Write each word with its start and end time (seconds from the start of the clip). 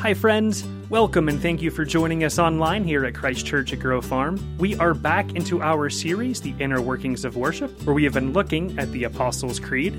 Hi, 0.00 0.14
friends. 0.14 0.64
Welcome 0.90 1.28
and 1.28 1.42
thank 1.42 1.60
you 1.60 1.72
for 1.72 1.84
joining 1.84 2.22
us 2.22 2.38
online 2.38 2.84
here 2.84 3.04
at 3.04 3.16
Christ 3.16 3.44
Church 3.44 3.72
at 3.72 3.80
Grove 3.80 4.04
Farm. 4.04 4.38
We 4.56 4.76
are 4.76 4.94
back 4.94 5.34
into 5.34 5.60
our 5.60 5.90
series, 5.90 6.40
The 6.40 6.54
Inner 6.60 6.80
Workings 6.80 7.24
of 7.24 7.36
Worship, 7.36 7.82
where 7.82 7.94
we 7.94 8.04
have 8.04 8.12
been 8.12 8.32
looking 8.32 8.78
at 8.78 8.92
the 8.92 9.02
Apostles' 9.04 9.58
Creed. 9.58 9.94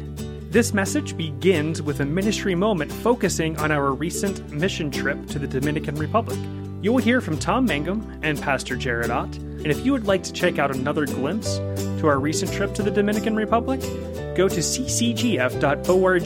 This 0.51 0.73
message 0.73 1.17
begins 1.17 1.81
with 1.81 1.99
a 1.99 2.05
ministry 2.05 2.55
moment 2.55 2.93
focusing 2.93 3.57
on 3.59 3.73
our 3.73 3.91
recent 3.91 4.49
mission 4.51 4.89
trip 4.89 5.27
to 5.27 5.37
the 5.37 5.47
Dominican 5.47 5.95
Republic. 5.95 6.39
You 6.81 6.93
will 6.93 7.03
hear 7.03 7.19
from 7.19 7.37
Tom 7.37 7.65
Mangum 7.65 8.21
and 8.23 8.41
Pastor 8.41 8.77
Jared 8.77 9.11
Ott, 9.11 9.35
and 9.35 9.67
if 9.67 9.85
you 9.85 9.91
would 9.91 10.07
like 10.07 10.23
to 10.23 10.31
check 10.31 10.59
out 10.59 10.73
another 10.73 11.05
glimpse 11.07 11.57
to 11.57 12.07
our 12.07 12.21
recent 12.21 12.53
trip 12.53 12.73
to 12.75 12.83
the 12.83 12.89
Dominican 12.89 13.35
Republic, 13.35 13.81
go 14.37 14.47
to 14.47 14.61
ccgf.org 14.61 16.25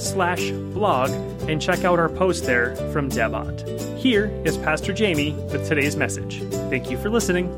slash 0.00 0.50
blog 0.50 1.33
and 1.48 1.60
check 1.60 1.84
out 1.84 1.98
our 1.98 2.08
post 2.08 2.44
there 2.44 2.74
from 2.92 3.08
Deb 3.08 3.34
Ott. 3.34 3.68
Here 3.98 4.26
is 4.44 4.56
Pastor 4.56 4.92
Jamie 4.92 5.32
with 5.52 5.68
today's 5.68 5.94
message. 5.94 6.42
Thank 6.70 6.90
you 6.90 6.96
for 6.96 7.10
listening. 7.10 7.48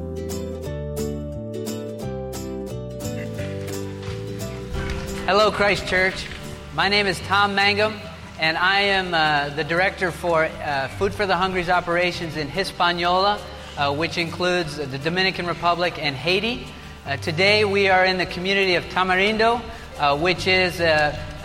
Hello, 5.27 5.51
Christ 5.51 5.87
Church. 5.87 6.27
My 6.75 6.88
name 6.88 7.06
is 7.06 7.19
Tom 7.20 7.55
Mangum, 7.55 7.95
and 8.38 8.56
I 8.56 8.80
am 8.80 9.14
uh, 9.14 9.51
the 9.51 9.64
director 9.64 10.11
for 10.11 10.45
uh, 10.45 10.89
Food 10.98 11.14
for 11.14 11.27
the 11.27 11.37
Hungry's 11.37 11.69
operations 11.69 12.37
in 12.37 12.48
Hispaniola, 12.48 13.41
uh, 13.77 13.95
which 13.95 14.19
includes 14.19 14.77
the 14.77 14.98
Dominican 14.98 15.47
Republic 15.47 15.95
and 16.00 16.14
Haiti. 16.14 16.66
Uh, 17.06 17.16
today, 17.16 17.64
we 17.64 17.89
are 17.89 18.05
in 18.05 18.19
the 18.19 18.27
community 18.27 18.75
of 18.75 18.84
Tamarindo, 18.84 19.62
uh, 19.98 20.16
which 20.19 20.47
is 20.47 20.80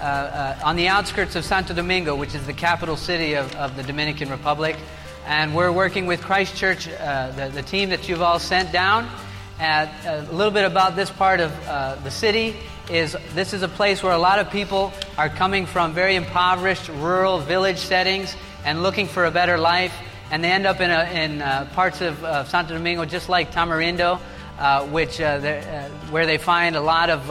uh, 0.01 0.59
on 0.63 0.75
the 0.75 0.87
outskirts 0.87 1.35
of 1.35 1.45
Santo 1.45 1.73
Domingo, 1.73 2.15
which 2.15 2.35
is 2.35 2.45
the 2.45 2.53
capital 2.53 2.97
city 2.97 3.35
of, 3.35 3.53
of 3.55 3.75
the 3.75 3.83
Dominican 3.83 4.29
Republic. 4.29 4.75
And 5.25 5.55
we're 5.55 5.71
working 5.71 6.07
with 6.07 6.21
Christchurch, 6.21 6.85
the, 6.85 7.51
the, 7.53 7.61
team 7.61 7.89
that 7.89 8.09
you've 8.09 8.21
all 8.21 8.39
sent 8.39 8.71
down. 8.71 9.08
a 9.59 10.27
little 10.31 10.52
bit 10.52 10.66
about 10.66 10.95
this 10.95 11.09
part 11.11 11.39
of 11.39 11.52
the 12.03 12.09
city 12.09 12.55
is 12.89 13.16
this 13.33 13.53
is 13.53 13.61
a 13.61 13.67
place 13.67 14.03
where 14.03 14.11
a 14.11 14.17
lot 14.17 14.39
of 14.39 14.49
people 14.52 14.91
are 15.17 15.30
coming 15.30 15.66
from 15.66 15.93
very 15.93 16.15
impoverished 16.15 16.89
rural 16.89 17.39
village 17.39 17.77
settings 17.77 18.36
and 18.65 18.83
looking 18.83 19.08
for 19.08 19.25
a 19.25 19.31
better 19.31 19.58
life. 19.58 19.93
And 20.30 20.43
they 20.43 20.52
end 20.52 20.65
up 20.65 20.80
in, 20.80 20.91
a, 20.91 21.03
in 21.11 21.41
uh, 21.41 21.69
parts 21.73 22.02
of 22.02 22.23
uh, 22.23 22.43
Santo 22.45 22.73
Domingo, 22.73 23.05
just 23.05 23.30
like 23.30 23.52
Tamarindo, 23.52 24.19
uh, 24.58 24.86
which, 24.88 25.19
uh, 25.19 25.23
uh, 25.23 25.89
where 26.09 26.25
they 26.25 26.38
find 26.38 26.75
a 26.75 26.81
lot 26.81 27.09
of 27.09 27.30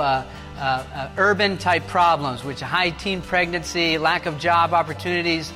uh, 0.61 1.08
urban 1.16 1.58
type 1.58 1.86
problems, 1.86 2.44
which 2.44 2.61
high 2.61 2.91
teen 2.91 3.22
pregnancy, 3.22 3.98
lack 3.98 4.27
of 4.27 4.39
job 4.39 4.72
opportunities, 4.75 5.52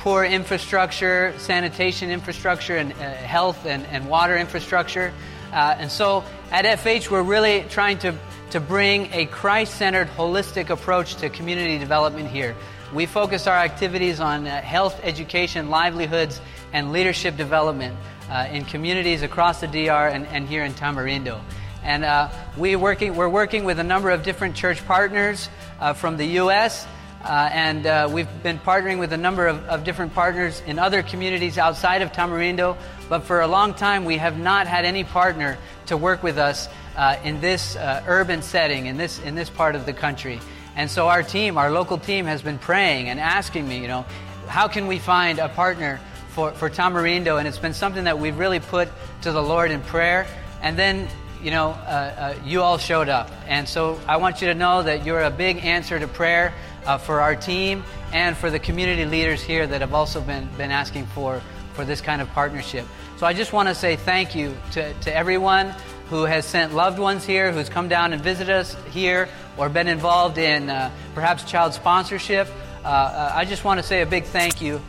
poor 0.00 0.24
infrastructure, 0.24 1.34
sanitation 1.38 2.10
infrastructure, 2.10 2.76
and 2.76 2.92
health 2.92 3.66
and, 3.66 3.84
and 3.86 4.08
water 4.08 4.36
infrastructure. 4.36 5.12
and 5.52 5.90
so 5.90 6.24
at 6.50 6.64
FH, 6.64 7.10
we're 7.10 7.22
really 7.22 7.64
trying 7.68 7.98
to 7.98 8.14
to 8.50 8.60
bring 8.60 9.12
a 9.12 9.26
Christ 9.26 9.74
centered, 9.74 10.08
holistic 10.16 10.70
approach 10.70 11.16
to 11.16 11.28
community 11.28 11.78
development 11.78 12.28
here. 12.28 12.54
We 12.94 13.06
focus 13.06 13.46
our 13.46 13.56
activities 13.56 14.20
on 14.20 14.46
uh, 14.46 14.62
health, 14.62 15.00
education, 15.02 15.68
livelihoods, 15.68 16.40
and 16.72 16.92
leadership 16.92 17.36
development 17.36 17.96
uh, 18.30 18.48
in 18.50 18.64
communities 18.64 19.22
across 19.22 19.60
the 19.60 19.66
DR 19.66 20.08
and, 20.08 20.26
and 20.28 20.48
here 20.48 20.64
in 20.64 20.72
Tamarindo. 20.74 21.40
And 21.86 22.04
uh, 22.04 22.30
we 22.58 22.74
working, 22.74 23.14
we're 23.14 23.28
working 23.28 23.62
with 23.62 23.78
a 23.78 23.84
number 23.84 24.10
of 24.10 24.24
different 24.24 24.56
church 24.56 24.84
partners 24.86 25.48
uh, 25.78 25.92
from 25.92 26.16
the 26.16 26.26
U.S. 26.42 26.84
Uh, 27.22 27.48
and 27.52 27.86
uh, 27.86 28.08
we've 28.10 28.42
been 28.42 28.58
partnering 28.58 28.98
with 28.98 29.12
a 29.12 29.16
number 29.16 29.46
of, 29.46 29.64
of, 29.66 29.84
different 29.84 30.12
partners 30.12 30.60
in 30.66 30.80
other 30.80 31.04
communities 31.04 31.58
outside 31.58 32.02
of 32.02 32.10
Tamarindo. 32.10 32.76
But 33.08 33.20
for 33.22 33.40
a 33.40 33.46
long 33.46 33.72
time, 33.72 34.04
we 34.04 34.16
have 34.16 34.36
not 34.36 34.66
had 34.66 34.84
any 34.84 35.04
partner 35.04 35.58
to 35.86 35.96
work 35.96 36.24
with 36.24 36.38
us 36.38 36.68
uh, 36.96 37.20
in 37.22 37.40
this 37.40 37.76
uh, 37.76 38.02
urban 38.08 38.42
setting, 38.42 38.86
in 38.86 38.96
this, 38.96 39.20
in 39.20 39.36
this 39.36 39.48
part 39.48 39.76
of 39.76 39.86
the 39.86 39.92
country. 39.92 40.40
And 40.74 40.90
so 40.90 41.06
our 41.06 41.22
team, 41.22 41.56
our 41.56 41.70
local 41.70 41.98
team, 41.98 42.26
has 42.26 42.42
been 42.42 42.58
praying 42.58 43.10
and 43.10 43.20
asking 43.20 43.68
me, 43.68 43.80
you 43.80 43.86
know, 43.86 44.04
how 44.48 44.66
can 44.66 44.88
we 44.88 44.98
find 44.98 45.38
a 45.38 45.48
partner 45.50 46.00
for, 46.30 46.50
for 46.50 46.68
Tamarindo? 46.68 47.38
And 47.38 47.46
it's 47.46 47.58
been 47.58 47.74
something 47.74 48.04
that 48.04 48.18
we've 48.18 48.36
really 48.36 48.58
put 48.58 48.88
to 49.22 49.30
the 49.30 49.42
Lord 49.42 49.70
in 49.70 49.82
prayer. 49.82 50.26
And 50.62 50.76
then, 50.76 51.08
you 51.42 51.50
know, 51.50 51.70
uh, 51.70 52.34
uh 52.34 52.34
you 52.44 52.62
all 52.62 52.78
showed 52.78 53.08
up. 53.08 53.30
And 53.46 53.68
so 53.68 54.00
I 54.06 54.16
want 54.16 54.40
you 54.40 54.48
to 54.48 54.54
know 54.54 54.82
that 54.82 55.04
you're 55.04 55.22
a 55.22 55.30
big 55.30 55.64
answer 55.64 55.98
to 55.98 56.08
prayer 56.08 56.52
uh, 56.86 56.98
for 56.98 57.20
our 57.20 57.34
team 57.34 57.84
and 58.12 58.36
for 58.36 58.50
the 58.50 58.58
community 58.58 59.04
leaders 59.04 59.42
here 59.42 59.66
that 59.66 59.80
have 59.80 59.94
also 59.94 60.20
been, 60.20 60.48
been 60.56 60.70
asking 60.70 61.06
for, 61.06 61.42
for 61.74 61.84
this 61.84 62.00
kind 62.00 62.22
of 62.22 62.28
partnership. 62.30 62.86
So 63.16 63.26
I 63.26 63.32
just 63.32 63.52
want 63.52 63.68
to 63.68 63.74
say 63.74 63.96
thank 63.96 64.34
you 64.34 64.56
to, 64.72 64.92
to 64.92 65.14
everyone 65.14 65.74
who 66.08 66.24
has 66.24 66.46
sent 66.46 66.74
loved 66.74 66.98
ones 66.98 67.24
here, 67.24 67.50
who's 67.50 67.68
come 67.68 67.88
down 67.88 68.12
and 68.12 68.22
visited 68.22 68.54
us 68.54 68.76
here, 68.92 69.28
or 69.56 69.68
been 69.68 69.88
involved 69.88 70.38
in 70.38 70.70
uh, 70.70 70.90
perhaps 71.14 71.42
child 71.44 71.74
sponsorship. 71.74 72.48
Uh, 72.84 72.88
uh, 72.88 73.32
I 73.34 73.44
just 73.44 73.64
want 73.64 73.80
to 73.80 73.86
say 73.86 74.02
a 74.02 74.06
big 74.06 74.24
thank 74.24 74.60
you 74.60 74.80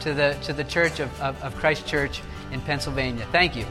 to, 0.00 0.14
the, 0.14 0.36
to 0.44 0.52
the 0.52 0.64
Church 0.64 1.00
of, 1.00 1.20
of, 1.20 1.42
of 1.42 1.56
Christ 1.56 1.86
Church 1.86 2.22
in 2.52 2.60
Pennsylvania. 2.60 3.26
Thank 3.32 3.56
you. 3.56 3.66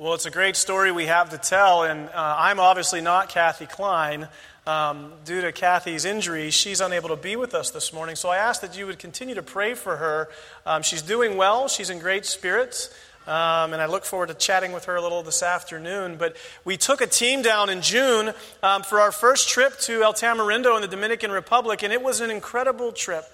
Well, 0.00 0.14
it's 0.14 0.24
a 0.24 0.30
great 0.30 0.56
story 0.56 0.90
we 0.92 1.04
have 1.04 1.28
to 1.28 1.36
tell, 1.36 1.82
and 1.82 2.08
uh, 2.08 2.36
I'm 2.38 2.58
obviously 2.58 3.02
not 3.02 3.28
Kathy 3.28 3.66
Klein. 3.66 4.28
Um, 4.66 5.12
due 5.26 5.42
to 5.42 5.52
Kathy's 5.52 6.06
injury, 6.06 6.48
she's 6.48 6.80
unable 6.80 7.10
to 7.10 7.16
be 7.16 7.36
with 7.36 7.52
us 7.52 7.70
this 7.70 7.92
morning. 7.92 8.16
So 8.16 8.30
I 8.30 8.38
ask 8.38 8.62
that 8.62 8.78
you 8.78 8.86
would 8.86 8.98
continue 8.98 9.34
to 9.34 9.42
pray 9.42 9.74
for 9.74 9.98
her. 9.98 10.30
Um, 10.64 10.80
she's 10.80 11.02
doing 11.02 11.36
well, 11.36 11.68
she's 11.68 11.90
in 11.90 11.98
great 11.98 12.24
spirits. 12.24 12.88
Um, 13.26 13.74
and 13.74 13.82
I 13.82 13.84
look 13.84 14.06
forward 14.06 14.28
to 14.28 14.34
chatting 14.34 14.72
with 14.72 14.86
her 14.86 14.96
a 14.96 15.02
little 15.02 15.22
this 15.22 15.42
afternoon. 15.42 16.16
But 16.16 16.34
we 16.64 16.78
took 16.78 17.02
a 17.02 17.06
team 17.06 17.42
down 17.42 17.68
in 17.68 17.82
June 17.82 18.32
um, 18.62 18.82
for 18.82 19.00
our 19.00 19.12
first 19.12 19.50
trip 19.50 19.78
to 19.80 20.02
El 20.02 20.14
Tamarindo 20.14 20.76
in 20.76 20.80
the 20.80 20.88
Dominican 20.88 21.30
Republic, 21.30 21.82
and 21.82 21.92
it 21.92 22.00
was 22.00 22.22
an 22.22 22.30
incredible 22.30 22.92
trip. 22.92 23.24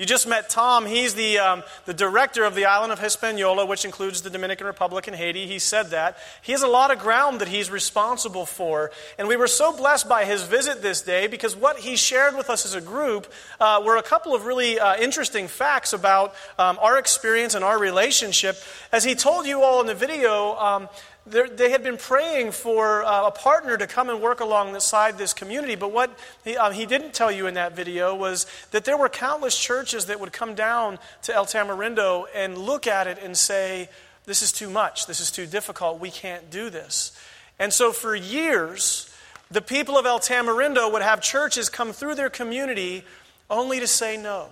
You 0.00 0.06
just 0.06 0.26
met 0.26 0.48
Tom. 0.48 0.86
He's 0.86 1.12
the, 1.12 1.38
um, 1.40 1.62
the 1.84 1.92
director 1.92 2.44
of 2.44 2.54
the 2.54 2.64
island 2.64 2.90
of 2.90 3.00
Hispaniola, 3.00 3.66
which 3.66 3.84
includes 3.84 4.22
the 4.22 4.30
Dominican 4.30 4.66
Republic 4.66 5.06
and 5.06 5.14
Haiti. 5.14 5.46
He 5.46 5.58
said 5.58 5.90
that. 5.90 6.16
He 6.40 6.52
has 6.52 6.62
a 6.62 6.68
lot 6.68 6.90
of 6.90 6.98
ground 6.98 7.42
that 7.42 7.48
he's 7.48 7.70
responsible 7.70 8.46
for. 8.46 8.92
And 9.18 9.28
we 9.28 9.36
were 9.36 9.46
so 9.46 9.76
blessed 9.76 10.08
by 10.08 10.24
his 10.24 10.42
visit 10.42 10.80
this 10.80 11.02
day 11.02 11.26
because 11.26 11.54
what 11.54 11.80
he 11.80 11.96
shared 11.96 12.34
with 12.34 12.48
us 12.48 12.64
as 12.64 12.74
a 12.74 12.80
group 12.80 13.30
uh, 13.60 13.82
were 13.84 13.98
a 13.98 14.02
couple 14.02 14.34
of 14.34 14.46
really 14.46 14.80
uh, 14.80 14.96
interesting 14.96 15.48
facts 15.48 15.92
about 15.92 16.34
um, 16.58 16.78
our 16.80 16.98
experience 16.98 17.54
and 17.54 17.62
our 17.62 17.78
relationship. 17.78 18.56
As 18.92 19.04
he 19.04 19.14
told 19.14 19.44
you 19.46 19.60
all 19.60 19.82
in 19.82 19.86
the 19.86 19.94
video, 19.94 20.56
um, 20.56 20.88
they 21.30 21.70
had 21.70 21.82
been 21.82 21.96
praying 21.96 22.52
for 22.52 23.04
uh, 23.04 23.28
a 23.28 23.30
partner 23.30 23.76
to 23.76 23.86
come 23.86 24.10
and 24.10 24.20
work 24.20 24.40
alongside 24.40 25.16
this 25.16 25.32
community. 25.32 25.76
But 25.76 25.92
what 25.92 26.16
he, 26.44 26.56
uh, 26.56 26.70
he, 26.70 26.86
didn't 26.86 27.14
tell 27.14 27.30
you 27.30 27.46
in 27.46 27.54
that 27.54 27.76
video 27.76 28.14
was 28.14 28.46
that 28.72 28.84
there 28.84 28.96
were 28.96 29.08
countless 29.08 29.58
churches 29.58 30.06
that 30.06 30.20
would 30.20 30.32
come 30.32 30.54
down 30.54 30.98
to 31.22 31.34
El 31.34 31.46
Tamarindo 31.46 32.26
and 32.34 32.58
look 32.58 32.86
at 32.86 33.06
it 33.06 33.18
and 33.22 33.36
say, 33.36 33.88
This 34.24 34.42
is 34.42 34.52
too 34.52 34.70
much. 34.70 35.06
This 35.06 35.20
is 35.20 35.30
too 35.30 35.46
difficult. 35.46 36.00
We 36.00 36.10
can't 36.10 36.50
do 36.50 36.70
this. 36.70 37.12
And 37.58 37.72
so 37.72 37.92
for 37.92 38.14
years, 38.14 39.12
the 39.50 39.60
people 39.60 39.98
of 39.98 40.06
El 40.06 40.20
Tamarindo 40.20 40.90
would 40.92 41.02
have 41.02 41.20
churches 41.20 41.68
come 41.68 41.92
through 41.92 42.14
their 42.14 42.30
community 42.30 43.04
only 43.48 43.80
to 43.80 43.86
say 43.86 44.16
no. 44.16 44.48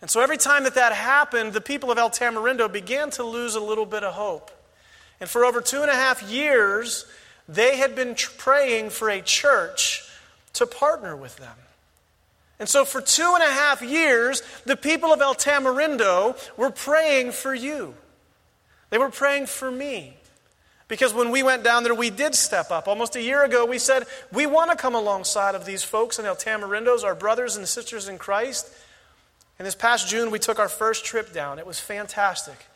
And 0.00 0.10
so 0.10 0.20
every 0.20 0.36
time 0.36 0.64
that 0.64 0.74
that 0.74 0.92
happened, 0.92 1.52
the 1.52 1.60
people 1.60 1.90
of 1.90 1.98
El 1.98 2.10
Tamarindo 2.10 2.70
began 2.70 3.10
to 3.12 3.24
lose 3.24 3.54
a 3.54 3.60
little 3.60 3.86
bit 3.86 4.04
of 4.04 4.14
hope. 4.14 4.50
And 5.24 5.30
for 5.30 5.46
over 5.46 5.62
two 5.62 5.80
and 5.80 5.90
a 5.90 5.94
half 5.94 6.22
years, 6.22 7.06
they 7.48 7.78
had 7.78 7.96
been 7.96 8.14
praying 8.36 8.90
for 8.90 9.08
a 9.08 9.22
church 9.22 10.06
to 10.52 10.66
partner 10.66 11.16
with 11.16 11.38
them. 11.38 11.56
And 12.58 12.68
so, 12.68 12.84
for 12.84 13.00
two 13.00 13.32
and 13.32 13.42
a 13.42 13.50
half 13.50 13.80
years, 13.80 14.42
the 14.66 14.76
people 14.76 15.14
of 15.14 15.22
El 15.22 15.34
Tamarindo 15.34 16.36
were 16.58 16.68
praying 16.68 17.32
for 17.32 17.54
you. 17.54 17.94
They 18.90 18.98
were 18.98 19.08
praying 19.08 19.46
for 19.46 19.70
me. 19.70 20.12
Because 20.88 21.14
when 21.14 21.30
we 21.30 21.42
went 21.42 21.64
down 21.64 21.84
there, 21.84 21.94
we 21.94 22.10
did 22.10 22.34
step 22.34 22.70
up. 22.70 22.86
Almost 22.86 23.16
a 23.16 23.22
year 23.22 23.44
ago, 23.44 23.64
we 23.64 23.78
said, 23.78 24.04
We 24.30 24.44
want 24.44 24.72
to 24.72 24.76
come 24.76 24.94
alongside 24.94 25.54
of 25.54 25.64
these 25.64 25.82
folks 25.82 26.18
in 26.18 26.26
El 26.26 26.36
Tamarindos, 26.36 27.02
our 27.02 27.14
brothers 27.14 27.56
and 27.56 27.66
sisters 27.66 28.08
in 28.08 28.18
Christ. 28.18 28.70
And 29.58 29.64
this 29.64 29.74
past 29.74 30.06
June, 30.06 30.30
we 30.30 30.38
took 30.38 30.58
our 30.58 30.68
first 30.68 31.06
trip 31.06 31.32
down. 31.32 31.58
It 31.58 31.66
was 31.66 31.80
fantastic. 31.80 32.66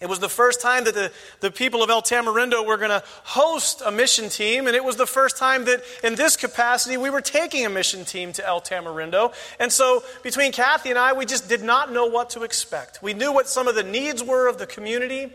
It 0.00 0.08
was 0.08 0.18
the 0.18 0.28
first 0.28 0.60
time 0.60 0.84
that 0.84 0.94
the, 0.94 1.12
the 1.40 1.50
people 1.50 1.82
of 1.82 1.88
El 1.88 2.02
Tamarindo 2.02 2.66
were 2.66 2.76
going 2.76 2.90
to 2.90 3.02
host 3.22 3.80
a 3.84 3.92
mission 3.92 4.28
team, 4.28 4.66
and 4.66 4.74
it 4.74 4.84
was 4.84 4.96
the 4.96 5.06
first 5.06 5.36
time 5.36 5.64
that 5.66 5.82
in 6.02 6.16
this 6.16 6.36
capacity 6.36 6.96
we 6.96 7.10
were 7.10 7.20
taking 7.20 7.64
a 7.64 7.70
mission 7.70 8.04
team 8.04 8.32
to 8.32 8.46
El 8.46 8.60
Tamarindo. 8.60 9.32
And 9.60 9.72
so 9.72 10.02
between 10.22 10.50
Kathy 10.50 10.90
and 10.90 10.98
I, 10.98 11.12
we 11.12 11.24
just 11.24 11.48
did 11.48 11.62
not 11.62 11.92
know 11.92 12.06
what 12.06 12.30
to 12.30 12.42
expect. 12.42 13.02
We 13.02 13.14
knew 13.14 13.32
what 13.32 13.48
some 13.48 13.68
of 13.68 13.76
the 13.76 13.84
needs 13.84 14.22
were 14.22 14.48
of 14.48 14.58
the 14.58 14.66
community, 14.66 15.32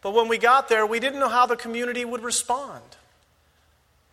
but 0.00 0.14
when 0.14 0.28
we 0.28 0.38
got 0.38 0.68
there, 0.68 0.86
we 0.86 0.98
didn't 0.98 1.20
know 1.20 1.28
how 1.28 1.46
the 1.46 1.56
community 1.56 2.04
would 2.04 2.22
respond. 2.22 2.82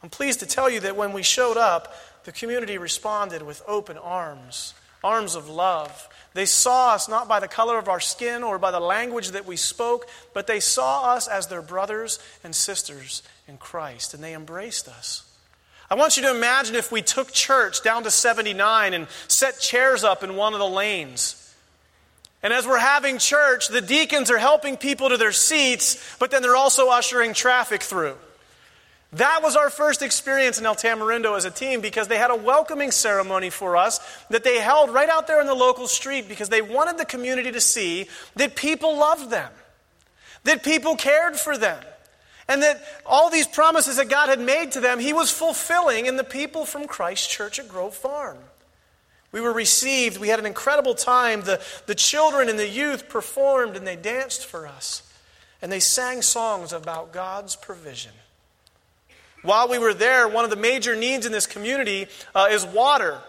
I'm 0.03 0.09
pleased 0.09 0.41
to 0.41 0.45
tell 0.45 0.69
you 0.69 0.81
that 0.81 0.97
when 0.97 1.13
we 1.13 1.23
showed 1.23 1.55
up, 1.55 1.95
the 2.25 2.33
community 2.33 2.77
responded 2.77 3.41
with 3.41 3.61
open 3.65 3.97
arms 3.97 4.73
arms 5.03 5.35
of 5.35 5.49
love. 5.49 6.07
They 6.33 6.45
saw 6.45 6.93
us 6.93 7.07
not 7.07 7.27
by 7.27 7.39
the 7.39 7.47
color 7.47 7.77
of 7.77 7.87
our 7.87 7.99
skin 7.99 8.43
or 8.43 8.57
by 8.57 8.71
the 8.71 8.79
language 8.79 9.29
that 9.29 9.45
we 9.45 9.55
spoke, 9.55 10.07
but 10.33 10.47
they 10.47 10.59
saw 10.59 11.13
us 11.13 11.27
as 11.27 11.47
their 11.47 11.61
brothers 11.61 12.19
and 12.43 12.55
sisters 12.55 13.21
in 13.47 13.57
Christ, 13.57 14.13
and 14.13 14.23
they 14.23 14.33
embraced 14.33 14.87
us. 14.87 15.23
I 15.91 15.95
want 15.95 16.17
you 16.17 16.23
to 16.23 16.35
imagine 16.35 16.75
if 16.75 16.91
we 16.91 17.03
took 17.03 17.31
church 17.31 17.83
down 17.83 18.03
to 18.03 18.11
79 18.11 18.93
and 18.93 19.07
set 19.27 19.59
chairs 19.59 20.03
up 20.03 20.23
in 20.23 20.35
one 20.35 20.53
of 20.53 20.59
the 20.59 20.67
lanes. 20.67 21.39
And 22.41 22.51
as 22.51 22.65
we're 22.65 22.79
having 22.79 23.19
church, 23.19 23.67
the 23.67 23.81
deacons 23.81 24.31
are 24.31 24.37
helping 24.39 24.75
people 24.75 25.09
to 25.09 25.17
their 25.17 25.31
seats, 25.31 26.17
but 26.19 26.31
then 26.31 26.41
they're 26.41 26.55
also 26.55 26.89
ushering 26.89 27.33
traffic 27.33 27.83
through. 27.83 28.15
That 29.13 29.41
was 29.43 29.55
our 29.55 29.69
first 29.69 30.01
experience 30.01 30.59
in 30.59 30.65
El 30.65 30.75
Tamarindo 30.75 31.37
as 31.37 31.45
a 31.45 31.51
team 31.51 31.81
because 31.81 32.07
they 32.07 32.17
had 32.17 32.31
a 32.31 32.35
welcoming 32.35 32.89
ceremony 32.89 33.51
for 33.51 33.77
us 33.77 33.99
that 34.29 34.43
they 34.43 34.59
held 34.59 34.89
right 34.89 35.09
out 35.09 35.27
there 35.27 35.39
in 35.39 35.45
the 35.45 35.53
local 35.53 35.87
street 35.87 36.27
because 36.27 36.49
they 36.49 36.63
wanted 36.63 36.97
the 36.97 37.05
community 37.05 37.51
to 37.51 37.61
see 37.61 38.07
that 38.35 38.55
people 38.55 38.97
loved 38.97 39.29
them, 39.29 39.51
that 40.45 40.63
people 40.63 40.95
cared 40.95 41.35
for 41.35 41.57
them, 41.57 41.83
and 42.47 42.63
that 42.63 42.83
all 43.05 43.29
these 43.29 43.47
promises 43.47 43.97
that 43.97 44.09
God 44.09 44.29
had 44.29 44.39
made 44.39 44.71
to 44.71 44.79
them, 44.79 44.99
He 44.99 45.13
was 45.13 45.29
fulfilling 45.29 46.07
in 46.07 46.17
the 46.17 46.23
people 46.23 46.65
from 46.65 46.87
Christ 46.87 47.29
Church 47.29 47.59
at 47.59 47.67
Grove 47.67 47.95
Farm. 47.95 48.37
We 49.31 49.41
were 49.41 49.53
received. 49.53 50.17
We 50.17 50.29
had 50.29 50.39
an 50.39 50.45
incredible 50.45 50.95
time. 50.95 51.41
The, 51.41 51.61
the 51.85 51.95
children 51.95 52.49
and 52.49 52.57
the 52.57 52.67
youth 52.67 53.09
performed 53.09 53.75
and 53.75 53.85
they 53.85 53.95
danced 53.95 54.45
for 54.45 54.67
us. 54.67 55.03
And 55.61 55.71
they 55.71 55.79
sang 55.79 56.21
songs 56.21 56.71
about 56.73 57.13
God's 57.13 57.55
provision. 57.55 58.11
While 59.43 59.67
we 59.69 59.77
were 59.77 59.93
there, 59.93 60.27
one 60.27 60.45
of 60.45 60.49
the 60.49 60.57
major 60.57 60.95
needs 60.95 61.25
in 61.25 61.31
this 61.31 61.45
community 61.45 62.07
uh, 62.33 62.47
is 62.49 62.65
water. 62.65 63.19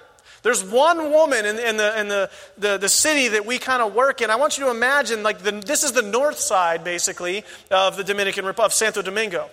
There's 0.42 0.62
one 0.62 1.10
woman 1.10 1.44
in, 1.44 1.58
in, 1.58 1.76
the, 1.76 2.00
in 2.00 2.08
the, 2.08 2.30
the, 2.58 2.76
the, 2.76 2.88
city 2.88 3.28
that 3.28 3.46
we 3.46 3.58
kind 3.58 3.82
of 3.82 3.94
work 3.94 4.20
in. 4.20 4.30
I 4.30 4.36
want 4.36 4.58
you 4.58 4.64
to 4.64 4.70
imagine, 4.70 5.22
like, 5.22 5.38
the, 5.38 5.52
this 5.52 5.82
is 5.84 5.92
the 5.92 6.02
north 6.02 6.38
side, 6.38 6.84
basically, 6.84 7.44
of 7.70 7.96
the 7.96 8.04
Dominican 8.04 8.44
Republic, 8.44 8.66
of 8.66 8.74
Santo 8.74 9.00
Domingo. 9.00 9.48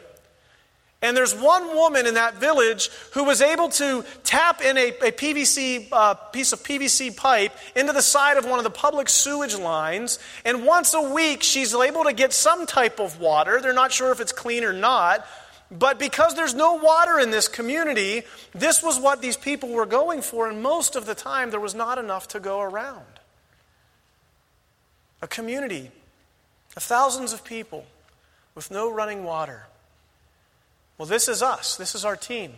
And 1.01 1.17
there's 1.17 1.33
one 1.33 1.73
woman 1.73 2.05
in 2.05 2.13
that 2.13 2.35
village 2.35 2.89
who 3.13 3.23
was 3.23 3.41
able 3.41 3.69
to 3.69 4.05
tap 4.23 4.61
in 4.61 4.77
a, 4.77 4.89
a 4.89 5.11
PVC 5.11 5.87
uh, 5.91 6.13
piece 6.13 6.53
of 6.53 6.59
PVC 6.59 7.15
pipe 7.15 7.53
into 7.75 7.91
the 7.91 8.03
side 8.03 8.37
of 8.37 8.45
one 8.45 8.59
of 8.59 8.63
the 8.63 8.69
public 8.69 9.09
sewage 9.09 9.55
lines. 9.55 10.19
And 10.45 10.63
once 10.63 10.93
a 10.93 11.01
week, 11.01 11.41
she's 11.41 11.73
able 11.73 12.03
to 12.03 12.13
get 12.13 12.33
some 12.33 12.67
type 12.67 12.99
of 12.99 13.19
water. 13.19 13.59
They're 13.61 13.73
not 13.73 13.91
sure 13.91 14.11
if 14.11 14.19
it's 14.19 14.31
clean 14.31 14.63
or 14.63 14.73
not. 14.73 15.25
But 15.71 15.97
because 15.97 16.35
there's 16.35 16.53
no 16.53 16.73
water 16.73 17.17
in 17.17 17.31
this 17.31 17.47
community, 17.47 18.23
this 18.53 18.83
was 18.83 18.99
what 18.99 19.21
these 19.21 19.37
people 19.37 19.69
were 19.69 19.85
going 19.85 20.21
for, 20.21 20.49
and 20.49 20.61
most 20.61 20.97
of 20.97 21.05
the 21.05 21.15
time 21.15 21.49
there 21.49 21.61
was 21.61 21.73
not 21.73 21.97
enough 21.97 22.27
to 22.29 22.41
go 22.41 22.59
around. 22.59 23.05
A 25.21 25.27
community 25.27 25.91
of 26.75 26.83
thousands 26.83 27.31
of 27.31 27.45
people 27.45 27.85
with 28.53 28.69
no 28.69 28.91
running 28.91 29.23
water. 29.23 29.67
Well, 30.97 31.05
this 31.05 31.29
is 31.29 31.41
us, 31.41 31.77
this 31.77 31.95
is 31.95 32.03
our 32.03 32.17
team. 32.17 32.53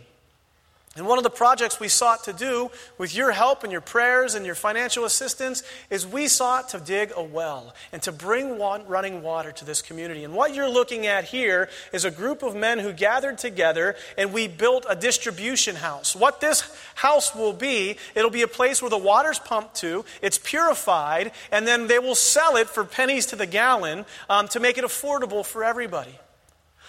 And 0.96 1.08
one 1.08 1.18
of 1.18 1.24
the 1.24 1.30
projects 1.30 1.80
we 1.80 1.88
sought 1.88 2.22
to 2.24 2.32
do 2.32 2.70
with 2.98 3.16
your 3.16 3.32
help 3.32 3.64
and 3.64 3.72
your 3.72 3.80
prayers 3.80 4.36
and 4.36 4.46
your 4.46 4.54
financial 4.54 5.04
assistance 5.04 5.64
is 5.90 6.06
we 6.06 6.28
sought 6.28 6.68
to 6.68 6.78
dig 6.78 7.12
a 7.16 7.22
well 7.22 7.74
and 7.90 8.00
to 8.02 8.12
bring 8.12 8.60
running 8.60 9.20
water 9.20 9.50
to 9.50 9.64
this 9.64 9.82
community. 9.82 10.22
And 10.22 10.34
what 10.34 10.54
you're 10.54 10.70
looking 10.70 11.08
at 11.08 11.24
here 11.24 11.68
is 11.92 12.04
a 12.04 12.12
group 12.12 12.44
of 12.44 12.54
men 12.54 12.78
who 12.78 12.92
gathered 12.92 13.38
together 13.38 13.96
and 14.16 14.32
we 14.32 14.46
built 14.46 14.86
a 14.88 14.94
distribution 14.94 15.74
house. 15.74 16.14
What 16.14 16.40
this 16.40 16.62
house 16.94 17.34
will 17.34 17.52
be, 17.52 17.96
it'll 18.14 18.30
be 18.30 18.42
a 18.42 18.48
place 18.48 18.80
where 18.80 18.90
the 18.90 18.96
water's 18.96 19.40
pumped 19.40 19.74
to, 19.76 20.04
it's 20.22 20.38
purified, 20.38 21.32
and 21.50 21.66
then 21.66 21.88
they 21.88 21.98
will 21.98 22.14
sell 22.14 22.54
it 22.54 22.68
for 22.68 22.84
pennies 22.84 23.26
to 23.26 23.36
the 23.36 23.46
gallon 23.46 24.06
um, 24.30 24.46
to 24.48 24.60
make 24.60 24.78
it 24.78 24.84
affordable 24.84 25.44
for 25.44 25.64
everybody. 25.64 26.20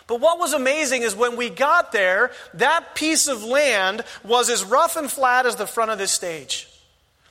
But 0.07 0.19
what 0.19 0.39
was 0.39 0.53
amazing 0.53 1.01
is 1.01 1.15
when 1.15 1.35
we 1.35 1.49
got 1.49 1.91
there, 1.91 2.31
that 2.53 2.93
piece 2.93 3.27
of 3.27 3.43
land 3.43 4.03
was 4.23 4.49
as 4.49 4.63
rough 4.63 4.95
and 4.95 5.11
flat 5.11 5.45
as 5.45 5.55
the 5.55 5.65
front 5.65 5.91
of 5.91 5.97
this 5.97 6.11
stage. 6.11 6.67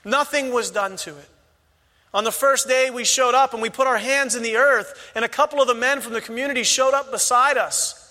Nothing 0.05 0.53
was 0.53 0.71
done 0.71 0.97
to 0.99 1.11
it. 1.11 1.29
On 2.12 2.25
the 2.25 2.32
first 2.32 2.69
day, 2.69 2.91
we 2.91 3.05
showed 3.05 3.35
up 3.35 3.53
and 3.53 3.62
we 3.62 3.71
put 3.71 3.87
our 3.87 3.99
hands 3.99 4.35
in 4.37 4.43
the 4.43 4.56
earth, 4.56 5.12
and 5.15 5.25
a 5.25 5.29
couple 5.29 5.61
of 5.61 5.69
the 5.69 5.75
men 5.75 6.00
from 6.00 6.12
the 6.12 6.21
community 6.21 6.62
showed 6.62 6.94
up 6.94 7.11
beside 7.11 7.56
us. 7.56 8.03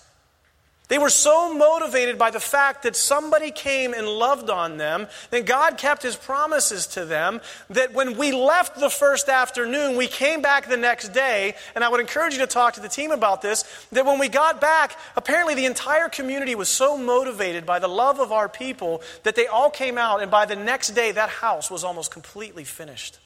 They 0.88 0.98
were 0.98 1.08
so 1.08 1.54
motivated 1.54 2.18
by 2.18 2.30
the 2.30 2.40
fact 2.40 2.82
that 2.82 2.94
somebody 2.94 3.50
came 3.50 3.94
and 3.94 4.06
loved 4.06 4.50
on 4.50 4.76
them, 4.76 5.08
that 5.30 5.46
God 5.46 5.78
kept 5.78 6.02
his 6.02 6.14
promises 6.14 6.86
to 6.88 7.06
them, 7.06 7.40
that 7.70 7.94
when 7.94 8.18
we 8.18 8.32
left 8.32 8.78
the 8.78 8.90
first 8.90 9.30
afternoon, 9.30 9.96
we 9.96 10.06
came 10.06 10.42
back 10.42 10.68
the 10.68 10.76
next 10.76 11.14
day, 11.14 11.54
and 11.74 11.82
I 11.82 11.88
would 11.88 12.00
encourage 12.00 12.34
you 12.34 12.40
to 12.40 12.46
talk 12.46 12.74
to 12.74 12.80
the 12.80 12.88
team 12.88 13.12
about 13.12 13.40
this, 13.40 13.64
that 13.92 14.04
when 14.04 14.18
we 14.18 14.28
got 14.28 14.60
back, 14.60 14.98
apparently 15.16 15.54
the 15.54 15.64
entire 15.64 16.10
community 16.10 16.54
was 16.54 16.68
so 16.68 16.98
motivated 16.98 17.64
by 17.64 17.78
the 17.78 17.88
love 17.88 18.20
of 18.20 18.30
our 18.30 18.48
people 18.48 19.00
that 19.22 19.36
they 19.36 19.46
all 19.46 19.70
came 19.70 19.96
out, 19.96 20.20
and 20.20 20.30
by 20.30 20.44
the 20.44 20.56
next 20.56 20.90
day, 20.90 21.12
that 21.12 21.30
house 21.30 21.70
was 21.70 21.82
almost 21.82 22.10
completely 22.10 22.64
finished. 22.64 23.18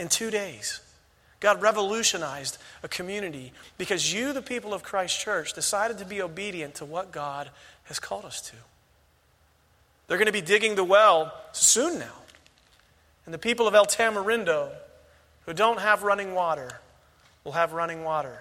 In 0.00 0.08
two 0.08 0.32
days. 0.32 0.80
God 1.42 1.60
revolutionized 1.60 2.56
a 2.84 2.88
community 2.88 3.52
because 3.76 4.14
you, 4.14 4.32
the 4.32 4.40
people 4.40 4.72
of 4.72 4.84
Christ 4.84 5.18
Church, 5.18 5.52
decided 5.52 5.98
to 5.98 6.04
be 6.04 6.22
obedient 6.22 6.76
to 6.76 6.84
what 6.84 7.10
God 7.10 7.50
has 7.84 7.98
called 7.98 8.24
us 8.24 8.40
to. 8.42 8.56
They're 10.06 10.18
going 10.18 10.26
to 10.26 10.32
be 10.32 10.40
digging 10.40 10.76
the 10.76 10.84
well 10.84 11.34
soon 11.50 11.98
now. 11.98 12.14
And 13.24 13.34
the 13.34 13.38
people 13.38 13.66
of 13.66 13.74
El 13.74 13.86
Tamarindo, 13.86 14.70
who 15.44 15.52
don't 15.52 15.80
have 15.80 16.04
running 16.04 16.32
water, 16.32 16.78
will 17.42 17.52
have 17.52 17.72
running 17.72 18.04
water. 18.04 18.38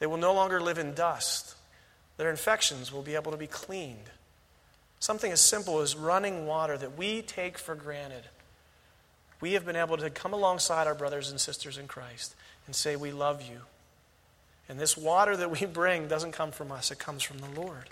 They 0.00 0.06
will 0.06 0.16
no 0.16 0.34
longer 0.34 0.60
live 0.60 0.78
in 0.78 0.94
dust. 0.94 1.54
Their 2.16 2.30
infections 2.30 2.92
will 2.92 3.02
be 3.02 3.14
able 3.14 3.30
to 3.30 3.38
be 3.38 3.46
cleaned. 3.46 4.10
Something 4.98 5.30
as 5.30 5.40
simple 5.40 5.78
as 5.78 5.94
running 5.94 6.46
water 6.46 6.76
that 6.76 6.98
we 6.98 7.22
take 7.22 7.58
for 7.58 7.76
granted 7.76 8.24
we 9.42 9.52
have 9.52 9.66
been 9.66 9.76
able 9.76 9.98
to 9.98 10.08
come 10.08 10.32
alongside 10.32 10.86
our 10.86 10.94
brothers 10.94 11.30
and 11.30 11.38
sisters 11.38 11.76
in 11.76 11.88
Christ 11.88 12.34
and 12.66 12.74
say, 12.74 12.96
We 12.96 13.12
love 13.12 13.42
you. 13.42 13.58
And 14.68 14.80
this 14.80 14.96
water 14.96 15.36
that 15.36 15.50
we 15.50 15.66
bring 15.72 16.08
doesn't 16.08 16.32
come 16.32 16.52
from 16.52 16.72
us, 16.72 16.90
it 16.90 16.98
comes 16.98 17.22
from 17.22 17.38
the 17.38 17.60
Lord. 17.60 17.90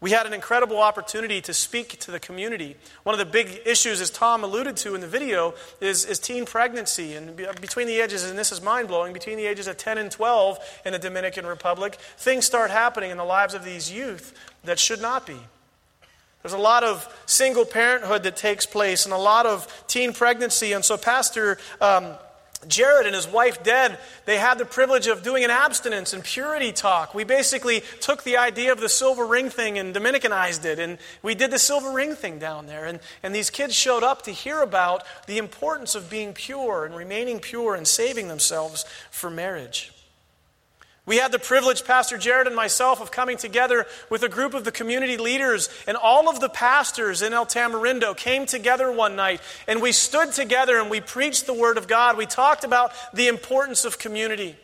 We 0.00 0.10
had 0.10 0.26
an 0.26 0.34
incredible 0.34 0.82
opportunity 0.82 1.40
to 1.40 1.54
speak 1.54 1.98
to 2.00 2.10
the 2.10 2.20
community. 2.20 2.76
One 3.04 3.14
of 3.14 3.18
the 3.18 3.32
big 3.32 3.62
issues, 3.64 4.02
as 4.02 4.10
Tom 4.10 4.44
alluded 4.44 4.76
to 4.78 4.94
in 4.94 5.00
the 5.00 5.06
video, 5.06 5.54
is, 5.80 6.04
is 6.04 6.18
teen 6.18 6.44
pregnancy. 6.44 7.14
And 7.14 7.34
between 7.36 7.86
the 7.86 8.00
ages, 8.00 8.28
and 8.28 8.38
this 8.38 8.52
is 8.52 8.60
mind 8.60 8.88
blowing, 8.88 9.14
between 9.14 9.38
the 9.38 9.46
ages 9.46 9.66
of 9.66 9.78
10 9.78 9.96
and 9.96 10.10
12 10.10 10.58
in 10.84 10.92
the 10.92 10.98
Dominican 10.98 11.46
Republic, 11.46 11.94
things 12.18 12.44
start 12.44 12.70
happening 12.70 13.12
in 13.12 13.16
the 13.16 13.24
lives 13.24 13.54
of 13.54 13.64
these 13.64 13.90
youth 13.90 14.38
that 14.64 14.78
should 14.78 15.00
not 15.00 15.26
be. 15.26 15.38
There's 16.44 16.52
a 16.52 16.58
lot 16.58 16.84
of 16.84 17.08
single 17.24 17.64
parenthood 17.64 18.24
that 18.24 18.36
takes 18.36 18.66
place 18.66 19.06
and 19.06 19.14
a 19.14 19.18
lot 19.18 19.46
of 19.46 19.66
teen 19.86 20.12
pregnancy. 20.12 20.74
And 20.74 20.84
so, 20.84 20.98
Pastor 20.98 21.56
um, 21.80 22.16
Jared 22.68 23.06
and 23.06 23.14
his 23.14 23.26
wife, 23.26 23.62
Deb, 23.62 23.98
they 24.26 24.36
had 24.36 24.58
the 24.58 24.66
privilege 24.66 25.06
of 25.06 25.22
doing 25.22 25.42
an 25.42 25.50
abstinence 25.50 26.12
and 26.12 26.22
purity 26.22 26.70
talk. 26.70 27.14
We 27.14 27.24
basically 27.24 27.82
took 28.02 28.24
the 28.24 28.36
idea 28.36 28.72
of 28.72 28.80
the 28.80 28.90
silver 28.90 29.24
ring 29.24 29.48
thing 29.48 29.78
and 29.78 29.94
Dominicanized 29.94 30.66
it. 30.66 30.78
And 30.78 30.98
we 31.22 31.34
did 31.34 31.50
the 31.50 31.58
silver 31.58 31.90
ring 31.90 32.14
thing 32.14 32.38
down 32.38 32.66
there. 32.66 32.84
And, 32.84 33.00
and 33.22 33.34
these 33.34 33.48
kids 33.48 33.74
showed 33.74 34.02
up 34.02 34.20
to 34.24 34.30
hear 34.30 34.60
about 34.60 35.02
the 35.26 35.38
importance 35.38 35.94
of 35.94 36.10
being 36.10 36.34
pure 36.34 36.84
and 36.84 36.94
remaining 36.94 37.40
pure 37.40 37.74
and 37.74 37.88
saving 37.88 38.28
themselves 38.28 38.84
for 39.10 39.30
marriage. 39.30 39.93
We 41.06 41.18
had 41.18 41.32
the 41.32 41.38
privilege, 41.38 41.84
Pastor 41.84 42.16
Jared 42.16 42.46
and 42.46 42.56
myself, 42.56 43.00
of 43.00 43.10
coming 43.10 43.36
together 43.36 43.86
with 44.08 44.22
a 44.22 44.28
group 44.28 44.54
of 44.54 44.64
the 44.64 44.72
community 44.72 45.18
leaders, 45.18 45.68
and 45.86 45.98
all 45.98 46.30
of 46.30 46.40
the 46.40 46.48
pastors 46.48 47.20
in 47.20 47.34
El 47.34 47.44
Tamarindo 47.44 48.16
came 48.16 48.46
together 48.46 48.90
one 48.90 49.14
night, 49.14 49.42
and 49.68 49.82
we 49.82 49.92
stood 49.92 50.32
together 50.32 50.80
and 50.80 50.88
we 50.88 51.02
preached 51.02 51.44
the 51.46 51.52
Word 51.52 51.76
of 51.76 51.88
God. 51.88 52.16
We 52.16 52.24
talked 52.24 52.64
about 52.64 52.92
the 53.12 53.28
importance 53.28 53.84
of 53.84 53.98
community. 53.98 54.56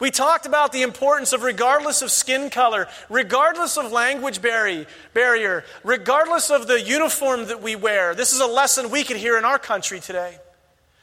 We 0.00 0.10
talked 0.10 0.46
about 0.46 0.72
the 0.72 0.82
importance 0.82 1.32
of, 1.32 1.44
regardless 1.44 2.02
of 2.02 2.10
skin 2.10 2.50
color, 2.50 2.88
regardless 3.08 3.78
of 3.78 3.92
language 3.92 4.42
barrier, 4.42 5.64
regardless 5.84 6.50
of 6.50 6.66
the 6.66 6.80
uniform 6.80 7.46
that 7.46 7.62
we 7.62 7.76
wear. 7.76 8.16
This 8.16 8.32
is 8.32 8.40
a 8.40 8.46
lesson 8.46 8.90
we 8.90 9.04
could 9.04 9.16
hear 9.16 9.38
in 9.38 9.44
our 9.44 9.60
country 9.60 10.00
today. 10.00 10.38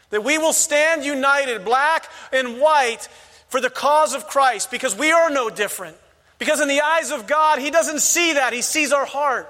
That 0.09 0.25
we 0.25 0.37
will 0.37 0.51
stand 0.51 1.05
united, 1.05 1.63
black 1.63 2.09
and 2.33 2.59
white, 2.59 3.07
for 3.49 3.59
the 3.59 3.69
cause 3.69 4.13
of 4.13 4.27
Christ 4.27 4.71
because 4.71 4.95
we 4.95 5.11
are 5.11 5.29
no 5.29 5.49
different. 5.49 5.97
Because 6.37 6.61
in 6.61 6.69
the 6.69 6.81
eyes 6.81 7.11
of 7.11 7.27
God, 7.27 7.59
He 7.59 7.69
doesn't 7.69 7.99
see 7.99 8.33
that, 8.33 8.53
He 8.53 8.61
sees 8.61 8.93
our 8.93 9.05
heart. 9.05 9.47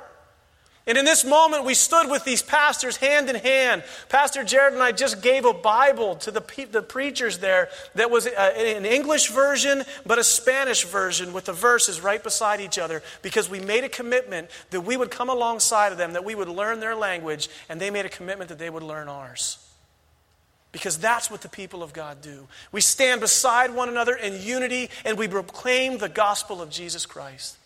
And 0.88 0.98
in 0.98 1.06
this 1.06 1.24
moment, 1.24 1.65
we 1.65 1.75
stood 1.75 2.10
with 2.10 2.24
these 2.24 2.41
pastors 2.41 2.98
hand 2.98 3.29
in 3.29 3.36
hand. 3.36 3.84
Pastor 4.08 4.44
Jared 4.44 4.74
and 4.74 4.82
I 4.82 4.91
just 4.91 5.22
gave 5.22 5.46
a 5.46 5.53
Bible 5.53 6.15
to 6.15 6.32
the, 6.32 6.68
the 6.72 6.82
preachers 6.82 7.38
there 7.38 7.70
that 7.94 8.10
was 8.10 8.25
uh, 8.25 8.53
an 8.58 8.88
English 8.88 9.29
version, 9.29 9.84
but 10.03 10.18
a 10.18 10.24
Spanish 10.24 10.86
version 10.86 11.32
with 11.32 11.46
the 11.46 11.53
verses 11.53 12.01
right 12.01 12.24
beside 12.24 12.60
each 12.60 12.79
other 12.79 13.03
because 13.22 13.48
we 13.48 13.60
made 13.60 13.84
a 13.84 13.89
commitment 13.89 14.50
that 14.72 14.82
we 14.82 14.98
would 14.98 15.12
come 15.12 15.29
alongside 15.29 15.91
of 15.91 16.00
them, 16.00 16.13
that 16.13 16.25
we 16.25 16.34
would 16.34 16.50
learn 16.50 16.79
their 16.79 16.96
language, 16.96 17.50
and 17.70 17.79
they 17.79 17.91
made 17.91 18.08
a 18.08 18.10
commitment 18.10 18.50
that 18.50 18.58
they 18.58 18.72
would 18.72 18.82
learn 18.82 19.08
ours. 19.08 19.60
Because 20.71 20.97
that's 20.97 21.31
what 21.31 21.41
the 21.41 21.49
people 21.49 21.81
of 21.81 21.93
God 21.93 22.21
do. 22.21 22.47
We 22.71 22.81
stand 22.81 23.21
beside 23.21 23.73
one 23.73 23.89
another 23.89 24.15
in 24.15 24.41
unity 24.41 24.89
and 25.03 25.17
we 25.17 25.27
proclaim 25.27 25.97
the 25.97 26.09
gospel 26.09 26.61
of 26.61 26.69
Jesus 26.69 27.05
Christ. 27.05 27.57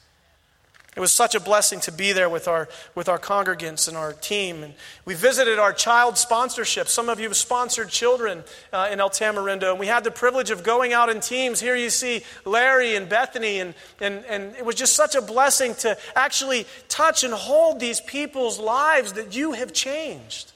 It 0.96 1.00
was 1.00 1.12
such 1.12 1.34
a 1.34 1.40
blessing 1.40 1.80
to 1.82 1.92
be 1.92 2.12
there 2.12 2.30
with 2.30 2.48
our, 2.48 2.70
with 2.94 3.10
our 3.10 3.18
congregants 3.18 3.88
and 3.88 3.98
our 3.98 4.14
team. 4.14 4.62
And 4.62 4.76
we 5.06 5.16
visited 5.16 5.58
our 5.58 5.74
child 5.74 6.20
sponsorship. 6.20 6.88
Some 6.88 7.10
of 7.10 7.20
you 7.20 7.28
have 7.28 7.36
sponsored 7.36 7.90
children 7.90 8.44
uh, 8.72 8.90
in 8.92 9.00
El 9.00 9.10
Tamarindo. 9.10 9.72
And 9.72 9.80
we 9.80 9.88
had 9.88 10.04
the 10.04 10.12
privilege 10.12 10.52
of 10.52 10.64
going 10.64 10.94
out 10.94 11.10
in 11.10 11.20
teams. 11.20 11.60
Here 11.60 11.76
you 11.76 11.90
see 11.90 12.22
Larry 12.46 12.96
and 12.96 13.10
Bethany. 13.10 13.60
And, 13.60 13.74
and, 14.00 14.24
and 14.26 14.56
it 14.56 14.64
was 14.64 14.76
just 14.76 14.96
such 14.96 15.16
a 15.16 15.22
blessing 15.22 15.74
to 15.76 15.98
actually 16.16 16.68
touch 16.90 17.24
and 17.24 17.34
hold 17.34 17.80
these 17.80 18.00
people's 18.00 18.60
lives 18.60 19.14
that 19.14 19.36
you 19.36 19.54
have 19.54 19.74
changed. 19.74 20.52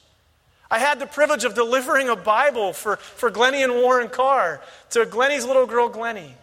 I 0.70 0.78
had 0.78 0.98
the 0.98 1.06
privilege 1.06 1.44
of 1.44 1.54
delivering 1.54 2.08
a 2.08 2.16
Bible 2.16 2.72
for, 2.72 2.96
for 2.96 3.30
Glennie 3.30 3.62
and 3.62 3.72
Warren 3.74 4.08
Carr 4.08 4.60
to 4.90 5.06
Glennie's 5.06 5.46
little 5.46 5.66
girl, 5.66 5.88
Glennie. 5.88 6.34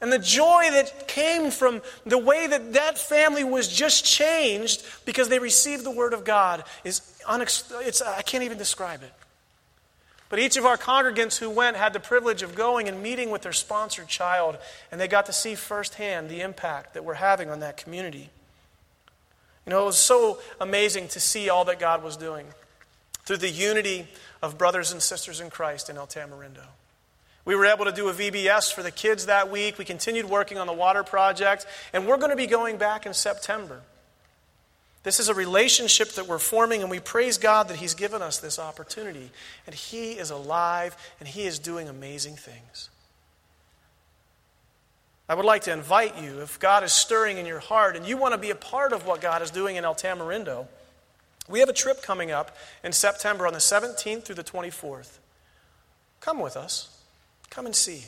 And 0.00 0.12
the 0.12 0.18
joy 0.18 0.68
that 0.72 1.06
came 1.06 1.50
from 1.50 1.80
the 2.04 2.18
way 2.18 2.46
that 2.46 2.72
that 2.72 2.98
family 2.98 3.44
was 3.44 3.68
just 3.68 4.04
changed 4.04 4.84
because 5.04 5.28
they 5.28 5.38
received 5.38 5.84
the 5.84 5.90
Word 5.90 6.12
of 6.12 6.24
God 6.24 6.64
is 6.84 7.00
unex- 7.26 7.70
it's, 7.86 8.02
I 8.02 8.22
can't 8.22 8.44
even 8.44 8.58
describe 8.58 9.02
it. 9.02 9.12
But 10.28 10.38
each 10.38 10.56
of 10.56 10.64
our 10.64 10.76
congregants 10.76 11.38
who 11.38 11.50
went 11.50 11.76
had 11.76 11.92
the 11.92 12.00
privilege 12.00 12.42
of 12.42 12.54
going 12.54 12.88
and 12.88 13.02
meeting 13.02 13.30
with 13.30 13.42
their 13.42 13.52
sponsored 13.52 14.08
child, 14.08 14.56
and 14.90 15.00
they 15.00 15.06
got 15.06 15.26
to 15.26 15.32
see 15.32 15.54
firsthand 15.54 16.28
the 16.28 16.40
impact 16.40 16.94
that 16.94 17.04
we're 17.04 17.14
having 17.14 17.50
on 17.50 17.60
that 17.60 17.76
community. 17.76 18.30
You 19.66 19.70
know, 19.70 19.82
it 19.82 19.86
was 19.86 19.98
so 19.98 20.38
amazing 20.60 21.08
to 21.08 21.20
see 21.20 21.48
all 21.48 21.64
that 21.66 21.78
God 21.78 22.02
was 22.02 22.16
doing 22.16 22.46
through 23.32 23.38
the 23.38 23.48
unity 23.48 24.06
of 24.42 24.58
brothers 24.58 24.92
and 24.92 25.00
sisters 25.00 25.40
in 25.40 25.48
Christ 25.48 25.88
in 25.88 25.96
El 25.96 26.06
Tamarindo. 26.06 26.66
We 27.46 27.56
were 27.56 27.64
able 27.64 27.86
to 27.86 27.92
do 27.92 28.10
a 28.10 28.12
VBS 28.12 28.70
for 28.70 28.82
the 28.82 28.90
kids 28.90 29.24
that 29.24 29.50
week. 29.50 29.78
We 29.78 29.86
continued 29.86 30.26
working 30.26 30.58
on 30.58 30.66
the 30.66 30.74
water 30.74 31.02
project, 31.02 31.64
and 31.94 32.06
we're 32.06 32.18
going 32.18 32.28
to 32.28 32.36
be 32.36 32.46
going 32.46 32.76
back 32.76 33.06
in 33.06 33.14
September. 33.14 33.80
This 35.02 35.18
is 35.18 35.30
a 35.30 35.34
relationship 35.34 36.10
that 36.10 36.28
we're 36.28 36.38
forming, 36.38 36.82
and 36.82 36.90
we 36.90 37.00
praise 37.00 37.38
God 37.38 37.68
that 37.68 37.78
He's 37.78 37.94
given 37.94 38.20
us 38.20 38.36
this 38.36 38.58
opportunity. 38.58 39.30
And 39.64 39.74
He 39.74 40.12
is 40.12 40.28
alive, 40.28 40.94
and 41.18 41.26
He 41.26 41.44
is 41.44 41.58
doing 41.58 41.88
amazing 41.88 42.36
things. 42.36 42.90
I 45.26 45.34
would 45.36 45.46
like 45.46 45.62
to 45.62 45.72
invite 45.72 46.20
you, 46.20 46.42
if 46.42 46.60
God 46.60 46.84
is 46.84 46.92
stirring 46.92 47.38
in 47.38 47.46
your 47.46 47.60
heart 47.60 47.96
and 47.96 48.04
you 48.04 48.18
want 48.18 48.34
to 48.34 48.38
be 48.38 48.50
a 48.50 48.54
part 48.54 48.92
of 48.92 49.06
what 49.06 49.22
God 49.22 49.40
is 49.40 49.50
doing 49.50 49.76
in 49.76 49.86
El 49.86 49.94
Tamarindo, 49.94 50.66
we 51.48 51.60
have 51.60 51.68
a 51.68 51.74
trip 51.74 52.02
coming 52.02 52.30
up 52.30 52.56
in 52.84 52.92
September 52.92 53.46
on 53.46 53.52
the 53.52 53.58
17th 53.58 54.24
through 54.24 54.36
the 54.36 54.44
24th. 54.44 55.18
Come 56.20 56.38
with 56.38 56.56
us. 56.56 57.00
Come 57.50 57.66
and 57.66 57.74
see. 57.74 58.04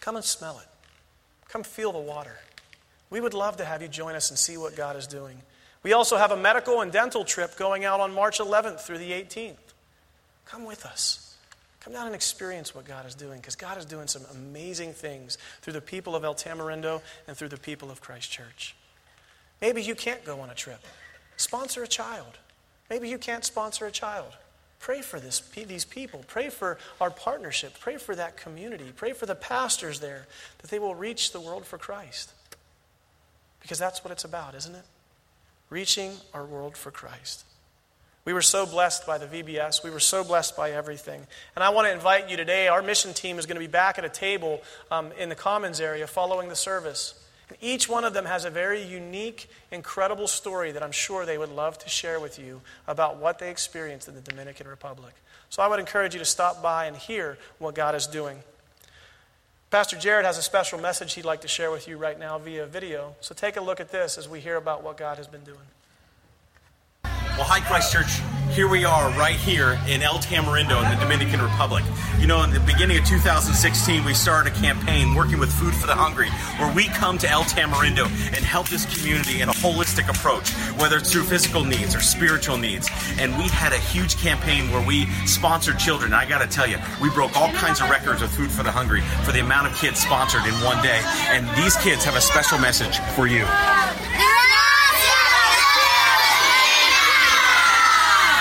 Come 0.00 0.16
and 0.16 0.24
smell 0.24 0.58
it. 0.58 0.68
Come 1.48 1.64
feel 1.64 1.92
the 1.92 1.98
water. 1.98 2.38
We 3.10 3.20
would 3.20 3.34
love 3.34 3.56
to 3.56 3.64
have 3.64 3.82
you 3.82 3.88
join 3.88 4.14
us 4.14 4.30
and 4.30 4.38
see 4.38 4.56
what 4.56 4.76
God 4.76 4.96
is 4.96 5.06
doing. 5.06 5.40
We 5.82 5.92
also 5.92 6.16
have 6.16 6.30
a 6.30 6.36
medical 6.36 6.80
and 6.80 6.92
dental 6.92 7.24
trip 7.24 7.56
going 7.56 7.84
out 7.84 8.00
on 8.00 8.14
March 8.14 8.38
11th 8.38 8.80
through 8.80 8.98
the 8.98 9.12
18th. 9.12 9.56
Come 10.44 10.64
with 10.64 10.84
us. 10.84 11.36
Come 11.80 11.92
down 11.92 12.06
and 12.06 12.14
experience 12.14 12.74
what 12.74 12.84
God 12.84 13.06
is 13.06 13.14
doing 13.14 13.40
because 13.40 13.56
God 13.56 13.78
is 13.78 13.84
doing 13.84 14.08
some 14.08 14.22
amazing 14.32 14.92
things 14.92 15.38
through 15.62 15.72
the 15.72 15.80
people 15.80 16.14
of 16.14 16.24
El 16.24 16.34
Tamarindo 16.34 17.00
and 17.26 17.36
through 17.36 17.48
the 17.48 17.56
people 17.56 17.90
of 17.90 18.00
Christ 18.00 18.30
Church. 18.30 18.74
Maybe 19.60 19.82
you 19.82 19.94
can't 19.94 20.24
go 20.24 20.40
on 20.40 20.50
a 20.50 20.54
trip. 20.54 20.80
Sponsor 21.38 21.84
a 21.84 21.88
child. 21.88 22.36
Maybe 22.90 23.08
you 23.08 23.16
can't 23.16 23.44
sponsor 23.44 23.86
a 23.86 23.90
child. 23.90 24.36
Pray 24.80 25.02
for 25.02 25.18
this, 25.18 25.40
these 25.40 25.84
people. 25.84 26.24
Pray 26.26 26.50
for 26.50 26.78
our 27.00 27.10
partnership. 27.10 27.78
Pray 27.80 27.96
for 27.96 28.14
that 28.14 28.36
community. 28.36 28.92
Pray 28.94 29.12
for 29.12 29.24
the 29.24 29.34
pastors 29.34 30.00
there 30.00 30.26
that 30.58 30.70
they 30.70 30.78
will 30.78 30.94
reach 30.94 31.32
the 31.32 31.40
world 31.40 31.64
for 31.64 31.78
Christ. 31.78 32.32
Because 33.60 33.78
that's 33.78 34.04
what 34.04 34.12
it's 34.12 34.24
about, 34.24 34.54
isn't 34.54 34.74
it? 34.74 34.84
Reaching 35.70 36.12
our 36.34 36.44
world 36.44 36.76
for 36.76 36.90
Christ. 36.90 37.44
We 38.24 38.32
were 38.32 38.42
so 38.42 38.66
blessed 38.66 39.06
by 39.06 39.18
the 39.18 39.26
VBS. 39.26 39.82
We 39.84 39.90
were 39.90 40.00
so 40.00 40.24
blessed 40.24 40.56
by 40.56 40.72
everything. 40.72 41.26
And 41.54 41.62
I 41.62 41.70
want 41.70 41.86
to 41.86 41.92
invite 41.92 42.28
you 42.28 42.36
today. 42.36 42.68
Our 42.68 42.82
mission 42.82 43.14
team 43.14 43.38
is 43.38 43.46
going 43.46 43.56
to 43.56 43.60
be 43.60 43.70
back 43.70 43.96
at 43.98 44.04
a 44.04 44.10
table 44.10 44.60
um, 44.90 45.12
in 45.18 45.28
the 45.28 45.34
Commons 45.34 45.80
area 45.80 46.06
following 46.06 46.48
the 46.48 46.56
service. 46.56 47.14
And 47.48 47.58
each 47.60 47.88
one 47.88 48.04
of 48.04 48.12
them 48.12 48.26
has 48.26 48.44
a 48.44 48.50
very 48.50 48.82
unique, 48.82 49.48
incredible 49.70 50.26
story 50.26 50.72
that 50.72 50.82
I'm 50.82 50.92
sure 50.92 51.24
they 51.24 51.38
would 51.38 51.50
love 51.50 51.78
to 51.78 51.88
share 51.88 52.20
with 52.20 52.38
you 52.38 52.60
about 52.86 53.16
what 53.16 53.38
they 53.38 53.50
experienced 53.50 54.08
in 54.08 54.14
the 54.14 54.20
Dominican 54.20 54.68
Republic. 54.68 55.14
So 55.50 55.62
I 55.62 55.68
would 55.68 55.80
encourage 55.80 56.14
you 56.14 56.18
to 56.18 56.26
stop 56.26 56.62
by 56.62 56.86
and 56.86 56.96
hear 56.96 57.38
what 57.58 57.74
God 57.74 57.94
is 57.94 58.06
doing. 58.06 58.38
Pastor 59.70 59.98
Jared 59.98 60.24
has 60.24 60.38
a 60.38 60.42
special 60.42 60.78
message 60.78 61.14
he'd 61.14 61.24
like 61.24 61.42
to 61.42 61.48
share 61.48 61.70
with 61.70 61.88
you 61.88 61.98
right 61.98 62.18
now 62.18 62.38
via 62.38 62.66
video. 62.66 63.14
So 63.20 63.34
take 63.34 63.56
a 63.56 63.60
look 63.60 63.80
at 63.80 63.90
this 63.90 64.16
as 64.16 64.28
we 64.28 64.40
hear 64.40 64.56
about 64.56 64.82
what 64.82 64.96
God 64.96 65.18
has 65.18 65.26
been 65.26 65.44
doing. 65.44 65.58
Well, 67.38 67.46
Hi 67.46 67.60
Christ 67.60 67.92
Church, 67.92 68.18
here 68.50 68.66
we 68.66 68.84
are 68.84 69.10
right 69.10 69.36
here 69.36 69.78
in 69.86 70.02
El 70.02 70.18
Tamarindo 70.18 70.82
in 70.82 70.90
the 70.90 71.00
Dominican 71.00 71.40
Republic. 71.40 71.84
You 72.18 72.26
know, 72.26 72.42
in 72.42 72.50
the 72.50 72.58
beginning 72.58 72.98
of 72.98 73.06
2016, 73.06 74.04
we 74.04 74.12
started 74.12 74.52
a 74.52 74.56
campaign 74.56 75.14
working 75.14 75.38
with 75.38 75.52
Food 75.52 75.72
for 75.72 75.86
the 75.86 75.94
Hungry 75.94 76.30
where 76.58 76.74
we 76.74 76.88
come 76.88 77.16
to 77.18 77.30
El 77.30 77.44
Tamarindo 77.44 78.06
and 78.34 78.44
help 78.44 78.68
this 78.68 78.92
community 78.92 79.40
in 79.40 79.48
a 79.48 79.52
holistic 79.52 80.10
approach, 80.10 80.50
whether 80.82 80.96
it's 80.96 81.12
through 81.12 81.22
physical 81.22 81.62
needs 81.62 81.94
or 81.94 82.00
spiritual 82.00 82.56
needs. 82.56 82.90
And 83.20 83.30
we 83.38 83.46
had 83.46 83.72
a 83.72 83.78
huge 83.78 84.16
campaign 84.16 84.68
where 84.72 84.84
we 84.84 85.06
sponsored 85.24 85.78
children. 85.78 86.12
I 86.12 86.28
got 86.28 86.42
to 86.42 86.48
tell 86.48 86.66
you, 86.66 86.78
we 87.00 87.08
broke 87.10 87.36
all 87.36 87.52
kinds 87.52 87.80
of 87.80 87.88
records 87.88 88.20
with 88.20 88.32
Food 88.32 88.50
for 88.50 88.64
the 88.64 88.72
Hungry 88.72 89.02
for 89.22 89.30
the 89.30 89.38
amount 89.38 89.68
of 89.68 89.78
kids 89.78 90.00
sponsored 90.00 90.42
in 90.42 90.54
one 90.66 90.82
day. 90.82 91.00
And 91.30 91.46
these 91.56 91.76
kids 91.76 92.04
have 92.04 92.16
a 92.16 92.20
special 92.20 92.58
message 92.58 92.98
for 93.14 93.28
you. 93.28 93.46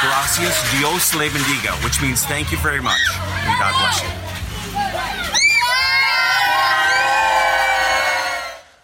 Gracias, 0.07 0.71
Dios 0.71 1.13
le 1.15 1.29
bendiga, 1.29 1.83
which 1.83 2.01
means 2.01 2.23
thank 2.23 2.49
you 2.49 2.57
very 2.59 2.79
much, 2.79 3.01
and 3.19 3.59
God 3.59 3.73
bless 3.77 4.01
you. 4.01 4.09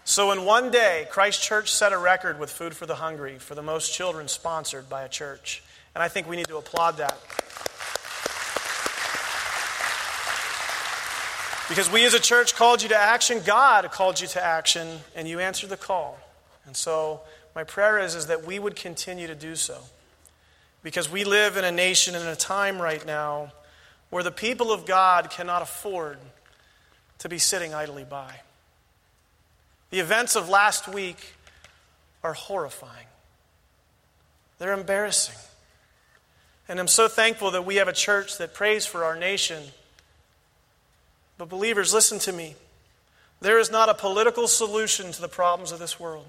So, 0.04 0.34
in 0.34 0.44
one 0.44 0.70
day, 0.70 1.08
Christ 1.10 1.42
Church 1.42 1.72
set 1.72 1.94
a 1.94 1.98
record 1.98 2.42
with 2.42 2.52
Food 2.52 2.76
for 2.76 2.86
the 2.86 2.96
Hungry 2.96 3.38
for 3.38 3.56
the 3.56 3.62
most 3.62 3.94
children 3.94 4.28
sponsored 4.28 4.90
by 4.90 5.04
a 5.04 5.08
church. 5.08 5.64
And 5.96 6.04
I 6.04 6.10
think 6.10 6.28
we 6.28 6.36
need 6.36 6.48
to 6.48 6.58
applaud 6.58 6.98
that. 6.98 7.18
Because 11.70 11.90
we 11.90 12.06
as 12.06 12.14
a 12.14 12.20
church 12.20 12.54
called 12.54 12.84
you 12.84 12.90
to 12.90 12.98
action, 12.98 13.40
God 13.46 13.90
called 13.92 14.20
you 14.20 14.28
to 14.28 14.44
action, 14.44 15.00
and 15.16 15.26
you 15.26 15.40
answered 15.40 15.70
the 15.70 15.78
call. 15.78 16.20
And 16.66 16.76
so, 16.76 17.22
my 17.56 17.64
prayer 17.64 17.98
is, 17.98 18.14
is 18.14 18.28
that 18.28 18.44
we 18.44 18.60
would 18.60 18.76
continue 18.76 19.28
to 19.28 19.36
do 19.36 19.56
so. 19.56 19.78
Because 20.84 21.10
we 21.10 21.24
live 21.24 21.58
in 21.58 21.64
a 21.64 21.72
nation 21.72 22.14
and 22.14 22.24
in 22.24 22.30
a 22.30 22.36
time 22.36 22.82
right 22.82 23.04
now 23.06 23.54
where 24.10 24.22
the 24.22 24.32
people 24.32 24.72
of 24.72 24.86
God 24.86 25.32
cannot 25.32 25.62
afford 25.62 26.20
to 27.20 27.30
be 27.30 27.40
sitting 27.40 27.74
idly 27.74 28.04
by. 28.04 28.42
The 29.90 30.00
events 30.00 30.36
of 30.36 30.50
last 30.50 30.88
week 30.88 31.34
are 32.24 32.34
horrifying, 32.34 33.08
they're 34.60 34.74
embarrassing. 34.74 35.36
And 36.70 36.80
I'm 36.80 36.88
so 36.88 37.08
thankful 37.08 37.52
that 37.52 37.66
we 37.66 37.76
have 37.76 37.88
a 37.88 37.94
church 37.94 38.38
that 38.38 38.54
prays 38.54 38.86
for 38.86 39.04
our 39.04 39.18
nation. 39.18 39.62
But, 41.38 41.50
believers, 41.50 41.94
listen 41.94 42.20
to 42.20 42.32
me. 42.32 42.56
There 43.42 43.60
is 43.60 43.70
not 43.70 43.90
a 43.90 43.94
political 43.94 44.48
solution 44.48 45.12
to 45.12 45.22
the 45.22 45.28
problems 45.28 45.74
of 45.74 45.80
this 45.80 46.00
world. 46.00 46.26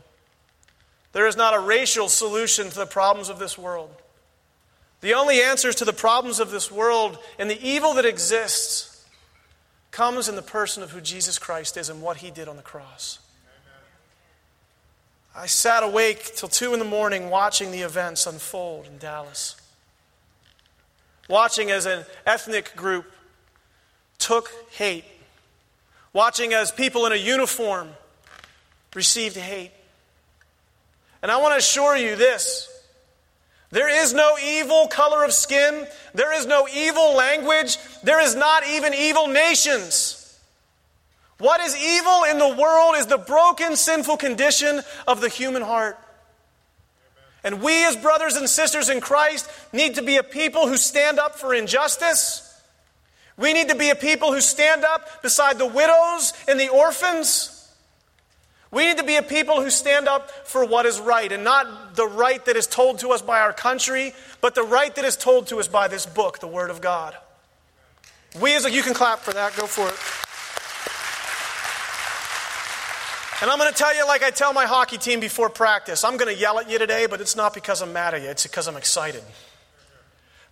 There 1.12 1.28
is 1.28 1.36
not 1.36 1.54
a 1.54 1.60
racial 1.60 2.08
solution 2.08 2.68
to 2.68 2.74
the 2.76 2.86
problems 2.86 3.28
of 3.28 3.38
this 3.38 3.56
world. 3.56 3.94
The 5.04 5.12
only 5.12 5.42
answers 5.42 5.74
to 5.74 5.84
the 5.84 5.92
problems 5.92 6.40
of 6.40 6.50
this 6.50 6.72
world 6.72 7.18
and 7.38 7.50
the 7.50 7.62
evil 7.62 7.92
that 7.92 8.06
exists 8.06 9.04
comes 9.90 10.30
in 10.30 10.34
the 10.34 10.40
person 10.40 10.82
of 10.82 10.92
who 10.92 11.02
Jesus 11.02 11.38
Christ 11.38 11.76
is 11.76 11.90
and 11.90 12.00
what 12.00 12.16
he 12.16 12.30
did 12.30 12.48
on 12.48 12.56
the 12.56 12.62
cross. 12.62 13.18
I 15.36 15.44
sat 15.44 15.82
awake 15.82 16.34
till 16.34 16.48
2 16.48 16.72
in 16.72 16.78
the 16.78 16.86
morning 16.86 17.28
watching 17.28 17.70
the 17.70 17.82
events 17.82 18.26
unfold 18.26 18.86
in 18.86 18.96
Dallas. 18.96 19.56
Watching 21.28 21.70
as 21.70 21.84
an 21.84 22.06
ethnic 22.24 22.74
group 22.74 23.12
took 24.16 24.50
hate. 24.70 25.04
Watching 26.14 26.54
as 26.54 26.70
people 26.70 27.04
in 27.04 27.12
a 27.12 27.16
uniform 27.16 27.90
received 28.94 29.36
hate. 29.36 29.72
And 31.20 31.30
I 31.30 31.36
want 31.42 31.52
to 31.52 31.58
assure 31.58 31.94
you 31.94 32.16
this 32.16 32.70
There 33.74 33.88
is 33.88 34.14
no 34.14 34.38
evil 34.38 34.86
color 34.86 35.24
of 35.24 35.32
skin. 35.32 35.88
There 36.14 36.32
is 36.32 36.46
no 36.46 36.68
evil 36.72 37.16
language. 37.16 37.76
There 38.04 38.20
is 38.20 38.36
not 38.36 38.64
even 38.68 38.94
evil 38.94 39.26
nations. 39.26 40.38
What 41.38 41.60
is 41.60 41.76
evil 41.76 42.22
in 42.30 42.38
the 42.38 42.56
world 42.56 42.94
is 42.94 43.06
the 43.06 43.18
broken, 43.18 43.74
sinful 43.74 44.18
condition 44.18 44.80
of 45.08 45.20
the 45.20 45.28
human 45.28 45.62
heart. 45.62 45.98
And 47.42 47.60
we, 47.60 47.84
as 47.84 47.96
brothers 47.96 48.36
and 48.36 48.48
sisters 48.48 48.88
in 48.88 49.00
Christ, 49.00 49.50
need 49.72 49.96
to 49.96 50.02
be 50.02 50.18
a 50.18 50.22
people 50.22 50.68
who 50.68 50.76
stand 50.76 51.18
up 51.18 51.34
for 51.34 51.52
injustice. 51.52 52.48
We 53.36 53.52
need 53.54 53.70
to 53.70 53.74
be 53.74 53.90
a 53.90 53.96
people 53.96 54.32
who 54.32 54.40
stand 54.40 54.84
up 54.84 55.20
beside 55.20 55.58
the 55.58 55.66
widows 55.66 56.32
and 56.46 56.60
the 56.60 56.68
orphans. 56.68 57.53
We 58.74 58.86
need 58.86 58.98
to 58.98 59.04
be 59.04 59.14
a 59.14 59.22
people 59.22 59.62
who 59.62 59.70
stand 59.70 60.08
up 60.08 60.30
for 60.48 60.64
what 60.64 60.84
is 60.84 60.98
right, 60.98 61.30
and 61.30 61.44
not 61.44 61.94
the 61.94 62.08
right 62.08 62.44
that 62.46 62.56
is 62.56 62.66
told 62.66 62.98
to 62.98 63.10
us 63.10 63.22
by 63.22 63.38
our 63.40 63.52
country, 63.52 64.12
but 64.40 64.56
the 64.56 64.64
right 64.64 64.92
that 64.96 65.04
is 65.04 65.16
told 65.16 65.46
to 65.48 65.60
us 65.60 65.68
by 65.68 65.86
this 65.86 66.06
book, 66.06 66.40
the 66.40 66.48
Word 66.48 66.70
of 66.70 66.80
God. 66.80 67.16
We 68.40 68.56
as 68.56 68.64
a, 68.64 68.70
you 68.70 68.82
can 68.82 68.92
clap 68.92 69.20
for 69.20 69.32
that, 69.32 69.54
go 69.56 69.66
for 69.66 69.86
it. 69.86 69.94
And 73.42 73.50
I'm 73.50 73.58
going 73.58 73.70
to 73.70 73.78
tell 73.78 73.94
you, 73.94 74.06
like 74.06 74.24
I 74.24 74.30
tell 74.30 74.52
my 74.52 74.66
hockey 74.66 74.98
team 74.98 75.20
before 75.20 75.50
practice, 75.50 76.02
I'm 76.02 76.16
going 76.16 76.34
to 76.34 76.40
yell 76.40 76.58
at 76.58 76.68
you 76.68 76.78
today, 76.78 77.06
but 77.06 77.20
it's 77.20 77.36
not 77.36 77.54
because 77.54 77.80
I'm 77.80 77.92
mad 77.92 78.14
at 78.14 78.22
you, 78.22 78.28
it's 78.28 78.42
because 78.42 78.66
I'm 78.66 78.76
excited. 78.76 79.22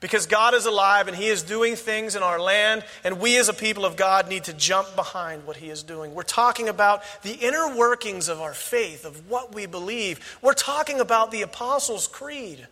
Because 0.03 0.27
God 0.27 0.53
is 0.53 0.67
alive 0.67 1.07
and 1.07 1.17
He 1.17 1.29
is 1.29 1.45
doing 1.45 1.77
things 1.77 2.17
in 2.17 2.25
our 2.25 2.41
land, 2.41 2.85
and 3.05 3.21
we 3.21 3.39
as 3.39 3.49
a 3.49 3.55
people 3.55 3.85
of 3.85 3.95
God 3.97 4.29
need 4.29 4.45
to 4.45 4.53
jump 4.53 4.97
behind 4.97 5.47
what 5.47 5.57
He 5.57 5.71
is 5.71 5.85
doing. 5.85 6.13
We're 6.13 6.25
talking 6.25 6.69
about 6.69 7.05
the 7.23 7.35
inner 7.35 7.75
workings 7.75 8.29
of 8.29 8.41
our 8.41 8.53
faith, 8.53 9.05
of 9.05 9.31
what 9.31 9.55
we 9.55 9.67
believe. 9.67 10.39
We're 10.43 10.55
talking 10.55 10.99
about 10.99 11.31
the 11.31 11.43
Apostles' 11.43 12.09
Creed. 12.09 12.67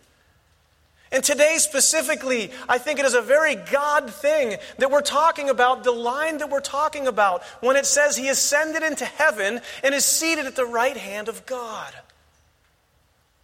And 1.13 1.23
today, 1.23 1.59
specifically, 1.59 2.51
I 2.69 2.79
think 2.79 2.99
it 2.99 3.05
is 3.05 3.15
a 3.15 3.23
very 3.23 3.55
God 3.55 4.13
thing 4.13 4.59
that 4.79 4.91
we're 4.91 5.01
talking 5.01 5.49
about 5.49 5.85
the 5.85 5.93
line 5.93 6.39
that 6.39 6.51
we're 6.51 6.61
talking 6.61 7.07
about 7.07 7.45
when 7.61 7.77
it 7.77 7.87
says 7.87 8.17
He 8.17 8.29
ascended 8.29 8.83
into 8.83 9.05
heaven 9.05 9.61
and 9.85 9.95
is 9.95 10.05
seated 10.05 10.47
at 10.47 10.57
the 10.57 10.67
right 10.67 10.97
hand 10.97 11.29
of 11.29 11.47
God. 11.47 11.95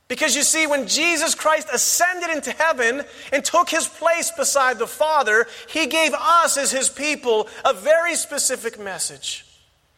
Because 0.08 0.36
you 0.36 0.42
see, 0.42 0.66
when 0.66 0.86
Jesus 0.86 1.34
Christ 1.34 1.68
ascended 1.72 2.30
into 2.30 2.52
heaven 2.52 3.02
and 3.32 3.44
took 3.44 3.68
his 3.68 3.88
place 3.88 4.30
beside 4.30 4.78
the 4.78 4.86
Father, 4.86 5.46
he 5.68 5.86
gave 5.86 6.14
us, 6.14 6.56
as 6.56 6.70
his 6.70 6.88
people, 6.88 7.48
a 7.64 7.74
very 7.74 8.14
specific 8.14 8.78
message, 8.78 9.44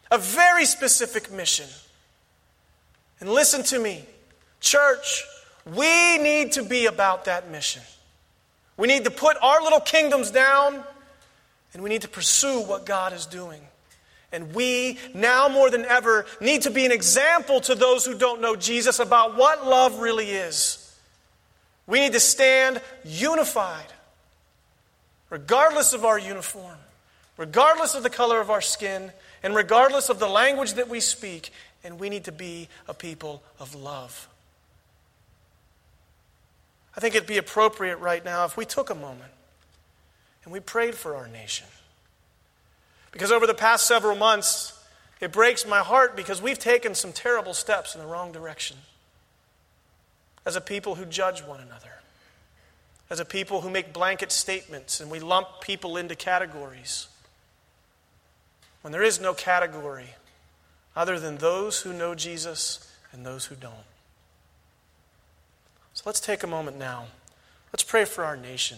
a 0.09 0.17
very 0.17 0.65
specific 0.65 1.31
mission. 1.31 1.67
And 3.19 3.29
listen 3.29 3.63
to 3.65 3.79
me, 3.79 4.03
church, 4.59 5.23
we 5.65 6.17
need 6.17 6.53
to 6.53 6.63
be 6.63 6.87
about 6.87 7.25
that 7.25 7.51
mission. 7.51 7.83
We 8.77 8.87
need 8.87 9.03
to 9.03 9.11
put 9.11 9.37
our 9.41 9.61
little 9.61 9.81
kingdoms 9.81 10.31
down 10.31 10.83
and 11.73 11.83
we 11.83 11.89
need 11.89 12.01
to 12.01 12.07
pursue 12.07 12.61
what 12.61 12.85
God 12.85 13.13
is 13.13 13.25
doing. 13.25 13.61
And 14.31 14.53
we, 14.53 14.99
now 15.13 15.47
more 15.47 15.69
than 15.69 15.85
ever, 15.85 16.25
need 16.39 16.63
to 16.63 16.69
be 16.69 16.85
an 16.85 16.91
example 16.91 17.61
to 17.61 17.75
those 17.75 18.05
who 18.05 18.17
don't 18.17 18.41
know 18.41 18.55
Jesus 18.55 18.99
about 18.99 19.35
what 19.35 19.65
love 19.65 19.99
really 19.99 20.29
is. 20.29 20.85
We 21.87 21.99
need 21.99 22.13
to 22.13 22.19
stand 22.19 22.81
unified, 23.03 23.87
regardless 25.31 25.93
of 25.93 26.05
our 26.05 26.19
uniform, 26.19 26.77
regardless 27.37 27.95
of 27.95 28.03
the 28.03 28.09
color 28.11 28.39
of 28.39 28.51
our 28.51 28.61
skin, 28.61 29.11
and 29.41 29.55
regardless 29.55 30.09
of 30.09 30.19
the 30.19 30.27
language 30.27 30.73
that 30.73 30.89
we 30.89 30.99
speak. 30.99 31.51
And 31.83 31.99
we 31.99 32.09
need 32.09 32.25
to 32.25 32.31
be 32.31 32.67
a 32.87 32.93
people 32.93 33.41
of 33.59 33.73
love. 33.73 34.27
I 36.95 36.99
think 36.99 37.15
it'd 37.15 37.27
be 37.27 37.37
appropriate 37.37 37.97
right 37.97 38.23
now 38.23 38.45
if 38.45 38.57
we 38.57 38.65
took 38.65 38.89
a 38.89 38.95
moment 38.95 39.31
and 40.43 40.51
we 40.51 40.59
prayed 40.59 40.95
for 40.95 41.15
our 41.15 41.27
nation. 41.27 41.67
Because 43.11 43.31
over 43.31 43.47
the 43.47 43.53
past 43.53 43.87
several 43.87 44.15
months, 44.15 44.73
it 45.19 45.31
breaks 45.31 45.65
my 45.65 45.79
heart 45.79 46.15
because 46.15 46.41
we've 46.41 46.59
taken 46.59 46.95
some 46.95 47.11
terrible 47.11 47.53
steps 47.53 47.95
in 47.95 48.01
the 48.01 48.07
wrong 48.07 48.31
direction. 48.31 48.77
As 50.45 50.55
a 50.55 50.61
people 50.61 50.95
who 50.95 51.05
judge 51.05 51.41
one 51.41 51.59
another, 51.59 51.99
as 53.09 53.19
a 53.19 53.25
people 53.25 53.61
who 53.61 53.69
make 53.69 53.91
blanket 53.91 54.31
statements 54.31 54.99
and 54.99 55.09
we 55.09 55.19
lump 55.19 55.47
people 55.61 55.97
into 55.97 56.15
categories. 56.15 57.07
When 58.81 58.91
there 58.91 59.03
is 59.03 59.19
no 59.19 59.33
category 59.33 60.15
other 60.95 61.19
than 61.19 61.37
those 61.37 61.81
who 61.81 61.91
know 61.91 62.15
Jesus 62.15 62.91
and 63.11 63.25
those 63.25 63.45
who 63.45 63.55
don't. 63.55 63.73
So 65.93 66.03
let's 66.05 66.19
take 66.19 66.43
a 66.43 66.47
moment 66.47 66.77
now. 66.77 67.07
Let's 67.73 67.83
pray 67.83 68.05
for 68.05 68.23
our 68.23 68.37
nation. 68.37 68.77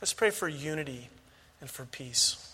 Let's 0.00 0.12
pray 0.12 0.30
for 0.30 0.48
unity 0.48 1.08
and 1.60 1.70
for 1.70 1.84
peace. 1.84 2.47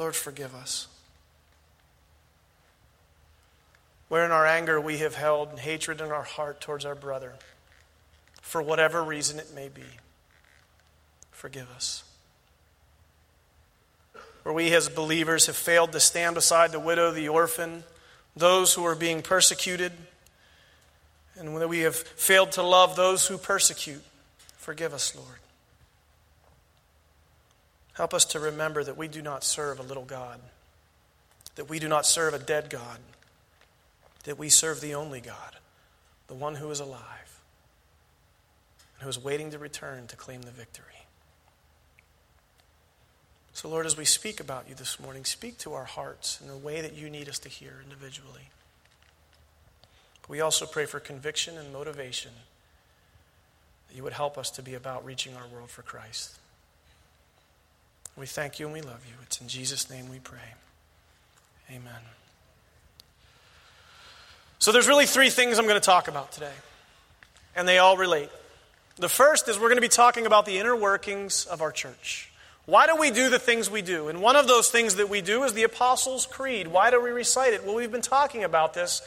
Lord, 0.00 0.16
forgive 0.16 0.54
us. 0.54 0.88
Where 4.08 4.24
in 4.24 4.30
our 4.30 4.46
anger 4.46 4.80
we 4.80 4.96
have 4.96 5.14
held 5.14 5.58
hatred 5.58 6.00
in 6.00 6.10
our 6.10 6.22
heart 6.22 6.62
towards 6.62 6.86
our 6.86 6.94
brother, 6.94 7.34
for 8.40 8.62
whatever 8.62 9.04
reason 9.04 9.38
it 9.38 9.54
may 9.54 9.68
be, 9.68 9.84
forgive 11.30 11.70
us. 11.76 12.02
Where 14.42 14.54
we 14.54 14.72
as 14.74 14.88
believers 14.88 15.44
have 15.48 15.56
failed 15.56 15.92
to 15.92 16.00
stand 16.00 16.34
beside 16.34 16.72
the 16.72 16.80
widow, 16.80 17.10
the 17.10 17.28
orphan, 17.28 17.84
those 18.34 18.72
who 18.72 18.86
are 18.86 18.94
being 18.94 19.20
persecuted, 19.20 19.92
and 21.38 21.52
when 21.52 21.68
we 21.68 21.80
have 21.80 21.94
failed 21.94 22.52
to 22.52 22.62
love 22.62 22.96
those 22.96 23.26
who 23.26 23.36
persecute, 23.36 24.02
forgive 24.56 24.94
us, 24.94 25.14
Lord. 25.14 25.40
Help 28.00 28.14
us 28.14 28.24
to 28.24 28.40
remember 28.40 28.82
that 28.82 28.96
we 28.96 29.08
do 29.08 29.20
not 29.20 29.44
serve 29.44 29.78
a 29.78 29.82
little 29.82 30.06
God, 30.06 30.40
that 31.56 31.68
we 31.68 31.78
do 31.78 31.86
not 31.86 32.06
serve 32.06 32.32
a 32.32 32.38
dead 32.38 32.70
God, 32.70 32.98
that 34.24 34.38
we 34.38 34.48
serve 34.48 34.80
the 34.80 34.94
only 34.94 35.20
God, 35.20 35.56
the 36.26 36.32
one 36.32 36.54
who 36.54 36.70
is 36.70 36.80
alive, 36.80 37.42
and 38.94 39.02
who 39.02 39.10
is 39.10 39.22
waiting 39.22 39.50
to 39.50 39.58
return 39.58 40.06
to 40.06 40.16
claim 40.16 40.40
the 40.40 40.50
victory. 40.50 41.04
So, 43.52 43.68
Lord, 43.68 43.84
as 43.84 43.98
we 43.98 44.06
speak 44.06 44.40
about 44.40 44.66
you 44.66 44.74
this 44.74 44.98
morning, 44.98 45.26
speak 45.26 45.58
to 45.58 45.74
our 45.74 45.84
hearts 45.84 46.40
in 46.40 46.48
the 46.48 46.56
way 46.56 46.80
that 46.80 46.94
you 46.94 47.10
need 47.10 47.28
us 47.28 47.38
to 47.40 47.50
hear 47.50 47.82
individually. 47.84 48.48
We 50.26 50.40
also 50.40 50.64
pray 50.64 50.86
for 50.86 51.00
conviction 51.00 51.58
and 51.58 51.70
motivation 51.70 52.32
that 53.90 53.94
you 53.94 54.02
would 54.02 54.14
help 54.14 54.38
us 54.38 54.50
to 54.52 54.62
be 54.62 54.72
about 54.72 55.04
reaching 55.04 55.34
our 55.36 55.46
world 55.52 55.68
for 55.68 55.82
Christ. 55.82 56.39
We 58.16 58.26
thank 58.26 58.58
you 58.58 58.66
and 58.66 58.74
we 58.74 58.82
love 58.82 59.04
you. 59.06 59.14
It's 59.22 59.40
in 59.40 59.48
Jesus' 59.48 59.88
name 59.88 60.08
we 60.10 60.18
pray. 60.18 60.38
Amen. 61.70 62.02
So 64.58 64.72
there's 64.72 64.88
really 64.88 65.06
three 65.06 65.30
things 65.30 65.58
I'm 65.58 65.66
going 65.66 65.80
to 65.80 65.84
talk 65.84 66.08
about 66.08 66.32
today, 66.32 66.52
and 67.56 67.66
they 67.66 67.78
all 67.78 67.96
relate. 67.96 68.28
The 68.96 69.08
first 69.08 69.48
is 69.48 69.56
we're 69.58 69.68
going 69.68 69.76
to 69.76 69.80
be 69.80 69.88
talking 69.88 70.26
about 70.26 70.44
the 70.44 70.58
inner 70.58 70.76
workings 70.76 71.46
of 71.46 71.62
our 71.62 71.72
church. 71.72 72.30
Why 72.66 72.86
do 72.86 72.94
we 72.96 73.10
do 73.10 73.30
the 73.30 73.38
things 73.38 73.70
we 73.70 73.82
do? 73.82 74.08
And 74.08 74.20
one 74.20 74.36
of 74.36 74.46
those 74.46 74.68
things 74.68 74.96
that 74.96 75.08
we 75.08 75.22
do 75.22 75.44
is 75.44 75.54
the 75.54 75.62
Apostles' 75.62 76.26
Creed. 76.26 76.68
Why 76.68 76.90
do 76.90 77.02
we 77.02 77.10
recite 77.10 77.54
it? 77.54 77.64
Well, 77.64 77.74
we've 77.74 77.90
been 77.90 78.02
talking 78.02 78.44
about 78.44 78.74
this 78.74 79.00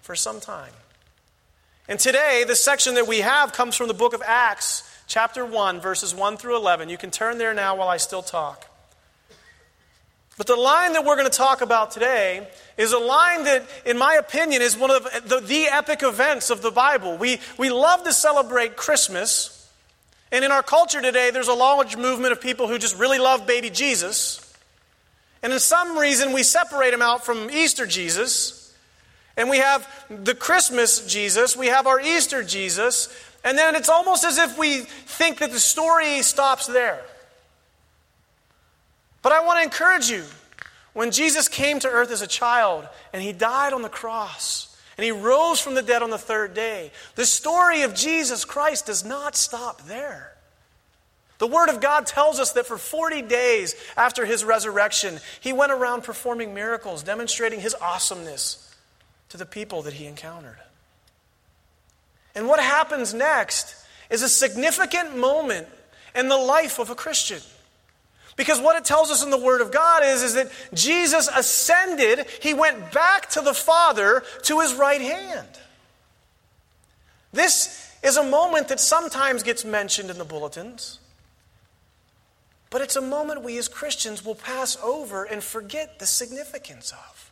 for 0.00 0.14
some 0.14 0.40
time. 0.40 0.72
And 1.88 1.98
today, 1.98 2.44
the 2.46 2.54
section 2.54 2.94
that 2.94 3.08
we 3.08 3.18
have 3.18 3.52
comes 3.52 3.74
from 3.74 3.88
the 3.88 3.94
book 3.94 4.14
of 4.14 4.22
Acts, 4.24 4.88
chapter 5.10 5.44
1, 5.44 5.80
verses 5.80 6.14
1 6.14 6.36
through 6.36 6.56
11. 6.56 6.88
You 6.88 6.96
can 6.96 7.10
turn 7.10 7.36
there 7.36 7.52
now 7.52 7.76
while 7.76 7.88
I 7.88 7.96
still 7.96 8.22
talk. 8.22 8.66
But 10.38 10.46
the 10.46 10.56
line 10.56 10.94
that 10.94 11.04
we're 11.04 11.16
going 11.16 11.30
to 11.30 11.36
talk 11.36 11.60
about 11.60 11.90
today 11.90 12.48
is 12.78 12.92
a 12.92 12.98
line 12.98 13.44
that, 13.44 13.68
in 13.84 13.98
my 13.98 14.14
opinion, 14.14 14.62
is 14.62 14.78
one 14.78 14.90
of 14.90 15.02
the, 15.26 15.40
the, 15.40 15.66
epic 15.66 16.02
events 16.02 16.48
of 16.48 16.62
the 16.62 16.70
Bible. 16.70 17.18
We, 17.18 17.40
we 17.58 17.70
love 17.70 18.04
to 18.04 18.12
celebrate 18.12 18.76
Christmas. 18.76 19.68
And 20.32 20.44
in 20.44 20.52
our 20.52 20.62
culture 20.62 21.02
today, 21.02 21.30
there's 21.30 21.48
a 21.48 21.54
large 21.54 21.96
movement 21.96 22.32
of 22.32 22.40
people 22.40 22.68
who 22.68 22.78
just 22.78 22.96
really 22.96 23.18
love 23.18 23.46
baby 23.46 23.68
Jesus. 23.68 24.40
And 25.42 25.52
in 25.52 25.58
some 25.58 25.98
reason, 25.98 26.32
we 26.32 26.44
separate 26.44 26.94
him 26.94 27.02
out 27.02 27.26
from 27.26 27.50
Easter 27.50 27.84
Jesus. 27.84 28.60
And 29.36 29.50
we 29.50 29.58
have 29.58 29.88
the 30.08 30.34
Christmas 30.34 31.06
Jesus, 31.06 31.56
we 31.56 31.68
have 31.68 31.86
our 31.86 32.00
Easter 32.00 32.42
Jesus, 32.42 33.08
and 33.44 33.56
then 33.56 33.74
it's 33.74 33.88
almost 33.88 34.24
as 34.24 34.38
if 34.38 34.58
we 34.58 34.78
think 34.80 35.38
that 35.38 35.50
the 35.50 35.58
story 35.58 36.22
stops 36.22 36.66
there. 36.66 37.02
But 39.22 39.32
I 39.32 39.44
want 39.44 39.58
to 39.58 39.64
encourage 39.64 40.08
you. 40.08 40.24
When 40.92 41.12
Jesus 41.12 41.48
came 41.48 41.78
to 41.80 41.88
earth 41.88 42.10
as 42.10 42.22
a 42.22 42.26
child 42.26 42.88
and 43.12 43.22
he 43.22 43.32
died 43.32 43.72
on 43.72 43.82
the 43.82 43.88
cross 43.88 44.76
and 44.96 45.04
he 45.04 45.12
rose 45.12 45.60
from 45.60 45.74
the 45.74 45.82
dead 45.82 46.02
on 46.02 46.10
the 46.10 46.18
third 46.18 46.52
day, 46.52 46.90
the 47.14 47.24
story 47.24 47.82
of 47.82 47.94
Jesus 47.94 48.44
Christ 48.44 48.86
does 48.86 49.04
not 49.04 49.36
stop 49.36 49.82
there. 49.82 50.34
The 51.38 51.46
Word 51.46 51.70
of 51.70 51.80
God 51.80 52.06
tells 52.06 52.38
us 52.38 52.52
that 52.52 52.66
for 52.66 52.76
40 52.76 53.22
days 53.22 53.74
after 53.96 54.26
his 54.26 54.44
resurrection, 54.44 55.20
he 55.40 55.54
went 55.54 55.72
around 55.72 56.02
performing 56.02 56.52
miracles, 56.52 57.02
demonstrating 57.02 57.60
his 57.60 57.74
awesomeness 57.76 58.74
to 59.30 59.38
the 59.38 59.46
people 59.46 59.82
that 59.82 59.94
he 59.94 60.06
encountered. 60.06 60.58
And 62.40 62.48
what 62.48 62.58
happens 62.58 63.12
next 63.12 63.76
is 64.08 64.22
a 64.22 64.28
significant 64.30 65.14
moment 65.14 65.66
in 66.14 66.28
the 66.28 66.38
life 66.38 66.78
of 66.78 66.88
a 66.88 66.94
Christian. 66.94 67.42
Because 68.34 68.58
what 68.58 68.76
it 68.76 68.84
tells 68.86 69.10
us 69.10 69.22
in 69.22 69.28
the 69.28 69.36
Word 69.36 69.60
of 69.60 69.70
God 69.70 70.02
is, 70.02 70.22
is 70.22 70.32
that 70.32 70.50
Jesus 70.72 71.28
ascended, 71.28 72.26
he 72.40 72.54
went 72.54 72.92
back 72.92 73.28
to 73.32 73.42
the 73.42 73.52
Father 73.52 74.22
to 74.44 74.60
his 74.60 74.72
right 74.72 75.02
hand. 75.02 75.48
This 77.30 77.94
is 78.02 78.16
a 78.16 78.24
moment 78.24 78.68
that 78.68 78.80
sometimes 78.80 79.42
gets 79.42 79.62
mentioned 79.62 80.08
in 80.08 80.16
the 80.16 80.24
bulletins, 80.24 80.98
but 82.70 82.80
it's 82.80 82.96
a 82.96 83.02
moment 83.02 83.42
we 83.42 83.58
as 83.58 83.68
Christians 83.68 84.24
will 84.24 84.34
pass 84.34 84.78
over 84.82 85.24
and 85.24 85.44
forget 85.44 85.98
the 85.98 86.06
significance 86.06 86.90
of. 86.92 87.29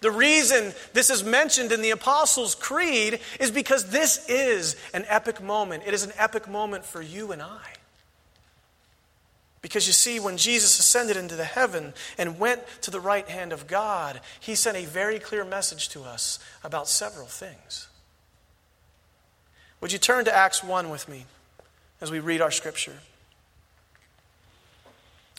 The 0.00 0.10
reason 0.10 0.72
this 0.92 1.10
is 1.10 1.24
mentioned 1.24 1.72
in 1.72 1.82
the 1.82 1.90
Apostles' 1.90 2.54
Creed 2.54 3.18
is 3.40 3.50
because 3.50 3.90
this 3.90 4.28
is 4.28 4.76
an 4.94 5.04
epic 5.08 5.42
moment. 5.42 5.82
It 5.86 5.94
is 5.94 6.04
an 6.04 6.12
epic 6.16 6.48
moment 6.48 6.84
for 6.84 7.02
you 7.02 7.32
and 7.32 7.42
I. 7.42 7.72
Because 9.60 9.88
you 9.88 9.92
see, 9.92 10.20
when 10.20 10.36
Jesus 10.36 10.78
ascended 10.78 11.16
into 11.16 11.34
the 11.34 11.44
heaven 11.44 11.94
and 12.16 12.38
went 12.38 12.62
to 12.82 12.92
the 12.92 13.00
right 13.00 13.28
hand 13.28 13.52
of 13.52 13.66
God, 13.66 14.20
he 14.38 14.54
sent 14.54 14.76
a 14.76 14.84
very 14.84 15.18
clear 15.18 15.44
message 15.44 15.88
to 15.90 16.04
us 16.04 16.38
about 16.62 16.86
several 16.86 17.26
things. 17.26 17.88
Would 19.80 19.92
you 19.92 19.98
turn 19.98 20.24
to 20.26 20.34
Acts 20.34 20.62
1 20.62 20.90
with 20.90 21.08
me 21.08 21.26
as 22.00 22.10
we 22.10 22.20
read 22.20 22.40
our 22.40 22.52
scripture? 22.52 22.98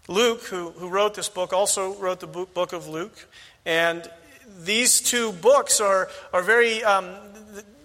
Luke, 0.09 0.43
who, 0.43 0.71
who 0.71 0.89
wrote 0.89 1.13
this 1.13 1.29
book, 1.29 1.53
also 1.53 1.93
wrote 1.95 2.19
the 2.19 2.27
book 2.27 2.73
of 2.73 2.89
Luke. 2.89 3.27
And 3.65 4.09
these 4.59 5.01
two 5.01 5.31
books 5.31 5.79
are, 5.79 6.09
are 6.33 6.41
very, 6.41 6.83
um, 6.83 7.15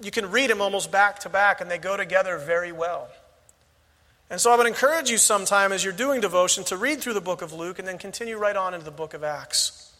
you 0.02 0.10
can 0.10 0.30
read 0.30 0.50
them 0.50 0.60
almost 0.60 0.90
back 0.90 1.20
to 1.20 1.28
back, 1.28 1.60
and 1.60 1.70
they 1.70 1.78
go 1.78 1.96
together 1.96 2.38
very 2.38 2.72
well. 2.72 3.08
And 4.30 4.40
so 4.40 4.52
I 4.52 4.56
would 4.56 4.66
encourage 4.66 5.10
you 5.10 5.18
sometime 5.18 5.72
as 5.72 5.84
you're 5.84 5.92
doing 5.92 6.20
devotion 6.20 6.64
to 6.64 6.76
read 6.76 7.00
through 7.00 7.14
the 7.14 7.20
book 7.20 7.42
of 7.42 7.52
Luke 7.52 7.78
and 7.78 7.86
then 7.86 7.98
continue 7.98 8.36
right 8.36 8.56
on 8.56 8.74
into 8.74 8.84
the 8.84 8.90
book 8.90 9.14
of 9.14 9.22
Acts. 9.22 9.92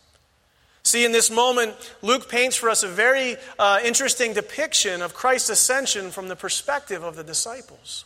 See, 0.83 1.05
in 1.05 1.13
this 1.13 1.31
moment, 1.31 1.75
Luke 2.03 2.29
paints 2.29 2.57
for 2.57 2.69
us 2.69 2.83
a 2.83 2.89
very 2.89 3.37
uh, 3.59 3.81
interesting 3.85 4.35
depiction 4.35 5.01
of 5.01 5.15
Christ's 5.15 5.51
ascension 5.51 6.11
from 6.11 6.29
the 6.29 6.37
perspective 6.37 7.03
of 7.03 7.17
the 7.17 7.25
disciples. 7.25 8.05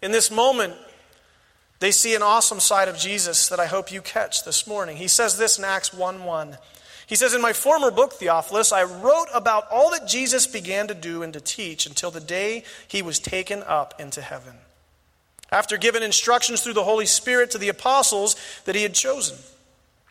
In 0.00 0.10
this 0.10 0.30
moment, 0.32 0.74
they 1.78 1.92
see 1.92 2.14
an 2.14 2.22
awesome 2.22 2.58
side 2.58 2.88
of 2.88 2.96
Jesus 2.96 3.48
that 3.48 3.60
I 3.60 3.66
hope 3.66 3.92
you 3.92 4.02
catch 4.02 4.44
this 4.44 4.66
morning. 4.66 4.96
He 4.96 5.08
says 5.08 5.38
this 5.38 5.58
in 5.58 5.64
Acts 5.64 5.94
1 5.94 6.24
1. 6.24 6.56
He 7.06 7.16
says, 7.16 7.34
In 7.34 7.42
my 7.42 7.52
former 7.52 7.90
book, 7.90 8.14
Theophilus, 8.14 8.72
I 8.72 8.84
wrote 8.84 9.28
about 9.34 9.66
all 9.70 9.90
that 9.90 10.06
Jesus 10.06 10.46
began 10.46 10.88
to 10.88 10.94
do 10.94 11.22
and 11.22 11.32
to 11.32 11.40
teach 11.40 11.86
until 11.86 12.10
the 12.10 12.20
day 12.20 12.64
he 12.88 13.02
was 13.02 13.18
taken 13.18 13.62
up 13.62 13.94
into 13.98 14.22
heaven. 14.22 14.54
After 15.50 15.76
giving 15.76 16.02
instructions 16.02 16.62
through 16.62 16.72
the 16.72 16.84
Holy 16.84 17.06
Spirit 17.06 17.50
to 17.50 17.58
the 17.58 17.68
apostles 17.68 18.36
that 18.64 18.74
he 18.74 18.82
had 18.82 18.94
chosen. 18.94 19.36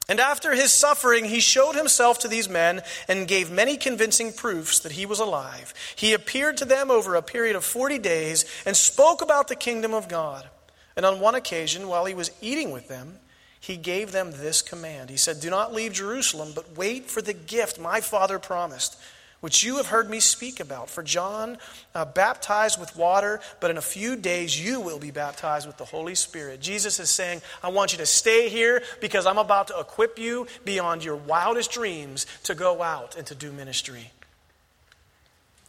And 0.08 0.19
after 0.19 0.54
his 0.54 0.73
suffering, 0.73 1.25
he 1.25 1.39
showed 1.39 1.75
himself 1.75 2.19
to 2.19 2.27
these 2.27 2.49
men 2.49 2.82
and 3.08 3.27
gave 3.27 3.49
many 3.49 3.77
convincing 3.77 4.34
proofs 4.34 4.80
that 4.80 4.91
he 4.91 5.06
was 5.06 5.19
alive. 5.19 5.73
He 5.95 6.13
appeared 6.13 6.58
to 6.58 6.65
them 6.65 6.91
over 6.91 7.15
a 7.15 7.21
period 7.21 7.56
of 7.56 7.63
40 7.63 7.97
days 7.99 8.45
and 8.65 8.75
spoke 8.75 9.21
about 9.21 9.47
the 9.47 9.56
kingdom 9.56 9.93
of 9.93 10.10
God. 10.10 10.49
And 10.97 11.06
on 11.06 11.21
one 11.21 11.36
occasion, 11.36 11.88
while 11.88 12.06
he 12.06 12.13
was 12.13 12.32
eating 12.41 12.71
with 12.71 12.88
them, 12.88 13.19
he 13.62 13.78
gave 13.78 14.12
them 14.12 14.32
this 14.32 14.63
command. 14.63 15.12
He 15.12 15.17
said, 15.17 15.39
Do 15.39 15.52
not 15.52 15.71
leave 15.71 15.93
Jerusalem, 15.93 16.52
but 16.56 16.76
wait 16.76 17.06
for 17.06 17.21
the 17.21 17.34
gift 17.34 17.80
my 17.80 18.02
Father 18.02 18.39
promised, 18.39 19.00
which 19.39 19.63
you 19.63 19.78
have 19.78 19.86
heard 19.86 20.10
me 20.10 20.19
speak 20.19 20.60
about. 20.60 20.89
For 20.89 21.04
John 21.04 21.60
uh, 21.93 22.06
baptized 22.06 22.80
with 22.80 22.97
water, 22.97 23.39
but 23.60 23.69
in 23.69 23.78
a 23.78 23.82
few 23.82 24.15
days 24.15 24.60
you 24.60 24.82
will 24.82 24.97
be 24.97 25.12
baptized 25.12 25.67
with 25.67 25.78
the 25.78 25.86
Holy 25.86 26.15
Spirit. 26.15 26.60
Jesus 26.60 27.00
is 27.00 27.12
saying, 27.12 27.43
I 27.62 27.69
want 27.69 27.91
you 27.91 28.00
to 28.00 28.06
stay 28.08 28.50
here 28.50 28.82
because 29.00 29.28
I'm 29.28 29.38
about 29.38 29.67
to 29.67 29.80
equip 29.80 30.17
you 30.17 30.47
beyond 30.65 31.04
your 31.04 31.15
wildest 31.15 31.71
dreams 31.71 32.26
to 32.45 32.56
go 32.56 32.82
out 32.82 33.15
and 33.15 33.28
to 33.28 33.36
do 33.36 33.52
ministry. 33.52 34.10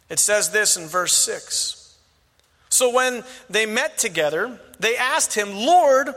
It 0.09 0.19
says 0.19 0.51
this 0.51 0.79
in 0.79 0.87
verse 0.87 1.13
6. 1.13 1.95
So 2.71 2.91
when 2.91 3.23
they 3.51 3.67
met 3.67 3.99
together, 3.99 4.59
they 4.81 4.97
asked 4.97 5.35
him, 5.35 5.53
Lord, 5.53 6.15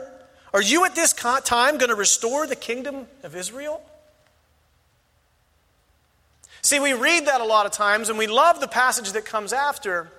are 0.56 0.62
you 0.62 0.86
at 0.86 0.94
this 0.94 1.12
time 1.12 1.76
going 1.76 1.90
to 1.90 1.94
restore 1.94 2.46
the 2.46 2.56
kingdom 2.56 3.06
of 3.22 3.36
Israel? 3.36 3.82
See, 6.62 6.80
we 6.80 6.94
read 6.94 7.26
that 7.26 7.42
a 7.42 7.44
lot 7.44 7.66
of 7.66 7.72
times 7.72 8.08
and 8.08 8.16
we 8.16 8.26
love 8.26 8.60
the 8.60 8.66
passage 8.66 9.12
that 9.12 9.26
comes 9.26 9.52
after. 9.52 10.10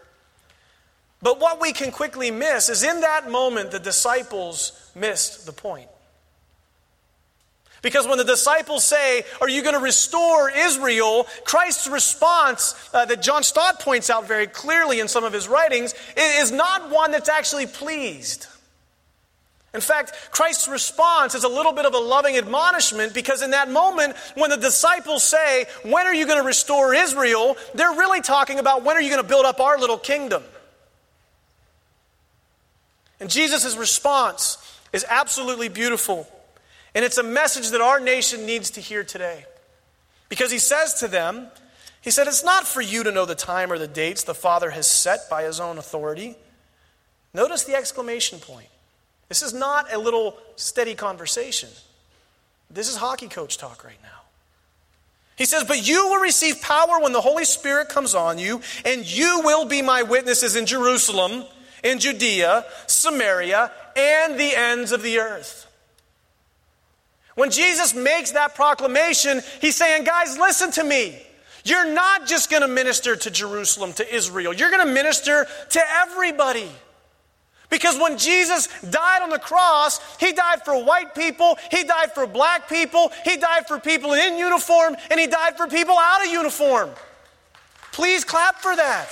But 1.24 1.40
what 1.40 1.60
we 1.60 1.74
can 1.74 1.92
quickly 1.92 2.30
miss 2.30 2.70
is 2.70 2.84
in 2.84 3.02
that 3.02 3.32
moment, 3.32 3.72
the 3.72 3.80
disciples 3.80 4.92
missed 4.94 5.48
the 5.48 5.54
point. 5.54 5.90
Because 7.82 8.08
when 8.08 8.20
the 8.20 8.24
disciples 8.24 8.84
say, 8.84 9.24
Are 9.42 9.50
you 9.50 9.64
going 9.64 9.74
to 9.74 9.82
restore 9.82 10.52
Israel? 10.52 11.26
Christ's 11.46 11.88
response, 11.88 12.76
uh, 12.94 13.06
that 13.06 13.24
John 13.24 13.42
Stott 13.42 13.80
points 13.80 14.12
out 14.12 14.28
very 14.28 14.46
clearly 14.46 15.00
in 15.00 15.08
some 15.08 15.24
of 15.24 15.34
his 15.34 15.48
writings, 15.48 15.96
is 16.16 16.52
not 16.52 16.92
one 16.92 17.10
that's 17.10 17.28
actually 17.28 17.66
pleased. 17.66 18.46
In 19.74 19.82
fact, 19.82 20.14
Christ's 20.32 20.68
response 20.68 21.36
is 21.36 21.44
a 21.44 21.50
little 21.50 21.74
bit 21.74 21.86
of 21.86 21.94
a 21.94 22.00
loving 22.00 22.38
admonishment 22.38 23.14
because 23.14 23.42
in 23.42 23.52
that 23.52 23.70
moment, 23.70 24.16
when 24.36 24.50
the 24.50 24.58
disciples 24.58 25.24
say, 25.24 25.66
When 25.84 26.08
are 26.08 26.14
you 26.14 26.26
going 26.26 26.40
to 26.40 26.46
restore 26.46 26.94
Israel? 26.94 27.58
they're 27.76 27.92
really 27.92 28.22
talking 28.22 28.60
about 28.60 28.84
when 28.84 28.96
are 28.96 29.02
you 29.02 29.10
going 29.10 29.22
to 29.22 29.28
build 29.28 29.46
up 29.46 29.60
our 29.60 29.78
little 29.78 29.98
kingdom? 29.98 30.44
And 33.20 33.30
Jesus' 33.30 33.76
response 33.76 34.58
is 34.94 35.06
absolutely 35.10 35.70
beautiful. 35.70 36.28
And 36.96 37.04
it's 37.04 37.18
a 37.18 37.24
message 37.24 37.70
that 37.72 37.82
our 37.82 38.00
nation 38.00 38.46
needs 38.46 38.72
to 38.72 38.82
hear 38.82 39.04
today. 39.04 39.46
Because 40.30 40.52
he 40.52 40.60
says 40.60 40.96
to 40.96 41.08
them, 41.08 41.48
He 42.02 42.10
said, 42.10 42.28
It's 42.28 42.44
not 42.44 42.66
for 42.66 42.82
you 42.82 43.04
to 43.04 43.12
know 43.12 43.26
the 43.26 43.36
time 43.36 43.72
or 43.72 43.78
the 43.78 43.88
dates 43.88 44.24
the 44.24 44.34
Father 44.34 44.72
has 44.72 44.90
set 44.90 45.30
by 45.30 45.44
his 45.44 45.60
own 45.60 45.78
authority. 45.78 46.36
Notice 47.34 47.66
the 47.66 47.76
exclamation 47.76 48.40
point. 48.40 48.70
This 49.30 49.42
is 49.42 49.54
not 49.54 49.94
a 49.94 49.98
little 49.98 50.38
steady 50.56 50.96
conversation. 50.96 51.70
This 52.70 52.90
is 52.90 52.96
hockey 52.96 53.28
coach 53.28 53.58
talk 53.58 53.84
right 53.84 54.02
now. 54.04 54.10
He 55.38 55.46
says, 55.46 55.64
But 55.64 55.88
you 55.88 56.08
will 56.08 56.22
receive 56.22 56.62
power 56.62 57.00
when 57.00 57.14
the 57.14 57.22
Holy 57.22 57.46
Spirit 57.46 57.90
comes 57.90 58.16
on 58.16 58.40
you, 58.40 58.62
and 58.86 59.06
you 59.06 59.42
will 59.44 59.66
be 59.66 59.82
my 59.82 60.04
witnesses 60.04 60.56
in 60.56 60.66
Jerusalem, 60.66 61.46
in 61.84 62.00
Judea, 62.00 62.66
Samaria, 62.88 63.72
and 63.96 64.40
the 64.40 64.56
ends 64.56 64.92
of 64.92 65.04
the 65.04 65.20
earth. 65.20 65.66
When 67.36 67.52
Jesus 67.52 67.94
makes 67.94 68.32
that 68.32 68.56
proclamation, 68.56 69.42
he's 69.62 69.76
saying, 69.76 70.06
Guys, 70.06 70.38
listen 70.40 70.72
to 70.72 70.84
me. 70.84 71.22
You're 71.64 71.94
not 71.94 72.26
just 72.28 72.50
going 72.50 72.62
to 72.62 72.68
minister 72.68 73.16
to 73.16 73.30
Jerusalem, 73.30 73.94
to 73.94 74.16
Israel, 74.16 74.54
you're 74.54 74.72
going 74.72 74.88
to 74.88 74.94
minister 74.94 75.46
to 75.72 75.82
everybody. 76.02 76.70
Because 77.70 78.00
when 78.00 78.18
Jesus 78.18 78.68
died 78.90 79.22
on 79.22 79.30
the 79.30 79.40
cross, 79.40 80.00
he 80.20 80.32
died 80.32 80.64
for 80.64 80.84
white 80.84 81.14
people, 81.14 81.58
he 81.70 81.84
died 81.84 82.14
for 82.14 82.26
black 82.26 82.70
people, 82.70 83.12
he 83.26 83.36
died 83.36 83.68
for 83.68 83.78
people 83.80 84.14
in 84.14 84.38
uniform, 84.38 84.96
and 85.12 85.20
he 85.20 85.28
died 85.28 85.58
for 85.58 85.68
people 85.68 85.96
out 85.98 86.26
of 86.26 86.32
uniform. 86.32 86.90
Please 87.92 88.24
clap 88.24 88.56
for 88.62 88.76
that. 88.76 89.10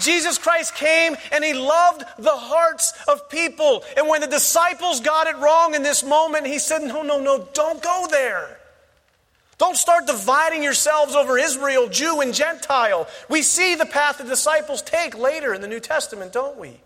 Jesus 0.00 0.38
Christ 0.38 0.74
came 0.74 1.16
and 1.32 1.42
he 1.42 1.54
loved 1.54 2.04
the 2.18 2.30
hearts 2.30 2.92
of 3.08 3.28
people. 3.28 3.82
And 3.96 4.08
when 4.08 4.20
the 4.20 4.26
disciples 4.26 5.00
got 5.00 5.26
it 5.26 5.36
wrong 5.36 5.74
in 5.74 5.82
this 5.82 6.04
moment, 6.04 6.46
he 6.46 6.58
said, 6.58 6.82
No, 6.82 7.02
no, 7.02 7.18
no, 7.18 7.48
don't 7.54 7.82
go 7.82 8.06
there. 8.10 8.58
Don't 9.58 9.76
start 9.76 10.06
dividing 10.06 10.62
yourselves 10.62 11.14
over 11.14 11.38
Israel, 11.38 11.88
Jew, 11.88 12.20
and 12.20 12.34
Gentile. 12.34 13.08
We 13.30 13.40
see 13.42 13.74
the 13.74 13.86
path 13.86 14.18
the 14.18 14.24
disciples 14.24 14.82
take 14.82 15.16
later 15.16 15.54
in 15.54 15.62
the 15.62 15.68
New 15.68 15.80
Testament, 15.80 16.32
don't 16.32 16.58
we? 16.58 16.80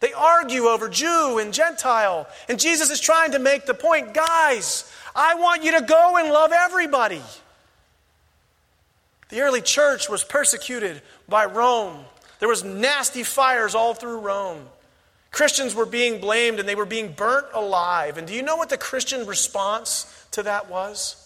They 0.00 0.12
argue 0.12 0.64
over 0.64 0.88
Jew 0.88 1.38
and 1.38 1.52
Gentile. 1.52 2.26
And 2.48 2.58
Jesus 2.58 2.90
is 2.90 3.00
trying 3.00 3.32
to 3.32 3.38
make 3.38 3.66
the 3.66 3.74
point 3.74 4.14
guys, 4.14 4.90
I 5.14 5.34
want 5.34 5.62
you 5.62 5.78
to 5.78 5.84
go 5.84 6.16
and 6.16 6.30
love 6.30 6.52
everybody. 6.52 7.22
The 9.28 9.40
early 9.40 9.62
church 9.62 10.08
was 10.08 10.24
persecuted 10.24 11.02
by 11.28 11.46
Rome. 11.46 12.04
There 12.38 12.48
was 12.48 12.64
nasty 12.64 13.22
fires 13.22 13.74
all 13.74 13.94
through 13.94 14.20
Rome. 14.20 14.66
Christians 15.30 15.74
were 15.74 15.86
being 15.86 16.20
blamed 16.20 16.60
and 16.60 16.68
they 16.68 16.74
were 16.74 16.84
being 16.86 17.12
burnt 17.12 17.46
alive. 17.52 18.18
And 18.18 18.26
do 18.26 18.34
you 18.34 18.42
know 18.42 18.56
what 18.56 18.68
the 18.68 18.78
Christian 18.78 19.26
response 19.26 20.06
to 20.32 20.42
that 20.44 20.70
was? 20.70 21.23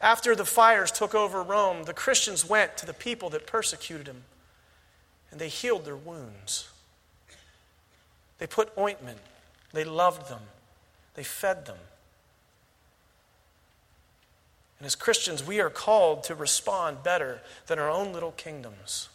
After 0.00 0.34
the 0.34 0.46
fires 0.46 0.90
took 0.90 1.14
over 1.14 1.42
Rome, 1.42 1.84
the 1.84 1.92
Christians 1.92 2.48
went 2.48 2.76
to 2.78 2.86
the 2.86 2.94
people 2.94 3.28
that 3.30 3.46
persecuted 3.46 4.06
them 4.06 4.24
and 5.30 5.40
they 5.40 5.48
healed 5.48 5.84
their 5.84 5.96
wounds. 5.96 6.68
They 8.38 8.46
put 8.46 8.76
ointment, 8.78 9.18
they 9.72 9.84
loved 9.84 10.30
them, 10.30 10.40
they 11.14 11.22
fed 11.22 11.66
them. 11.66 11.76
And 14.78 14.86
as 14.86 14.94
Christians, 14.94 15.46
we 15.46 15.60
are 15.60 15.68
called 15.68 16.24
to 16.24 16.34
respond 16.34 17.02
better 17.02 17.42
than 17.66 17.78
our 17.78 17.90
own 17.90 18.14
little 18.14 18.32
kingdoms. 18.32 19.10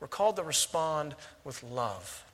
We're 0.00 0.08
called 0.08 0.36
to 0.36 0.42
respond 0.42 1.14
with 1.44 1.62
love. 1.62 2.24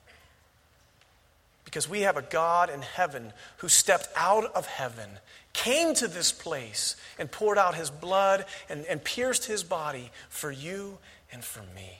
Because 1.65 1.87
we 1.87 2.01
have 2.01 2.17
a 2.17 2.23
God 2.23 2.71
in 2.71 2.81
heaven 2.81 3.31
who 3.57 3.67
stepped 3.67 4.07
out 4.15 4.45
of 4.55 4.65
heaven, 4.65 5.19
came 5.57 5.95
to 5.95 6.07
this 6.07 6.31
place, 6.31 6.95
and 7.17 7.31
poured 7.31 7.57
out 7.57 7.73
his 7.73 7.89
blood 7.89 8.45
and, 8.69 8.85
and 8.85 9.03
pierced 9.03 9.45
his 9.45 9.63
body 9.63 10.11
for 10.29 10.51
you 10.51 10.99
and 11.31 11.43
for 11.43 11.61
me. 11.75 11.97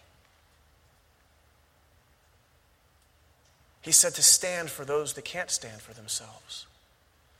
He 3.81 3.91
said 3.91 4.13
to 4.13 4.21
stand 4.21 4.69
for 4.69 4.85
those 4.85 5.13
that 5.13 5.25
can't 5.25 5.49
stand 5.49 5.81
for 5.81 5.93
themselves, 5.95 6.67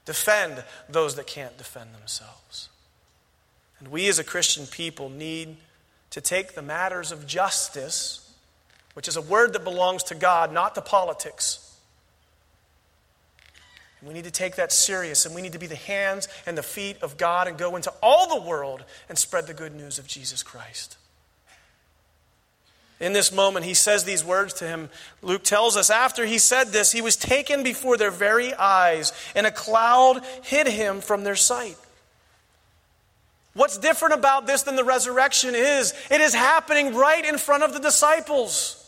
defend 0.05 0.63
those 0.89 1.15
that 1.15 1.27
can't 1.27 1.55
defend 1.55 1.93
themselves. 1.93 2.69
And 3.77 3.89
we 3.89 4.07
as 4.07 4.17
a 4.17 4.23
Christian 4.23 4.65
people 4.65 5.09
need 5.09 5.57
to 6.09 6.19
take 6.19 6.55
the 6.55 6.63
matters 6.63 7.11
of 7.11 7.27
justice, 7.27 8.33
which 8.95 9.07
is 9.07 9.17
a 9.17 9.21
word 9.21 9.53
that 9.53 9.63
belongs 9.63 10.01
to 10.05 10.15
God, 10.15 10.51
not 10.51 10.73
to 10.73 10.81
politics. 10.81 11.66
We 14.05 14.13
need 14.13 14.25
to 14.25 14.31
take 14.31 14.55
that 14.55 14.71
serious, 14.71 15.25
and 15.25 15.33
we 15.33 15.41
need 15.41 15.53
to 15.53 15.59
be 15.59 15.67
the 15.67 15.75
hands 15.75 16.27
and 16.45 16.57
the 16.57 16.63
feet 16.63 16.97
of 17.01 17.17
God 17.17 17.47
and 17.47 17.57
go 17.57 17.75
into 17.75 17.91
all 18.01 18.29
the 18.29 18.47
world 18.47 18.83
and 19.09 19.17
spread 19.17 19.47
the 19.47 19.53
good 19.53 19.73
news 19.73 19.97
of 19.97 20.07
Jesus 20.07 20.43
Christ. 20.43 20.97
In 22.99 23.13
this 23.13 23.31
moment, 23.31 23.65
he 23.65 23.73
says 23.73 24.03
these 24.03 24.23
words 24.23 24.53
to 24.55 24.67
him. 24.67 24.89
Luke 25.21 25.43
tells 25.43 25.77
us 25.77 25.89
after 25.89 26.25
he 26.25 26.37
said 26.39 26.67
this, 26.67 26.91
he 26.91 27.01
was 27.01 27.15
taken 27.15 27.63
before 27.63 27.97
their 27.97 28.11
very 28.11 28.53
eyes, 28.53 29.13
and 29.35 29.45
a 29.45 29.51
cloud 29.51 30.23
hid 30.43 30.67
him 30.67 31.01
from 31.01 31.23
their 31.23 31.35
sight. 31.35 31.77
What's 33.53 33.79
different 33.79 34.13
about 34.13 34.45
this 34.45 34.63
than 34.63 34.75
the 34.75 34.83
resurrection 34.83 35.55
is 35.55 35.93
it 36.11 36.21
is 36.21 36.35
happening 36.35 36.93
right 36.93 37.25
in 37.25 37.39
front 37.39 37.63
of 37.63 37.73
the 37.73 37.79
disciples. 37.79 38.86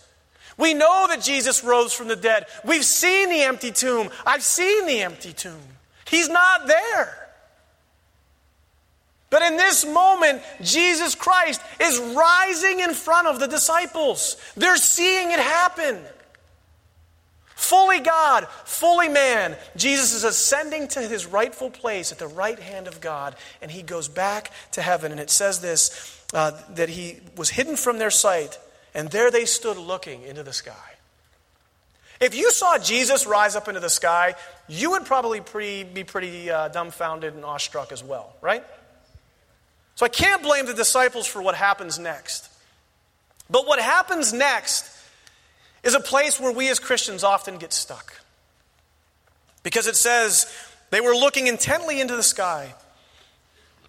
We 0.59 0.73
know 0.73 1.07
that 1.07 1.23
Jesus 1.23 1.63
rose 1.63 1.93
from 1.93 2.09
the 2.09 2.15
dead. 2.15 2.45
We've 2.65 2.83
seen 2.83 3.29
the 3.29 3.41
empty 3.41 3.71
tomb. 3.71 4.09
I've 4.25 4.43
seen 4.43 4.85
the 4.85 5.01
empty 5.01 5.33
tomb. 5.33 5.61
He's 6.05 6.29
not 6.29 6.67
there. 6.67 7.15
But 9.29 9.43
in 9.43 9.57
this 9.57 9.85
moment, 9.85 10.41
Jesus 10.61 11.15
Christ 11.15 11.61
is 11.79 11.97
rising 11.99 12.81
in 12.81 12.93
front 12.93 13.27
of 13.27 13.39
the 13.39 13.47
disciples. 13.47 14.37
They're 14.57 14.77
seeing 14.77 15.31
it 15.31 15.39
happen. 15.39 15.99
Fully 17.55 17.99
God, 17.99 18.47
fully 18.65 19.09
man, 19.09 19.55
Jesus 19.75 20.13
is 20.13 20.23
ascending 20.23 20.87
to 20.89 21.01
his 21.01 21.25
rightful 21.25 21.69
place 21.69 22.11
at 22.11 22.17
the 22.17 22.27
right 22.27 22.57
hand 22.57 22.87
of 22.87 23.01
God, 23.01 23.35
and 23.61 23.69
he 23.69 23.83
goes 23.83 24.07
back 24.07 24.51
to 24.71 24.81
heaven. 24.81 25.11
And 25.11 25.19
it 25.19 25.29
says 25.29 25.59
this 25.59 26.23
uh, 26.33 26.51
that 26.75 26.89
he 26.89 27.19
was 27.35 27.49
hidden 27.49 27.75
from 27.75 27.97
their 27.97 28.11
sight, 28.11 28.57
and 28.93 29.09
there 29.09 29.31
they 29.31 29.45
stood 29.45 29.77
looking 29.77 30.23
into 30.23 30.43
the 30.43 30.53
sky. 30.53 30.73
If 32.19 32.35
you 32.35 32.51
saw 32.51 32.77
Jesus 32.77 33.25
rise 33.25 33.55
up 33.55 33.67
into 33.67 33.79
the 33.79 33.89
sky, 33.89 34.35
you 34.67 34.91
would 34.91 35.05
probably 35.05 35.39
pre, 35.39 35.83
be 35.83 36.03
pretty 36.03 36.51
uh, 36.51 36.67
dumbfounded 36.67 37.33
and 37.33 37.45
awestruck 37.45 37.91
as 37.91 38.03
well, 38.03 38.33
right? 38.41 38.63
So 39.95 40.05
I 40.05 40.09
can't 40.09 40.43
blame 40.43 40.65
the 40.65 40.73
disciples 40.73 41.27
for 41.27 41.41
what 41.41 41.55
happens 41.55 41.97
next. 41.97 42.49
But 43.49 43.67
what 43.67 43.79
happens 43.79 44.33
next 44.33 44.89
is 45.83 45.95
a 45.95 45.99
place 45.99 46.39
where 46.39 46.51
we 46.51 46.69
as 46.69 46.79
Christians 46.79 47.23
often 47.23 47.57
get 47.57 47.73
stuck. 47.73 48.19
Because 49.63 49.87
it 49.87 49.95
says, 49.95 50.53
they 50.89 51.01
were 51.01 51.15
looking 51.15 51.47
intently 51.47 52.01
into 52.01 52.15
the 52.15 52.23
sky 52.23 52.75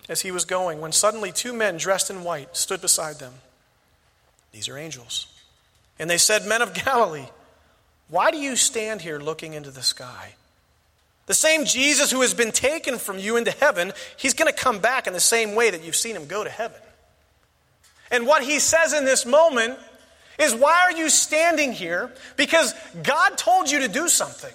as 0.08 0.20
he 0.22 0.30
was 0.30 0.44
going, 0.44 0.80
when 0.80 0.92
suddenly 0.92 1.30
two 1.30 1.52
men 1.52 1.76
dressed 1.76 2.10
in 2.10 2.24
white 2.24 2.56
stood 2.56 2.80
beside 2.80 3.18
them. 3.18 3.34
These 4.52 4.68
are 4.68 4.76
angels. 4.76 5.26
And 5.98 6.08
they 6.08 6.18
said, 6.18 6.46
Men 6.46 6.62
of 6.62 6.74
Galilee, 6.74 7.28
why 8.08 8.30
do 8.30 8.38
you 8.38 8.56
stand 8.56 9.00
here 9.00 9.18
looking 9.18 9.52
into 9.54 9.70
the 9.70 9.82
sky? 9.82 10.34
The 11.26 11.34
same 11.34 11.64
Jesus 11.64 12.10
who 12.10 12.22
has 12.22 12.34
been 12.34 12.50
taken 12.50 12.98
from 12.98 13.18
you 13.18 13.36
into 13.36 13.52
heaven, 13.52 13.92
he's 14.16 14.34
going 14.34 14.52
to 14.52 14.58
come 14.58 14.80
back 14.80 15.06
in 15.06 15.12
the 15.12 15.20
same 15.20 15.54
way 15.54 15.70
that 15.70 15.84
you've 15.84 15.94
seen 15.94 16.16
him 16.16 16.26
go 16.26 16.42
to 16.42 16.50
heaven. 16.50 16.80
And 18.10 18.26
what 18.26 18.42
he 18.42 18.58
says 18.58 18.92
in 18.92 19.04
this 19.04 19.24
moment 19.24 19.78
is 20.38 20.54
why 20.54 20.80
are 20.82 20.92
you 20.92 21.08
standing 21.08 21.72
here? 21.72 22.10
Because 22.36 22.74
God 23.02 23.38
told 23.38 23.70
you 23.70 23.80
to 23.80 23.88
do 23.88 24.08
something. 24.08 24.52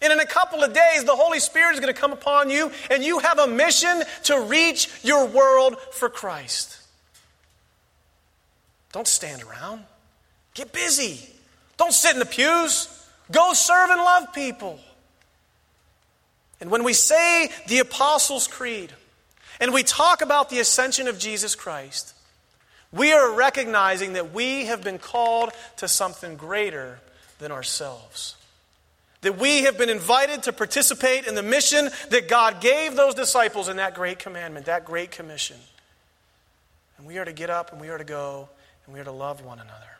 And 0.00 0.12
in 0.12 0.20
a 0.20 0.26
couple 0.26 0.62
of 0.62 0.72
days, 0.72 1.04
the 1.04 1.16
Holy 1.16 1.40
Spirit 1.40 1.74
is 1.74 1.80
going 1.80 1.92
to 1.92 2.00
come 2.00 2.12
upon 2.12 2.50
you, 2.50 2.70
and 2.90 3.02
you 3.02 3.18
have 3.18 3.38
a 3.38 3.46
mission 3.46 4.02
to 4.24 4.40
reach 4.40 4.88
your 5.02 5.26
world 5.26 5.76
for 5.92 6.08
Christ. 6.08 6.78
Don't 8.94 9.08
stand 9.08 9.42
around. 9.42 9.82
Get 10.54 10.72
busy. 10.72 11.18
Don't 11.76 11.92
sit 11.92 12.12
in 12.12 12.20
the 12.20 12.24
pews. 12.24 12.88
Go 13.32 13.52
serve 13.52 13.90
and 13.90 14.00
love 14.00 14.32
people. 14.32 14.78
And 16.60 16.70
when 16.70 16.84
we 16.84 16.92
say 16.92 17.50
the 17.66 17.80
Apostles' 17.80 18.46
Creed, 18.46 18.92
and 19.58 19.74
we 19.74 19.82
talk 19.82 20.22
about 20.22 20.48
the 20.48 20.60
ascension 20.60 21.08
of 21.08 21.18
Jesus 21.18 21.56
Christ, 21.56 22.14
we 22.92 23.12
are 23.12 23.32
recognizing 23.32 24.12
that 24.12 24.32
we 24.32 24.66
have 24.66 24.84
been 24.84 25.00
called 25.00 25.50
to 25.78 25.88
something 25.88 26.36
greater 26.36 27.00
than 27.40 27.50
ourselves. 27.50 28.36
That 29.22 29.38
we 29.38 29.62
have 29.62 29.76
been 29.76 29.90
invited 29.90 30.44
to 30.44 30.52
participate 30.52 31.26
in 31.26 31.34
the 31.34 31.42
mission 31.42 31.90
that 32.10 32.28
God 32.28 32.60
gave 32.60 32.94
those 32.94 33.16
disciples 33.16 33.68
in 33.68 33.78
that 33.78 33.96
great 33.96 34.20
commandment, 34.20 34.66
that 34.66 34.84
great 34.84 35.10
commission. 35.10 35.56
And 36.96 37.08
we 37.08 37.18
are 37.18 37.24
to 37.24 37.32
get 37.32 37.50
up 37.50 37.72
and 37.72 37.80
we 37.80 37.88
are 37.88 37.98
to 37.98 38.04
go 38.04 38.50
and 38.84 38.94
we 38.94 39.00
are 39.00 39.04
to 39.04 39.12
love 39.12 39.44
one 39.44 39.58
another. 39.58 39.98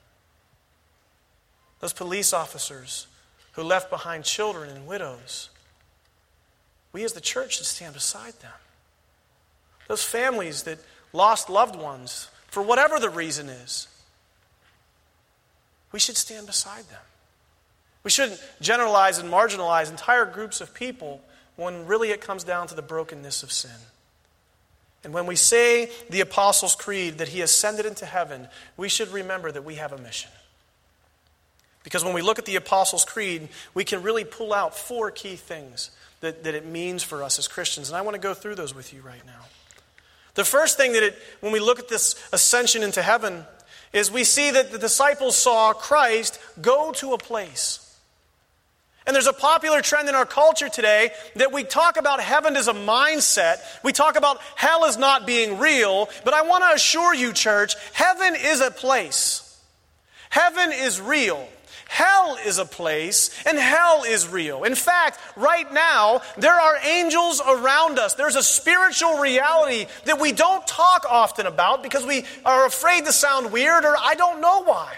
Those 1.80 1.92
police 1.92 2.32
officers 2.32 3.06
who 3.52 3.62
left 3.62 3.90
behind 3.90 4.24
children 4.24 4.70
and 4.70 4.86
widows, 4.86 5.50
we 6.92 7.04
as 7.04 7.12
the 7.12 7.20
church 7.20 7.56
should 7.56 7.66
stand 7.66 7.94
beside 7.94 8.34
them. 8.40 8.52
Those 9.88 10.02
families 10.02 10.62
that 10.62 10.78
lost 11.12 11.50
loved 11.50 11.76
ones 11.76 12.28
for 12.48 12.62
whatever 12.62 12.98
the 12.98 13.10
reason 13.10 13.48
is, 13.48 13.88
we 15.92 16.00
should 16.00 16.16
stand 16.16 16.46
beside 16.46 16.84
them. 16.84 17.02
We 18.02 18.10
shouldn't 18.10 18.42
generalize 18.60 19.18
and 19.18 19.30
marginalize 19.30 19.90
entire 19.90 20.26
groups 20.26 20.60
of 20.60 20.74
people 20.74 21.20
when 21.56 21.86
really 21.86 22.10
it 22.10 22.20
comes 22.20 22.44
down 22.44 22.66
to 22.68 22.74
the 22.74 22.82
brokenness 22.82 23.42
of 23.42 23.52
sin. 23.52 23.70
And 25.04 25.12
when 25.12 25.26
we 25.26 25.36
say 25.36 25.90
the 26.08 26.20
Apostles' 26.20 26.74
Creed 26.74 27.18
that 27.18 27.28
he 27.28 27.42
ascended 27.42 27.84
into 27.86 28.06
heaven, 28.06 28.48
we 28.76 28.88
should 28.88 29.08
remember 29.08 29.52
that 29.52 29.64
we 29.64 29.74
have 29.74 29.92
a 29.92 29.98
mission. 29.98 30.30
Because 31.82 32.02
when 32.02 32.14
we 32.14 32.22
look 32.22 32.38
at 32.38 32.46
the 32.46 32.56
Apostles' 32.56 33.04
Creed, 33.04 33.48
we 33.74 33.84
can 33.84 34.02
really 34.02 34.24
pull 34.24 34.54
out 34.54 34.76
four 34.76 35.10
key 35.10 35.36
things 35.36 35.90
that, 36.20 36.44
that 36.44 36.54
it 36.54 36.66
means 36.66 37.02
for 37.02 37.22
us 37.22 37.38
as 37.38 37.46
Christians. 37.46 37.90
And 37.90 37.96
I 37.96 38.00
want 38.00 38.14
to 38.14 38.20
go 38.20 38.32
through 38.32 38.54
those 38.54 38.74
with 38.74 38.94
you 38.94 39.02
right 39.02 39.24
now. 39.26 39.40
The 40.34 40.44
first 40.44 40.78
thing 40.78 40.94
that 40.94 41.02
it, 41.02 41.18
when 41.40 41.52
we 41.52 41.60
look 41.60 41.78
at 41.78 41.88
this 41.88 42.16
ascension 42.32 42.82
into 42.82 43.02
heaven, 43.02 43.44
is 43.92 44.10
we 44.10 44.24
see 44.24 44.50
that 44.50 44.72
the 44.72 44.78
disciples 44.78 45.36
saw 45.36 45.74
Christ 45.74 46.40
go 46.60 46.92
to 46.92 47.12
a 47.12 47.18
place. 47.18 47.83
And 49.06 49.14
there's 49.14 49.26
a 49.26 49.34
popular 49.34 49.82
trend 49.82 50.08
in 50.08 50.14
our 50.14 50.24
culture 50.24 50.70
today 50.70 51.10
that 51.36 51.52
we 51.52 51.62
talk 51.62 51.98
about 51.98 52.20
heaven 52.20 52.56
as 52.56 52.68
a 52.68 52.72
mindset. 52.72 53.58
We 53.82 53.92
talk 53.92 54.16
about 54.16 54.40
hell 54.56 54.86
as 54.86 54.96
not 54.96 55.26
being 55.26 55.58
real. 55.58 56.08
But 56.24 56.32
I 56.32 56.42
want 56.42 56.64
to 56.64 56.74
assure 56.74 57.14
you, 57.14 57.34
church, 57.34 57.74
heaven 57.92 58.34
is 58.34 58.60
a 58.62 58.70
place. 58.70 59.40
Heaven 60.30 60.72
is 60.72 61.00
real. 61.00 61.46
Hell 61.86 62.38
is 62.44 62.58
a 62.58 62.64
place, 62.64 63.30
and 63.46 63.56
hell 63.56 64.02
is 64.02 64.26
real. 64.26 64.64
In 64.64 64.74
fact, 64.74 65.20
right 65.36 65.72
now, 65.72 66.22
there 66.36 66.54
are 66.54 66.76
angels 66.82 67.40
around 67.40 68.00
us. 68.00 68.14
There's 68.14 68.34
a 68.34 68.42
spiritual 68.42 69.18
reality 69.18 69.86
that 70.06 70.18
we 70.18 70.32
don't 70.32 70.66
talk 70.66 71.04
often 71.08 71.46
about 71.46 71.84
because 71.84 72.04
we 72.04 72.24
are 72.44 72.66
afraid 72.66 73.04
to 73.04 73.12
sound 73.12 73.52
weird, 73.52 73.84
or 73.84 73.94
I 73.96 74.14
don't 74.16 74.40
know 74.40 74.64
why. 74.64 74.92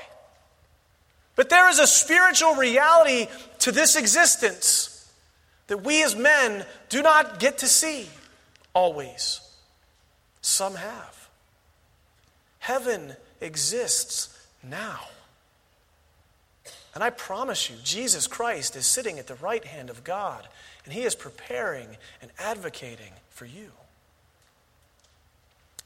But 1.37 1.51
there 1.51 1.69
is 1.69 1.79
a 1.79 1.87
spiritual 1.87 2.55
reality 2.55 3.29
to 3.61 3.71
this 3.71 3.95
existence 3.95 4.93
that 5.67 5.85
we 5.85 6.03
as 6.03 6.17
men 6.17 6.65
do 6.89 7.03
not 7.03 7.39
get 7.39 7.59
to 7.59 7.67
see 7.67 8.09
always. 8.75 9.41
Some 10.41 10.75
have. 10.75 11.29
Heaven 12.59 13.15
exists 13.41 14.37
now. 14.63 15.01
And 16.95 17.05
I 17.05 17.11
promise 17.11 17.69
you, 17.69 17.77
Jesus 17.85 18.27
Christ 18.27 18.75
is 18.75 18.87
sitting 18.87 19.19
at 19.19 19.27
the 19.27 19.35
right 19.35 19.65
hand 19.65 19.91
of 19.91 20.03
God, 20.03 20.49
and 20.85 20.95
he 20.95 21.03
is 21.03 21.15
preparing 21.15 21.89
and 22.23 22.31
advocating 22.39 23.13
for 23.29 23.45
you. 23.45 23.71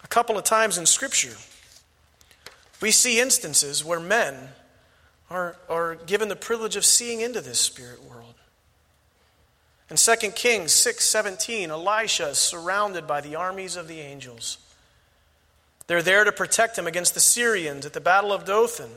A 0.04 0.06
couple 0.06 0.38
of 0.38 0.44
times 0.44 0.78
in 0.78 0.86
Scripture, 0.86 1.36
we 2.80 2.92
see 2.92 3.20
instances 3.20 3.84
where 3.84 3.98
men 3.98 4.50
are, 5.30 5.56
are 5.68 5.94
given 5.94 6.28
the 6.28 6.36
privilege 6.36 6.76
of 6.76 6.84
seeing 6.84 7.20
into 7.20 7.40
this 7.40 7.60
spirit 7.60 8.02
world. 8.02 8.34
In 9.88 9.96
2 9.96 10.32
Kings 10.32 10.72
6:17, 10.72 11.70
Elisha 11.70 12.28
is 12.28 12.38
surrounded 12.38 13.06
by 13.06 13.20
the 13.20 13.36
armies 13.36 13.76
of 13.76 13.88
the 13.88 14.00
angels. 14.00 14.58
They're 15.86 16.02
there 16.02 16.24
to 16.24 16.32
protect 16.32 16.78
him 16.78 16.86
against 16.86 17.14
the 17.14 17.20
Syrians 17.20 17.84
at 17.84 17.92
the 17.92 18.00
Battle 18.00 18.32
of 18.32 18.44
Dothan. 18.44 18.90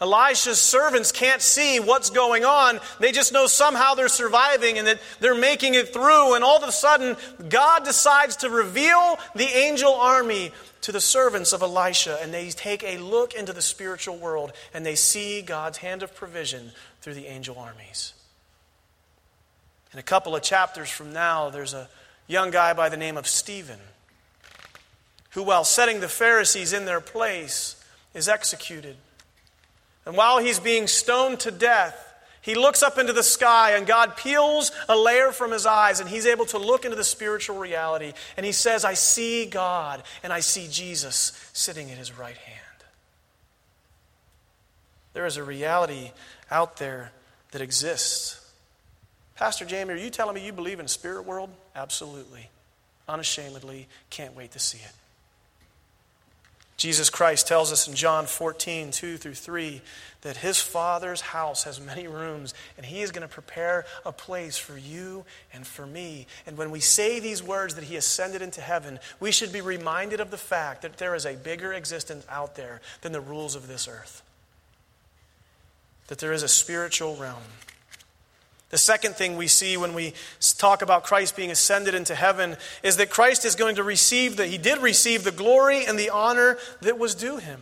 Elisha's 0.00 0.60
servants 0.60 1.10
can't 1.10 1.42
see 1.42 1.80
what's 1.80 2.10
going 2.10 2.44
on. 2.44 2.78
They 3.00 3.10
just 3.10 3.32
know 3.32 3.48
somehow 3.48 3.94
they're 3.94 4.08
surviving 4.08 4.78
and 4.78 4.86
that 4.86 5.00
they're 5.18 5.34
making 5.34 5.74
it 5.74 5.92
through. 5.92 6.34
And 6.34 6.44
all 6.44 6.56
of 6.62 6.68
a 6.68 6.72
sudden, 6.72 7.16
God 7.48 7.84
decides 7.84 8.36
to 8.36 8.50
reveal 8.50 9.18
the 9.34 9.44
angel 9.46 9.92
army 9.92 10.52
to 10.82 10.92
the 10.92 11.00
servants 11.00 11.52
of 11.52 11.62
Elisha. 11.62 12.16
And 12.22 12.32
they 12.32 12.50
take 12.50 12.84
a 12.84 12.98
look 12.98 13.34
into 13.34 13.52
the 13.52 13.60
spiritual 13.60 14.16
world 14.16 14.52
and 14.72 14.86
they 14.86 14.94
see 14.94 15.42
God's 15.42 15.78
hand 15.78 16.04
of 16.04 16.14
provision 16.14 16.70
through 17.00 17.14
the 17.14 17.26
angel 17.26 17.58
armies. 17.58 18.12
In 19.92 19.98
a 19.98 20.02
couple 20.02 20.36
of 20.36 20.42
chapters 20.42 20.90
from 20.90 21.12
now, 21.12 21.50
there's 21.50 21.74
a 21.74 21.88
young 22.28 22.52
guy 22.52 22.72
by 22.72 22.88
the 22.88 22.96
name 22.96 23.16
of 23.16 23.26
Stephen 23.26 23.80
who, 25.30 25.42
while 25.42 25.64
setting 25.64 25.98
the 25.98 26.08
Pharisees 26.08 26.72
in 26.72 26.84
their 26.84 27.00
place, 27.00 27.82
is 28.14 28.28
executed. 28.28 28.96
And 30.08 30.16
while 30.16 30.38
he's 30.38 30.58
being 30.58 30.86
stoned 30.86 31.40
to 31.40 31.50
death, 31.50 32.02
he 32.40 32.54
looks 32.54 32.82
up 32.82 32.96
into 32.96 33.12
the 33.12 33.22
sky 33.22 33.72
and 33.72 33.86
God 33.86 34.16
peels 34.16 34.72
a 34.88 34.96
layer 34.96 35.32
from 35.32 35.52
his 35.52 35.66
eyes 35.66 36.00
and 36.00 36.08
he's 36.08 36.24
able 36.24 36.46
to 36.46 36.56
look 36.56 36.86
into 36.86 36.96
the 36.96 37.04
spiritual 37.04 37.58
reality. 37.58 38.14
And 38.38 38.46
he 38.46 38.52
says, 38.52 38.86
I 38.86 38.94
see 38.94 39.44
God 39.44 40.02
and 40.22 40.32
I 40.32 40.40
see 40.40 40.66
Jesus 40.70 41.50
sitting 41.52 41.90
at 41.90 41.98
his 41.98 42.18
right 42.18 42.38
hand. 42.38 42.84
There 45.12 45.26
is 45.26 45.36
a 45.36 45.44
reality 45.44 46.12
out 46.50 46.78
there 46.78 47.12
that 47.50 47.60
exists. 47.60 48.40
Pastor 49.36 49.66
Jamie, 49.66 49.92
are 49.92 49.98
you 49.98 50.08
telling 50.08 50.36
me 50.36 50.46
you 50.46 50.54
believe 50.54 50.80
in 50.80 50.86
a 50.86 50.88
spirit 50.88 51.26
world? 51.26 51.50
Absolutely. 51.76 52.48
Unashamedly. 53.10 53.88
Can't 54.08 54.34
wait 54.34 54.52
to 54.52 54.58
see 54.58 54.78
it. 54.78 54.92
Jesus 56.78 57.10
Christ 57.10 57.48
tells 57.48 57.72
us 57.72 57.88
in 57.88 57.94
John 57.94 58.26
14, 58.26 58.92
2 58.92 59.16
through 59.16 59.34
3, 59.34 59.82
that 60.22 60.36
his 60.36 60.60
Father's 60.60 61.20
house 61.20 61.64
has 61.64 61.80
many 61.80 62.06
rooms, 62.06 62.54
and 62.76 62.86
he 62.86 63.02
is 63.02 63.10
going 63.10 63.26
to 63.26 63.32
prepare 63.32 63.84
a 64.06 64.12
place 64.12 64.56
for 64.56 64.78
you 64.78 65.24
and 65.52 65.66
for 65.66 65.84
me. 65.84 66.28
And 66.46 66.56
when 66.56 66.70
we 66.70 66.78
say 66.78 67.18
these 67.18 67.42
words 67.42 67.74
that 67.74 67.84
he 67.84 67.96
ascended 67.96 68.42
into 68.42 68.60
heaven, 68.60 69.00
we 69.18 69.32
should 69.32 69.52
be 69.52 69.60
reminded 69.60 70.20
of 70.20 70.30
the 70.30 70.38
fact 70.38 70.82
that 70.82 70.98
there 70.98 71.16
is 71.16 71.26
a 71.26 71.34
bigger 71.34 71.72
existence 71.72 72.24
out 72.28 72.54
there 72.54 72.80
than 73.00 73.10
the 73.10 73.20
rules 73.20 73.56
of 73.56 73.66
this 73.66 73.88
earth, 73.88 74.22
that 76.06 76.18
there 76.18 76.32
is 76.32 76.44
a 76.44 76.48
spiritual 76.48 77.16
realm. 77.16 77.42
The 78.70 78.78
second 78.78 79.16
thing 79.16 79.36
we 79.36 79.48
see 79.48 79.76
when 79.76 79.94
we 79.94 80.12
talk 80.58 80.82
about 80.82 81.04
Christ 81.04 81.36
being 81.36 81.50
ascended 81.50 81.94
into 81.94 82.14
heaven 82.14 82.56
is 82.82 82.98
that 82.98 83.08
Christ 83.08 83.44
is 83.44 83.54
going 83.54 83.76
to 83.76 83.82
receive 83.82 84.36
the, 84.36 84.46
he 84.46 84.58
did 84.58 84.78
receive 84.78 85.24
the 85.24 85.32
glory 85.32 85.86
and 85.86 85.98
the 85.98 86.10
honor 86.10 86.58
that 86.82 86.98
was 86.98 87.14
due 87.14 87.38
him. 87.38 87.60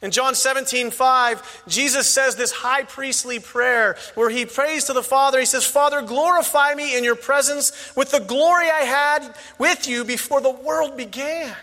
In 0.00 0.10
John 0.10 0.34
17, 0.34 0.90
5, 0.90 1.64
Jesus 1.68 2.08
says 2.08 2.34
this 2.34 2.50
high 2.50 2.82
priestly 2.82 3.38
prayer 3.38 3.96
where 4.16 4.30
he 4.30 4.46
prays 4.46 4.84
to 4.84 4.92
the 4.92 5.02
Father. 5.02 5.38
He 5.38 5.46
says, 5.46 5.64
Father, 5.64 6.02
glorify 6.02 6.74
me 6.74 6.96
in 6.96 7.04
your 7.04 7.14
presence 7.14 7.92
with 7.94 8.10
the 8.10 8.18
glory 8.18 8.68
I 8.68 8.80
had 8.80 9.34
with 9.58 9.86
you 9.86 10.04
before 10.04 10.40
the 10.40 10.50
world 10.50 10.96
began. 10.96 11.54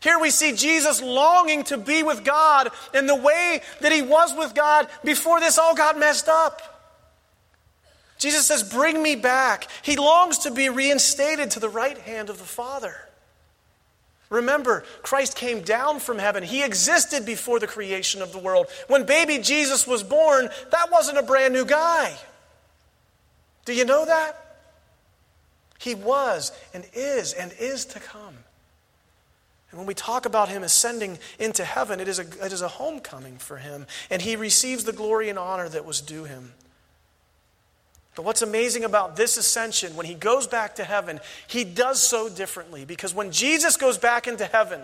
Here 0.00 0.18
we 0.18 0.30
see 0.30 0.52
Jesus 0.52 1.02
longing 1.02 1.64
to 1.64 1.76
be 1.76 2.02
with 2.02 2.24
God 2.24 2.70
in 2.94 3.06
the 3.06 3.16
way 3.16 3.60
that 3.80 3.92
he 3.92 4.02
was 4.02 4.34
with 4.36 4.54
God 4.54 4.88
before 5.02 5.40
this 5.40 5.58
all 5.58 5.74
got 5.74 5.98
messed 5.98 6.28
up. 6.28 6.62
Jesus 8.18 8.46
says, 8.46 8.62
Bring 8.62 9.02
me 9.02 9.16
back. 9.16 9.68
He 9.82 9.96
longs 9.96 10.38
to 10.38 10.52
be 10.52 10.68
reinstated 10.68 11.52
to 11.52 11.60
the 11.60 11.68
right 11.68 11.98
hand 11.98 12.30
of 12.30 12.38
the 12.38 12.44
Father. 12.44 12.94
Remember, 14.30 14.84
Christ 15.02 15.36
came 15.36 15.62
down 15.62 16.00
from 16.00 16.18
heaven. 16.18 16.42
He 16.42 16.62
existed 16.62 17.24
before 17.24 17.58
the 17.58 17.66
creation 17.66 18.20
of 18.20 18.30
the 18.30 18.38
world. 18.38 18.66
When 18.86 19.06
baby 19.06 19.38
Jesus 19.38 19.86
was 19.86 20.02
born, 20.02 20.50
that 20.70 20.90
wasn't 20.92 21.18
a 21.18 21.22
brand 21.22 21.54
new 21.54 21.64
guy. 21.64 22.14
Do 23.64 23.72
you 23.72 23.84
know 23.84 24.04
that? 24.04 24.44
He 25.78 25.94
was 25.94 26.52
and 26.74 26.84
is 26.92 27.32
and 27.32 27.52
is 27.58 27.86
to 27.86 28.00
come. 28.00 28.34
And 29.70 29.78
when 29.78 29.86
we 29.86 29.94
talk 29.94 30.24
about 30.24 30.48
him 30.48 30.62
ascending 30.62 31.18
into 31.38 31.64
heaven, 31.64 32.00
it 32.00 32.08
is, 32.08 32.18
a, 32.18 32.22
it 32.44 32.52
is 32.52 32.62
a 32.62 32.68
homecoming 32.68 33.36
for 33.36 33.58
him. 33.58 33.86
And 34.10 34.22
he 34.22 34.34
receives 34.34 34.84
the 34.84 34.92
glory 34.92 35.28
and 35.28 35.38
honor 35.38 35.68
that 35.68 35.84
was 35.84 36.00
due 36.00 36.24
him. 36.24 36.52
But 38.16 38.24
what's 38.24 38.42
amazing 38.42 38.84
about 38.84 39.14
this 39.14 39.36
ascension, 39.36 39.94
when 39.94 40.06
he 40.06 40.14
goes 40.14 40.46
back 40.46 40.76
to 40.76 40.84
heaven, 40.84 41.20
he 41.46 41.64
does 41.64 42.02
so 42.02 42.28
differently. 42.28 42.84
Because 42.84 43.14
when 43.14 43.30
Jesus 43.30 43.76
goes 43.76 43.98
back 43.98 44.26
into 44.26 44.46
heaven, 44.46 44.80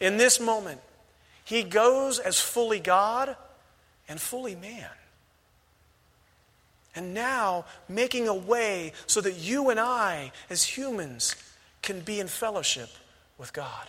in 0.00 0.16
this 0.16 0.40
moment, 0.40 0.80
he 1.44 1.62
goes 1.62 2.18
as 2.18 2.40
fully 2.40 2.80
God 2.80 3.36
and 4.08 4.20
fully 4.20 4.56
man. 4.56 4.90
And 6.96 7.14
now 7.14 7.66
making 7.88 8.26
a 8.26 8.34
way 8.34 8.92
so 9.06 9.20
that 9.20 9.36
you 9.36 9.70
and 9.70 9.78
I, 9.78 10.32
as 10.50 10.64
humans, 10.64 11.36
can 11.82 12.00
be 12.00 12.18
in 12.18 12.26
fellowship 12.26 12.88
with 13.38 13.52
God. 13.52 13.88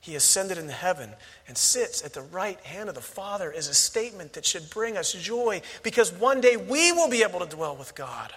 He 0.00 0.14
ascended 0.14 0.58
into 0.58 0.72
heaven 0.72 1.10
and 1.46 1.58
sits 1.58 2.04
at 2.04 2.14
the 2.14 2.22
right 2.22 2.58
hand 2.60 2.88
of 2.88 2.94
the 2.94 3.00
Father 3.00 3.50
is 3.50 3.68
a 3.68 3.74
statement 3.74 4.32
that 4.34 4.46
should 4.46 4.70
bring 4.70 4.96
us 4.96 5.12
joy 5.12 5.60
because 5.82 6.12
one 6.12 6.40
day 6.40 6.56
we 6.56 6.92
will 6.92 7.10
be 7.10 7.22
able 7.22 7.40
to 7.40 7.46
dwell 7.46 7.76
with 7.76 7.94
God. 7.94 8.32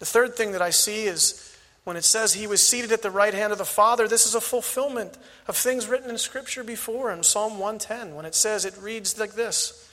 The 0.00 0.06
third 0.06 0.34
thing 0.34 0.52
that 0.52 0.62
I 0.62 0.70
see 0.70 1.04
is 1.04 1.56
when 1.84 1.96
it 1.96 2.04
says 2.04 2.34
he 2.34 2.46
was 2.46 2.62
seated 2.62 2.90
at 2.90 3.02
the 3.02 3.10
right 3.10 3.34
hand 3.34 3.52
of 3.52 3.58
the 3.58 3.64
Father, 3.64 4.08
this 4.08 4.26
is 4.26 4.34
a 4.34 4.40
fulfillment 4.40 5.16
of 5.46 5.56
things 5.56 5.86
written 5.86 6.10
in 6.10 6.18
Scripture 6.18 6.64
before 6.64 7.12
in 7.12 7.22
Psalm 7.22 7.58
110. 7.58 8.14
When 8.14 8.24
it 8.24 8.34
says, 8.34 8.64
it 8.64 8.76
reads 8.78 9.18
like 9.18 9.32
this 9.32 9.88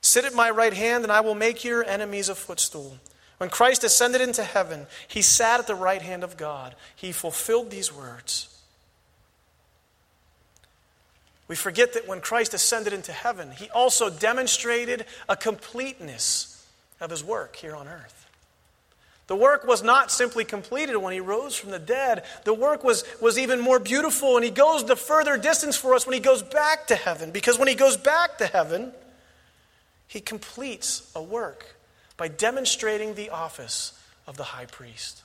Sit 0.00 0.24
at 0.24 0.34
my 0.34 0.50
right 0.50 0.72
hand, 0.72 1.04
and 1.04 1.12
I 1.12 1.20
will 1.20 1.34
make 1.34 1.64
your 1.64 1.84
enemies 1.84 2.28
a 2.28 2.34
footstool. 2.34 2.98
When 3.38 3.50
Christ 3.50 3.84
ascended 3.84 4.20
into 4.20 4.42
heaven, 4.42 4.86
he 5.06 5.22
sat 5.22 5.60
at 5.60 5.66
the 5.66 5.74
right 5.74 6.02
hand 6.02 6.24
of 6.24 6.36
God. 6.36 6.74
He 6.94 7.12
fulfilled 7.12 7.70
these 7.70 7.94
words. 7.94 8.54
We 11.46 11.56
forget 11.56 11.94
that 11.94 12.06
when 12.06 12.20
Christ 12.20 12.52
ascended 12.52 12.92
into 12.92 13.12
heaven, 13.12 13.52
he 13.52 13.70
also 13.70 14.10
demonstrated 14.10 15.06
a 15.28 15.36
completeness 15.36 16.66
of 17.00 17.10
his 17.10 17.24
work 17.24 17.56
here 17.56 17.74
on 17.74 17.88
earth. 17.88 18.26
The 19.28 19.36
work 19.36 19.64
was 19.64 19.82
not 19.82 20.10
simply 20.10 20.44
completed 20.44 20.96
when 20.96 21.12
he 21.12 21.20
rose 21.20 21.54
from 21.54 21.70
the 21.70 21.78
dead. 21.78 22.24
The 22.44 22.54
work 22.54 22.82
was, 22.82 23.04
was 23.20 23.38
even 23.38 23.60
more 23.60 23.78
beautiful, 23.78 24.36
and 24.36 24.44
he 24.44 24.50
goes 24.50 24.84
the 24.84 24.96
further 24.96 25.36
distance 25.36 25.76
for 25.76 25.94
us 25.94 26.06
when 26.06 26.14
he 26.14 26.20
goes 26.20 26.42
back 26.42 26.86
to 26.88 26.96
heaven. 26.96 27.30
Because 27.30 27.58
when 27.58 27.68
he 27.68 27.74
goes 27.74 27.96
back 27.96 28.38
to 28.38 28.46
heaven, 28.46 28.92
he 30.06 30.20
completes 30.20 31.10
a 31.14 31.22
work 31.22 31.77
by 32.18 32.28
demonstrating 32.28 33.14
the 33.14 33.30
office 33.30 33.98
of 34.26 34.36
the 34.36 34.44
high 34.44 34.66
priest. 34.66 35.22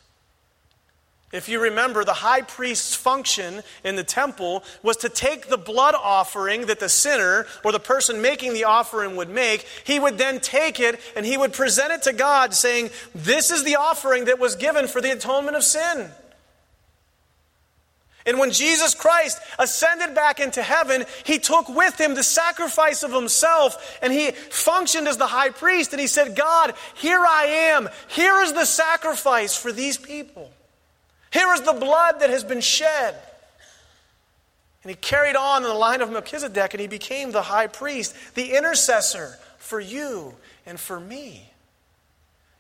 If 1.34 1.50
you 1.50 1.60
remember, 1.60 2.06
the 2.06 2.14
high 2.14 2.42
priest's 2.42 2.94
function 2.94 3.64
in 3.84 3.96
the 3.96 4.04
temple 4.04 4.64
was 4.84 4.98
to 4.98 5.10
take 5.10 5.48
the 5.50 5.58
blood 5.58 5.96
offering 5.96 6.68
that 6.68 6.80
the 6.80 6.88
sinner 6.88 7.48
or 7.66 7.72
the 7.72 7.80
person 7.80 8.22
making 8.22 8.54
the 8.54 8.66
offering 8.66 9.16
would 9.16 9.30
make. 9.30 9.66
He 9.84 10.00
would 10.00 10.20
then 10.20 10.40
take 10.40 10.80
it 10.80 11.00
and 11.16 11.26
he 11.26 11.36
would 11.36 11.52
present 11.52 11.92
it 11.92 12.04
to 12.04 12.14
God, 12.14 12.54
saying, 12.54 12.92
This 13.16 13.50
is 13.50 13.64
the 13.64 13.78
offering 13.78 14.26
that 14.26 14.38
was 14.38 14.56
given 14.56 14.88
for 14.88 15.02
the 15.02 15.12
atonement 15.12 15.58
of 15.58 15.64
sin. 15.64 16.12
And 18.26 18.40
when 18.40 18.52
Jesus 18.52 18.96
Christ 18.96 19.40
ascended 19.60 20.16
back 20.16 20.40
into 20.40 20.64
heaven, 20.64 21.06
he 21.26 21.40
took 21.40 21.68
with 21.68 22.00
him 22.00 22.16
the 22.16 22.24
sacrifice 22.24 23.04
of 23.04 23.12
himself 23.12 24.00
and 24.02 24.14
he 24.14 24.32
functioned 24.32 25.08
as 25.08 25.18
the 25.18 25.28
high 25.28 25.50
priest. 25.50 25.92
And 25.92 26.00
he 26.00 26.08
said, 26.08 26.36
God, 26.36 26.74
here 26.96 27.20
I 27.20 27.46
am. 27.74 27.90
Here 28.08 28.40
is 28.42 28.54
the 28.54 28.66
sacrifice 28.66 29.56
for 29.58 29.72
these 29.72 29.98
people. 29.98 30.50
Here 31.32 31.52
is 31.54 31.62
the 31.62 31.74
blood 31.74 32.22
that 32.22 32.30
has 32.30 32.44
been 32.44 32.62
shed. 32.62 33.16
And 34.84 34.90
he 34.90 34.96
carried 34.96 35.36
on 35.36 35.64
in 35.64 35.70
the 35.70 35.76
line 35.76 36.02
of 36.02 36.12
Melchizedek 36.12 36.74
and 36.74 36.82
he 36.82 36.88
became 36.88 37.32
the 37.32 37.42
high 37.42 37.68
priest, 37.68 38.16
the 38.36 38.56
intercessor 38.56 39.38
for 39.58 39.80
you 39.80 40.36
and 40.66 40.80
for 40.80 41.00
me. 41.00 41.53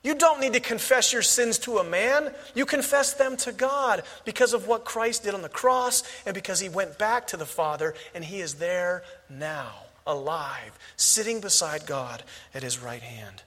You 0.04 0.14
don't 0.16 0.42
need 0.42 0.54
to 0.54 0.60
confess 0.60 1.14
your 1.14 1.22
sins 1.22 1.58
to 1.60 1.78
a 1.78 1.84
man. 1.84 2.34
You 2.54 2.66
confess 2.66 3.14
them 3.14 3.38
to 3.38 3.54
God 3.54 4.04
because 4.26 4.54
of 4.54 4.68
what 4.68 4.84
Christ 4.84 5.24
did 5.24 5.34
on 5.34 5.42
the 5.42 5.50
cross 5.50 6.04
and 6.26 6.36
because 6.36 6.60
he 6.60 6.68
went 6.68 6.98
back 6.98 7.28
to 7.28 7.38
the 7.38 7.46
Father 7.46 7.96
and 8.14 8.24
he 8.24 8.42
is 8.42 8.56
there 8.56 9.04
now, 9.30 9.72
alive, 10.06 10.78
sitting 10.98 11.40
beside 11.40 11.86
God 11.86 12.22
at 12.54 12.64
his 12.64 12.80
right 12.80 13.02
hand. 13.02 13.44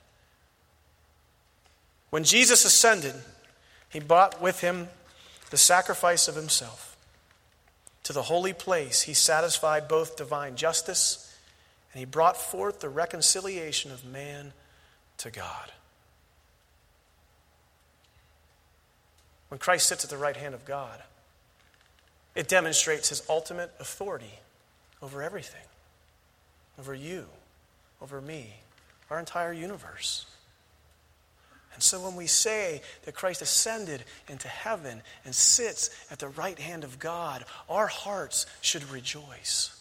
When 2.08 2.24
Jesus 2.24 2.64
ascended, 2.64 3.14
he 3.90 4.00
brought 4.00 4.40
with 4.40 4.60
him 4.62 4.88
the 5.50 5.58
sacrifice 5.58 6.26
of 6.26 6.36
himself. 6.36 6.96
To 8.04 8.14
the 8.14 8.22
holy 8.22 8.54
place, 8.54 9.02
he 9.02 9.12
satisfied 9.12 9.88
both 9.88 10.16
divine 10.16 10.56
justice 10.56 11.22
and 11.92 11.98
he 11.98 12.06
brought 12.06 12.36
forth 12.38 12.80
the 12.80 12.88
reconciliation 12.88 13.90
of 13.90 14.06
man 14.06 14.54
to 15.18 15.30
God. 15.30 15.72
When 19.48 19.58
Christ 19.58 19.88
sits 19.88 20.04
at 20.04 20.10
the 20.10 20.16
right 20.16 20.36
hand 20.36 20.54
of 20.54 20.64
God, 20.64 21.02
it 22.34 22.48
demonstrates 22.48 23.08
his 23.08 23.22
ultimate 23.28 23.72
authority 23.80 24.40
over 25.02 25.22
everything, 25.22 25.62
over 26.78 26.94
you, 26.94 27.26
over 28.02 28.20
me, 28.20 28.56
our 29.10 29.18
entire 29.18 29.52
universe. 29.52 30.26
And 31.74 31.82
so 31.82 32.00
when 32.00 32.16
we 32.16 32.26
say 32.26 32.80
that 33.04 33.14
Christ 33.14 33.42
ascended 33.42 34.02
into 34.28 34.48
heaven 34.48 35.02
and 35.24 35.34
sits 35.34 35.90
at 36.10 36.18
the 36.18 36.28
right 36.28 36.58
hand 36.58 36.84
of 36.84 36.98
God, 36.98 37.44
our 37.68 37.86
hearts 37.86 38.46
should 38.62 38.90
rejoice. 38.90 39.72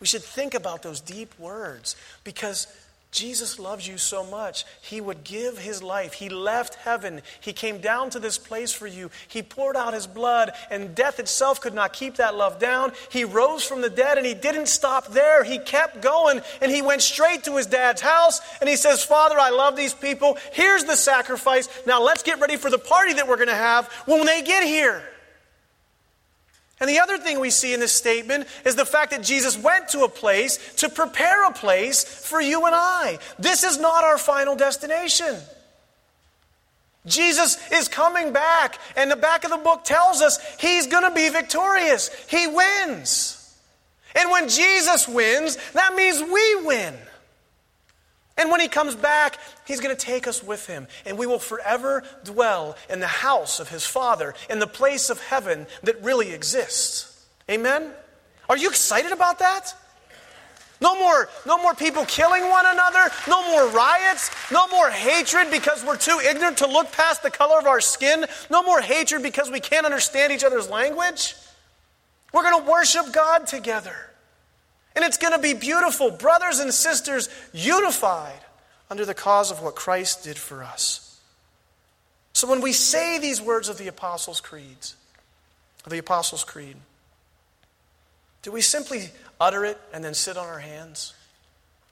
We 0.00 0.06
should 0.06 0.22
think 0.22 0.54
about 0.54 0.82
those 0.82 1.00
deep 1.00 1.38
words 1.38 1.94
because 2.24 2.66
Jesus 3.10 3.58
loves 3.58 3.88
you 3.88 3.96
so 3.96 4.22
much. 4.22 4.66
He 4.82 5.00
would 5.00 5.24
give 5.24 5.56
his 5.56 5.82
life. 5.82 6.12
He 6.12 6.28
left 6.28 6.74
heaven. 6.74 7.22
He 7.40 7.54
came 7.54 7.80
down 7.80 8.10
to 8.10 8.18
this 8.18 8.36
place 8.36 8.70
for 8.70 8.86
you. 8.86 9.10
He 9.28 9.42
poured 9.42 9.76
out 9.76 9.94
his 9.94 10.06
blood, 10.06 10.52
and 10.70 10.94
death 10.94 11.18
itself 11.18 11.58
could 11.60 11.72
not 11.72 11.94
keep 11.94 12.16
that 12.16 12.36
love 12.36 12.58
down. 12.58 12.92
He 13.10 13.24
rose 13.24 13.64
from 13.64 13.80
the 13.80 13.88
dead, 13.88 14.18
and 14.18 14.26
he 14.26 14.34
didn't 14.34 14.68
stop 14.68 15.08
there. 15.08 15.42
He 15.42 15.58
kept 15.58 16.02
going, 16.02 16.42
and 16.60 16.70
he 16.70 16.82
went 16.82 17.00
straight 17.00 17.44
to 17.44 17.56
his 17.56 17.66
dad's 17.66 18.02
house, 18.02 18.42
and 18.60 18.68
he 18.68 18.76
says, 18.76 19.02
Father, 19.02 19.38
I 19.38 19.50
love 19.50 19.74
these 19.74 19.94
people. 19.94 20.36
Here's 20.52 20.84
the 20.84 20.96
sacrifice. 20.96 21.68
Now 21.86 22.02
let's 22.02 22.22
get 22.22 22.40
ready 22.40 22.56
for 22.56 22.68
the 22.68 22.78
party 22.78 23.14
that 23.14 23.26
we're 23.26 23.36
going 23.36 23.48
to 23.48 23.54
have 23.54 23.86
when 24.04 24.26
they 24.26 24.42
get 24.42 24.64
here. 24.64 25.02
And 26.80 26.88
the 26.88 27.00
other 27.00 27.18
thing 27.18 27.40
we 27.40 27.50
see 27.50 27.74
in 27.74 27.80
this 27.80 27.92
statement 27.92 28.46
is 28.64 28.76
the 28.76 28.86
fact 28.86 29.10
that 29.10 29.22
Jesus 29.22 29.58
went 29.58 29.88
to 29.88 30.04
a 30.04 30.08
place 30.08 30.74
to 30.76 30.88
prepare 30.88 31.46
a 31.46 31.52
place 31.52 32.04
for 32.04 32.40
you 32.40 32.66
and 32.66 32.74
I. 32.74 33.18
This 33.38 33.64
is 33.64 33.78
not 33.78 34.04
our 34.04 34.18
final 34.18 34.54
destination. 34.54 35.36
Jesus 37.06 37.58
is 37.72 37.88
coming 37.88 38.32
back, 38.32 38.78
and 38.96 39.10
the 39.10 39.16
back 39.16 39.44
of 39.44 39.50
the 39.50 39.56
book 39.56 39.84
tells 39.84 40.20
us 40.20 40.38
he's 40.60 40.86
going 40.86 41.04
to 41.04 41.14
be 41.14 41.28
victorious. 41.30 42.10
He 42.28 42.46
wins. 42.46 43.34
And 44.14 44.30
when 44.30 44.48
Jesus 44.48 45.08
wins, 45.08 45.56
that 45.72 45.94
means 45.94 46.20
we 46.22 46.66
win. 46.66 46.94
And 48.38 48.50
when 48.50 48.60
he 48.60 48.68
comes 48.68 48.94
back, 48.94 49.38
he's 49.66 49.80
going 49.80 49.94
to 49.94 50.00
take 50.00 50.28
us 50.28 50.42
with 50.42 50.66
him, 50.66 50.86
and 51.04 51.18
we 51.18 51.26
will 51.26 51.40
forever 51.40 52.04
dwell 52.24 52.76
in 52.88 53.00
the 53.00 53.06
house 53.08 53.58
of 53.58 53.68
his 53.68 53.84
Father, 53.84 54.34
in 54.48 54.60
the 54.60 54.66
place 54.66 55.10
of 55.10 55.20
heaven 55.20 55.66
that 55.82 56.02
really 56.02 56.32
exists. 56.32 57.26
Amen? 57.50 57.90
Are 58.48 58.56
you 58.56 58.68
excited 58.68 59.10
about 59.10 59.40
that? 59.40 59.74
No 60.80 60.96
more, 60.96 61.28
no 61.44 61.58
more 61.58 61.74
people 61.74 62.04
killing 62.04 62.48
one 62.48 62.64
another, 62.64 63.10
no 63.26 63.50
more 63.50 63.68
riots, 63.68 64.30
no 64.52 64.68
more 64.68 64.88
hatred 64.88 65.50
because 65.50 65.84
we're 65.84 65.96
too 65.96 66.20
ignorant 66.24 66.58
to 66.58 66.68
look 66.68 66.92
past 66.92 67.24
the 67.24 67.30
color 67.30 67.58
of 67.58 67.66
our 67.66 67.80
skin, 67.80 68.24
no 68.48 68.62
more 68.62 68.80
hatred 68.80 69.22
because 69.22 69.50
we 69.50 69.58
can't 69.58 69.84
understand 69.84 70.32
each 70.32 70.44
other's 70.44 70.70
language. 70.70 71.34
We're 72.32 72.48
going 72.48 72.64
to 72.64 72.70
worship 72.70 73.12
God 73.12 73.48
together. 73.48 74.07
And 74.94 75.04
it's 75.04 75.18
going 75.18 75.32
to 75.32 75.38
be 75.38 75.54
beautiful, 75.54 76.10
brothers 76.10 76.58
and 76.58 76.72
sisters 76.72 77.28
unified 77.52 78.40
under 78.90 79.04
the 79.04 79.14
cause 79.14 79.50
of 79.50 79.62
what 79.62 79.76
Christ 79.76 80.24
did 80.24 80.36
for 80.36 80.62
us. 80.62 81.20
So 82.32 82.48
when 82.48 82.60
we 82.60 82.72
say 82.72 83.18
these 83.18 83.40
words 83.40 83.68
of 83.68 83.78
the 83.78 83.88
Apostles' 83.88 84.40
Creeds, 84.40 84.96
of 85.84 85.90
the 85.92 85.98
Apostles' 85.98 86.44
Creed, 86.44 86.76
do 88.42 88.52
we 88.52 88.60
simply 88.60 89.10
utter 89.40 89.64
it 89.64 89.78
and 89.92 90.04
then 90.04 90.14
sit 90.14 90.36
on 90.36 90.46
our 90.46 90.60
hands? 90.60 91.14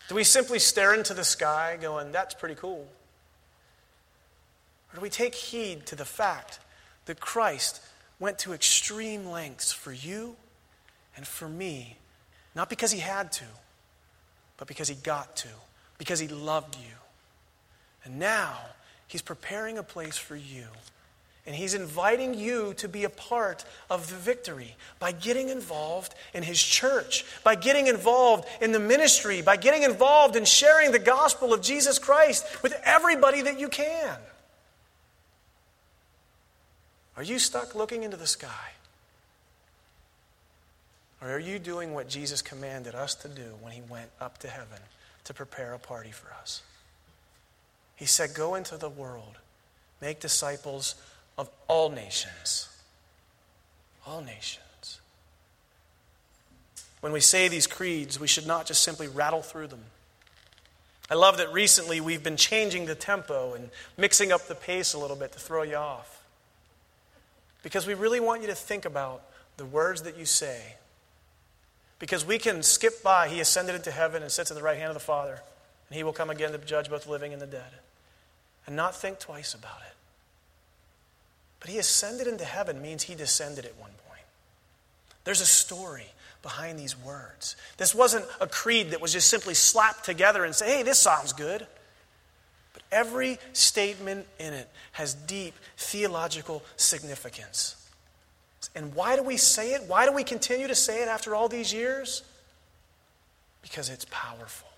Do 0.09 0.15
we 0.15 0.25
simply 0.25 0.59
stare 0.59 0.95
into 0.95 1.15
the 1.15 1.25
sky 1.25 1.77
going, 1.81 2.13
that's 2.13 2.35
pretty 2.35 2.55
cool? 2.55 2.87
Or 4.93 4.95
do 4.95 5.01
we 5.01 5.11
take 5.11 5.35
heed 5.35 5.87
to 5.87 5.97
the 5.97 6.05
fact 6.05 6.61
that 7.07 7.21
Christ 7.21 7.83
went 8.19 8.39
to 8.41 8.53
extreme 8.53 9.27
lengths 9.27 9.73
for 9.73 9.93
you 9.93 10.37
and 11.17 11.27
for 11.27 11.49
me 11.49 11.97
not 12.57 12.71
because 12.71 12.91
he 12.91 12.99
had 12.99 13.31
to, 13.33 13.45
but 14.57 14.67
because 14.67 14.89
he 14.89 14.95
got 14.95 15.37
to, 15.37 15.49
because 15.99 16.19
he 16.19 16.27
loved 16.27 16.75
you. 16.77 16.95
And 18.03 18.19
now 18.19 18.57
he's 19.07 19.21
preparing 19.21 19.77
a 19.77 19.83
place 19.83 20.17
for 20.17 20.35
you. 20.35 20.65
And 21.47 21.55
he's 21.55 21.75
inviting 21.75 22.35
you 22.35 22.75
to 22.79 22.89
be 22.89 23.05
a 23.05 23.11
part 23.11 23.65
of 23.89 24.09
the 24.09 24.17
victory 24.17 24.75
by 24.99 25.13
getting 25.13 25.51
involved 25.51 26.15
in 26.35 26.43
his 26.43 26.61
church, 26.61 27.25
by 27.45 27.55
getting 27.55 27.87
involved 27.87 28.49
in 28.61 28.73
the 28.73 28.81
ministry, 28.81 29.43
by 29.43 29.57
getting 29.57 29.85
involved 29.85 30.35
in 30.35 30.45
sharing 30.45 30.91
the 30.91 30.99
gospel 30.99 31.53
of 31.53 31.61
Jesus 31.61 32.01
Christ 32.01 32.45
with 32.65 32.75
everybody 32.85 33.43
that 33.43 33.61
you 33.61 33.69
can. 33.69 34.17
Are 37.17 37.23
you 37.23 37.39
stuck 37.39 37.75
looking 37.75 38.03
into 38.03 38.17
the 38.17 38.27
sky? 38.27 38.73
Or 41.27 41.35
are 41.35 41.41
you 41.41 41.59
doing 41.59 41.93
what 41.93 42.09
Jesus 42.09 42.41
commanded 42.41 42.95
us 42.95 43.17
to 43.17 43.29
do 43.29 43.55
when 43.61 43.73
he 43.73 43.81
went 43.81 44.11
up 44.21 44.39
to 44.39 44.49
heaven 44.49 44.79
to 45.25 45.35
prepare 45.35 45.75
a 45.75 45.79
party 45.79 46.13
for 46.13 46.33
us? 46.41 46.63
He 47.97 48.07
said, 48.07 48.33
Go 48.33 48.55
into 48.55 48.77
the 48.77 48.89
world, 48.89 49.39
make 50.01 50.21
disciples 50.21 50.95
of 51.37 51.51
all 51.67 51.91
nations. 51.91 52.69
All 54.07 54.21
nations. 54.21 55.01
When 57.01 57.11
we 57.11 57.19
say 57.19 57.49
these 57.49 57.67
creeds, 57.67 58.21
we 58.21 58.29
should 58.29 58.47
not 58.47 58.67
just 58.67 58.83
simply 58.83 59.09
rattle 59.09 59.43
through 59.43 59.67
them. 59.67 59.83
I 61.11 61.15
love 61.15 61.39
that 61.39 61.53
recently 61.53 62.01
we've 62.01 62.23
been 62.23 62.37
changing 62.37 62.87
the 62.87 62.95
tempo 62.95 63.55
and 63.55 63.71
mixing 63.97 64.31
up 64.31 64.47
the 64.47 64.55
pace 64.55 64.95
a 64.95 64.99
little 64.99 65.17
bit 65.17 65.33
to 65.33 65.41
throw 65.41 65.63
you 65.63 65.77
off. 65.77 66.23
Because 67.65 67.85
we 67.85 67.95
really 67.95 68.21
want 68.21 68.43
you 68.43 68.47
to 68.47 68.55
think 68.55 68.85
about 68.85 69.23
the 69.57 69.65
words 69.65 70.03
that 70.03 70.17
you 70.17 70.25
say 70.25 70.77
because 71.99 72.25
we 72.25 72.39
can 72.39 72.63
skip 72.63 73.03
by, 73.03 73.29
he 73.29 73.41
ascended 73.41 73.75
into 73.75 73.91
heaven 73.91 74.23
and 74.23 74.31
sits 74.31 74.51
at 74.51 74.57
the 74.57 74.63
right 74.63 74.79
hand 74.79 74.89
of 74.89 74.95
the 74.95 75.01
Father, 75.01 75.41
and 75.89 75.97
he 75.97 76.03
will 76.03 76.13
come 76.13 76.31
again 76.31 76.53
to 76.53 76.59
judge 76.59 76.91
both 76.91 77.07
living 77.07 77.33
and 77.33 77.41
the 77.41 77.47
dead, 77.47 77.71
and 78.67 78.77
not 78.77 78.95
think 78.95 79.19
twice 79.19 79.55
about 79.55 79.81
it. 79.89 79.95
But 81.61 81.71
he 81.71 81.79
ascended 81.79 82.27
into 82.27 82.45
heaven 82.45 82.83
means 82.83 83.05
he 83.05 83.15
descended 83.15 83.65
at 83.65 83.77
one 83.79 83.91
point. 84.09 84.25
There's 85.25 85.41
a 85.41 85.47
story 85.47 86.07
behind 86.43 86.79
these 86.79 86.97
words. 86.97 87.57
This 87.77 87.95
wasn't 87.95 88.25
a 88.41 88.47
creed 88.47 88.91
that 88.91 89.01
was 89.01 89.13
just 89.13 89.29
simply 89.29 89.55
slapped 89.55 90.05
together 90.05 90.45
and 90.45 90.55
say, 90.55 90.77
hey, 90.77 90.83
this 90.83 90.99
sounds 90.99 91.33
good. 91.33 91.67
But 92.73 92.83
every 92.93 93.39
statement 93.53 94.27
in 94.39 94.53
it 94.53 94.69
has 94.93 95.15
deep 95.15 95.55
theological 95.77 96.63
significance. 96.77 97.75
And 98.75 98.95
why 98.95 99.17
do 99.17 99.23
we 99.23 99.37
say 99.37 99.75
it? 99.75 99.85
Why 99.87 100.07
do 100.07 100.13
we 100.13 100.25
continue 100.25 100.67
to 100.67 100.75
say 100.75 101.03
it 101.03 101.09
after 101.09 101.35
all 101.35 101.49
these 101.49 101.73
years? 101.73 102.23
Because 103.63 103.89
it's 103.89 104.07
powerful. 104.11 104.69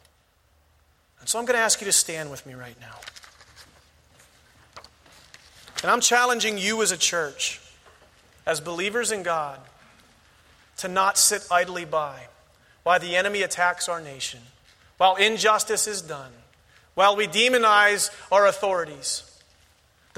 And 1.21 1.29
so 1.29 1.39
I'm 1.39 1.45
going 1.45 1.57
to 1.57 1.63
ask 1.63 1.81
you 1.81 1.85
to 1.87 1.93
stand 1.93 2.31
with 2.31 2.47
me 2.47 2.55
right 2.55 2.77
now. 2.81 2.95
And 5.83 5.91
I'm 5.91 6.01
challenging 6.01 6.59
you 6.59 6.83
as 6.83 6.91
a 6.91 6.97
church, 6.97 7.61
as 8.47 8.61
believers 8.61 9.13
in 9.13 9.23
God, 9.23 9.61
to 10.79 10.89
not 10.89 11.19
sit 11.19 11.47
idly 11.51 11.85
by 11.85 12.29
while 12.83 12.99
the 12.99 13.17
enemy 13.17 13.43
attacks 13.43 13.89
our 13.89 14.01
nation, 14.01 14.41
while 14.97 15.17
injustice 15.17 15.87
is 15.87 16.03
done, 16.03 16.33
while 16.95 17.15
we 17.17 17.27
demonize 17.27 18.11
our 18.33 18.47
authorities 18.47 19.28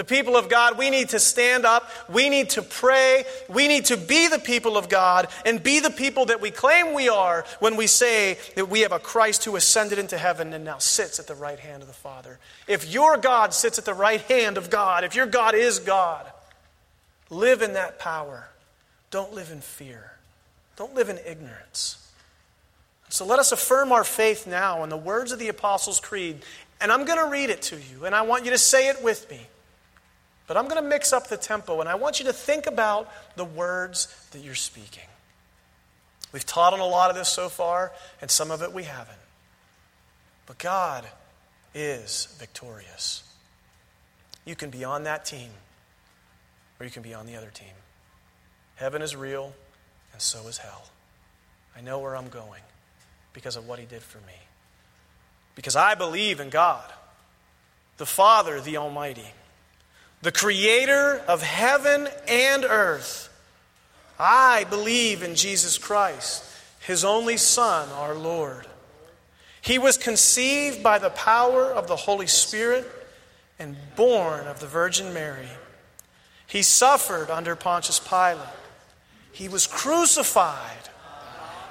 the 0.01 0.05
people 0.05 0.35
of 0.35 0.49
God, 0.49 0.79
we 0.79 0.89
need 0.89 1.11
to 1.11 1.19
stand 1.19 1.67
up. 1.67 1.91
We 2.09 2.31
need 2.31 2.49
to 2.51 2.63
pray. 2.63 3.25
We 3.51 3.69
need 3.69 3.85
to 3.87 3.99
be 3.99 4.29
the 4.29 4.39
people 4.39 4.79
of 4.79 4.89
God 4.89 5.29
and 5.45 5.63
be 5.63 5.79
the 5.79 5.91
people 5.91 6.25
that 6.27 6.41
we 6.41 6.51
claim 6.51 6.95
we 6.95 7.11
are 7.11 7.45
when 7.59 7.77
we 7.77 7.87
say 7.87 8.39
that 8.57 8.71
we 8.71 8.81
have 8.81 8.93
a 8.93 8.99
Christ 8.99 9.45
who 9.45 9.57
ascended 9.57 9.99
into 9.99 10.17
heaven 10.17 10.55
and 10.55 10.65
now 10.65 10.79
sits 10.79 11.19
at 11.19 11.27
the 11.27 11.35
right 11.35 11.59
hand 11.59 11.83
of 11.83 11.87
the 11.87 11.93
Father. 11.93 12.39
If 12.67 12.91
your 12.91 13.19
God 13.19 13.53
sits 13.53 13.79
at 13.79 13.85
the 13.85 13.93
right 13.93 14.23
hand 14.23 14.57
of 14.57 14.71
God, 14.71 15.05
if 15.05 15.15
your 15.15 15.27
God 15.27 15.55
is 15.55 15.79
God, 15.79 16.25
live 17.29 17.61
in 17.61 17.75
that 17.75 17.99
power. 17.99 18.49
Don't 19.11 19.35
live 19.35 19.51
in 19.51 19.61
fear. 19.61 20.13
Don't 20.77 20.95
live 20.95 21.11
in 21.11 21.19
ignorance. 21.27 22.11
So 23.11 23.27
let 23.27 23.39
us 23.39 23.53
affirm 23.53 23.93
our 23.93 24.05
faith 24.05 24.47
now 24.47 24.83
in 24.83 24.89
the 24.89 24.97
words 24.97 25.31
of 25.31 25.39
the 25.39 25.49
Apostles' 25.49 26.01
Creed. 26.01 26.39
And 26.81 26.91
I'm 26.91 27.05
going 27.05 27.23
to 27.23 27.31
read 27.31 27.51
it 27.51 27.61
to 27.65 27.77
you, 27.77 28.07
and 28.07 28.15
I 28.15 28.23
want 28.23 28.47
you 28.47 28.51
to 28.53 28.57
say 28.57 28.89
it 28.89 29.03
with 29.03 29.31
me. 29.31 29.41
But 30.51 30.57
I'm 30.57 30.67
going 30.67 30.83
to 30.83 30.89
mix 30.89 31.13
up 31.13 31.29
the 31.29 31.37
tempo, 31.37 31.79
and 31.79 31.89
I 31.89 31.95
want 31.95 32.19
you 32.19 32.27
to 32.27 32.33
think 32.33 32.67
about 32.67 33.09
the 33.37 33.45
words 33.45 34.09
that 34.33 34.41
you're 34.41 34.57
speaking. 34.57 35.05
We've 36.33 36.45
taught 36.45 36.73
on 36.73 36.81
a 36.81 36.87
lot 36.87 37.09
of 37.09 37.15
this 37.15 37.29
so 37.29 37.49
far, 37.49 37.93
and 38.21 38.29
some 38.29 38.51
of 38.51 38.61
it 38.61 38.73
we 38.73 38.83
haven't. 38.83 39.17
But 40.47 40.59
God 40.59 41.07
is 41.73 42.35
victorious. 42.41 43.23
You 44.45 44.57
can 44.57 44.71
be 44.71 44.83
on 44.83 45.05
that 45.05 45.25
team, 45.25 45.51
or 46.81 46.85
you 46.85 46.91
can 46.91 47.05
be 47.05 47.15
on 47.15 47.27
the 47.27 47.37
other 47.37 47.51
team. 47.55 47.75
Heaven 48.75 49.03
is 49.03 49.15
real, 49.15 49.53
and 50.13 50.21
so 50.21 50.49
is 50.49 50.59
hell. 50.59 50.91
I 51.77 51.81
know 51.81 52.01
where 52.01 52.17
I'm 52.17 52.29
going 52.29 52.63
because 53.35 53.55
of 53.55 53.69
what 53.69 53.79
He 53.79 53.87
did 53.87 54.03
for 54.03 54.19
me. 54.19 54.35
Because 55.55 55.77
I 55.77 55.95
believe 55.95 56.41
in 56.41 56.51
God, 56.51 56.93
the 57.99 58.05
Father, 58.05 58.61
the 58.61 58.79
Almighty, 58.79 59.33
the 60.23 60.33
Creator 60.33 61.23
of 61.27 61.43
heaven 61.43 62.09
and 62.29 62.65
earth. 62.65 63.29
I 64.19 64.65
believe 64.65 65.23
in 65.23 65.35
Jesus 65.35 65.79
Christ, 65.79 66.45
His 66.81 67.05
only 67.05 67.37
Son, 67.37 67.89
our 67.91 68.15
Lord. 68.15 68.67
He 69.63 69.79
was 69.79 69.97
conceived 69.97 70.83
by 70.83 70.99
the 70.99 71.11
power 71.11 71.65
of 71.65 71.87
the 71.87 71.97
Holy 71.97 72.27
Spirit 72.27 72.87
and 73.59 73.77
born 73.97 74.47
of 74.47 74.61
the 74.61 74.67
Virgin 74.67 75.13
Mary. 75.13 75.49
He 76.47 76.63
suffered 76.63 77.31
under 77.31 77.55
Pontius 77.55 78.01
Pilate. 78.01 78.39
He 79.33 79.49
was 79.49 79.67
crucified. 79.67 80.89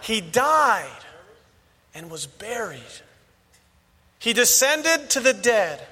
He 0.02 0.22
died 0.22 0.90
and 1.94 2.10
was 2.10 2.26
buried. 2.26 2.80
He 4.20 4.34
descended 4.34 5.10
to 5.12 5.20
the 5.20 5.34
dead. 5.34 5.86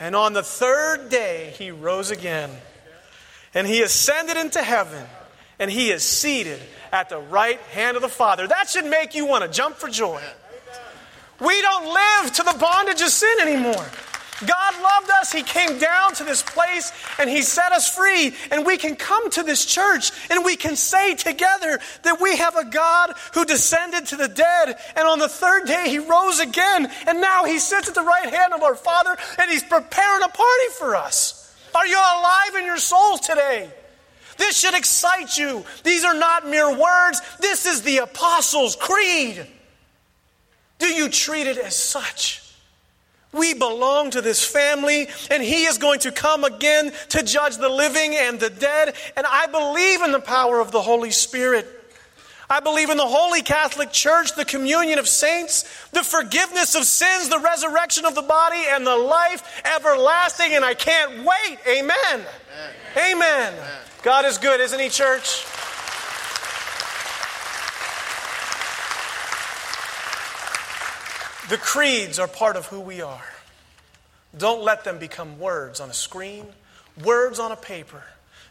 And 0.00 0.16
on 0.16 0.32
the 0.32 0.42
third 0.42 1.10
day, 1.10 1.52
he 1.56 1.70
rose 1.70 2.10
again. 2.10 2.50
And 3.52 3.66
he 3.66 3.82
ascended 3.82 4.38
into 4.38 4.62
heaven. 4.62 5.06
And 5.58 5.70
he 5.70 5.90
is 5.90 6.02
seated 6.02 6.58
at 6.90 7.10
the 7.10 7.18
right 7.18 7.60
hand 7.72 7.96
of 7.96 8.02
the 8.02 8.08
Father. 8.08 8.46
That 8.46 8.70
should 8.70 8.86
make 8.86 9.14
you 9.14 9.26
want 9.26 9.44
to 9.44 9.50
jump 9.50 9.76
for 9.76 9.88
joy. 9.88 10.22
We 11.38 11.60
don't 11.60 11.92
live 11.92 12.32
to 12.32 12.42
the 12.42 12.56
bondage 12.58 13.02
of 13.02 13.08
sin 13.08 13.36
anymore. 13.42 13.86
God 14.46 14.74
loved 14.82 15.10
us. 15.10 15.32
He 15.32 15.42
came 15.42 15.78
down 15.78 16.14
to 16.14 16.24
this 16.24 16.42
place 16.42 16.92
and 17.18 17.28
He 17.28 17.42
set 17.42 17.72
us 17.72 17.94
free. 17.94 18.34
And 18.50 18.64
we 18.64 18.76
can 18.76 18.96
come 18.96 19.30
to 19.30 19.42
this 19.42 19.66
church 19.66 20.12
and 20.30 20.44
we 20.44 20.56
can 20.56 20.76
say 20.76 21.14
together 21.14 21.78
that 22.02 22.20
we 22.20 22.36
have 22.36 22.56
a 22.56 22.64
God 22.64 23.14
who 23.34 23.44
descended 23.44 24.06
to 24.06 24.16
the 24.16 24.28
dead. 24.28 24.76
And 24.96 25.06
on 25.06 25.18
the 25.18 25.28
third 25.28 25.66
day, 25.66 25.84
He 25.88 25.98
rose 25.98 26.40
again. 26.40 26.90
And 27.06 27.20
now 27.20 27.44
He 27.44 27.58
sits 27.58 27.88
at 27.88 27.94
the 27.94 28.02
right 28.02 28.32
hand 28.32 28.52
of 28.52 28.62
our 28.62 28.76
Father 28.76 29.16
and 29.38 29.50
He's 29.50 29.64
preparing 29.64 30.22
a 30.22 30.28
party 30.28 30.68
for 30.78 30.96
us. 30.96 31.54
Are 31.74 31.86
you 31.86 31.98
alive 31.98 32.54
in 32.58 32.66
your 32.66 32.78
souls 32.78 33.20
today? 33.20 33.70
This 34.36 34.58
should 34.58 34.74
excite 34.74 35.36
you. 35.36 35.64
These 35.84 36.02
are 36.04 36.14
not 36.14 36.48
mere 36.48 36.70
words. 36.70 37.20
This 37.40 37.66
is 37.66 37.82
the 37.82 37.98
Apostles' 37.98 38.74
Creed. 38.74 39.46
Do 40.78 40.86
you 40.86 41.10
treat 41.10 41.46
it 41.46 41.58
as 41.58 41.76
such? 41.76 42.49
We 43.32 43.54
belong 43.54 44.10
to 44.10 44.20
this 44.20 44.44
family, 44.44 45.08
and 45.30 45.42
He 45.42 45.64
is 45.64 45.78
going 45.78 46.00
to 46.00 46.12
come 46.12 46.42
again 46.42 46.92
to 47.10 47.22
judge 47.22 47.58
the 47.58 47.68
living 47.68 48.16
and 48.16 48.40
the 48.40 48.50
dead. 48.50 48.94
And 49.16 49.26
I 49.26 49.46
believe 49.46 50.02
in 50.02 50.10
the 50.12 50.20
power 50.20 50.60
of 50.60 50.72
the 50.72 50.82
Holy 50.82 51.12
Spirit. 51.12 51.66
I 52.48 52.58
believe 52.58 52.90
in 52.90 52.96
the 52.96 53.06
Holy 53.06 53.42
Catholic 53.42 53.92
Church, 53.92 54.34
the 54.34 54.44
communion 54.44 54.98
of 54.98 55.06
saints, 55.06 55.62
the 55.92 56.02
forgiveness 56.02 56.74
of 56.74 56.82
sins, 56.82 57.28
the 57.28 57.38
resurrection 57.38 58.04
of 58.04 58.16
the 58.16 58.22
body, 58.22 58.62
and 58.68 58.84
the 58.84 58.96
life 58.96 59.62
everlasting. 59.76 60.54
And 60.54 60.64
I 60.64 60.74
can't 60.74 61.18
wait. 61.18 61.58
Amen. 61.68 61.94
Amen. 62.12 62.26
Amen. 62.96 63.54
Amen. 63.54 63.54
God 64.02 64.24
is 64.24 64.38
good, 64.38 64.60
isn't 64.60 64.80
He, 64.80 64.88
church? 64.88 65.44
The 71.50 71.58
creeds 71.58 72.20
are 72.20 72.28
part 72.28 72.54
of 72.54 72.66
who 72.66 72.78
we 72.78 73.02
are. 73.02 73.24
Don't 74.38 74.62
let 74.62 74.84
them 74.84 75.00
become 75.00 75.40
words 75.40 75.80
on 75.80 75.90
a 75.90 75.92
screen, 75.92 76.46
words 77.02 77.40
on 77.40 77.50
a 77.50 77.56
paper, 77.56 78.04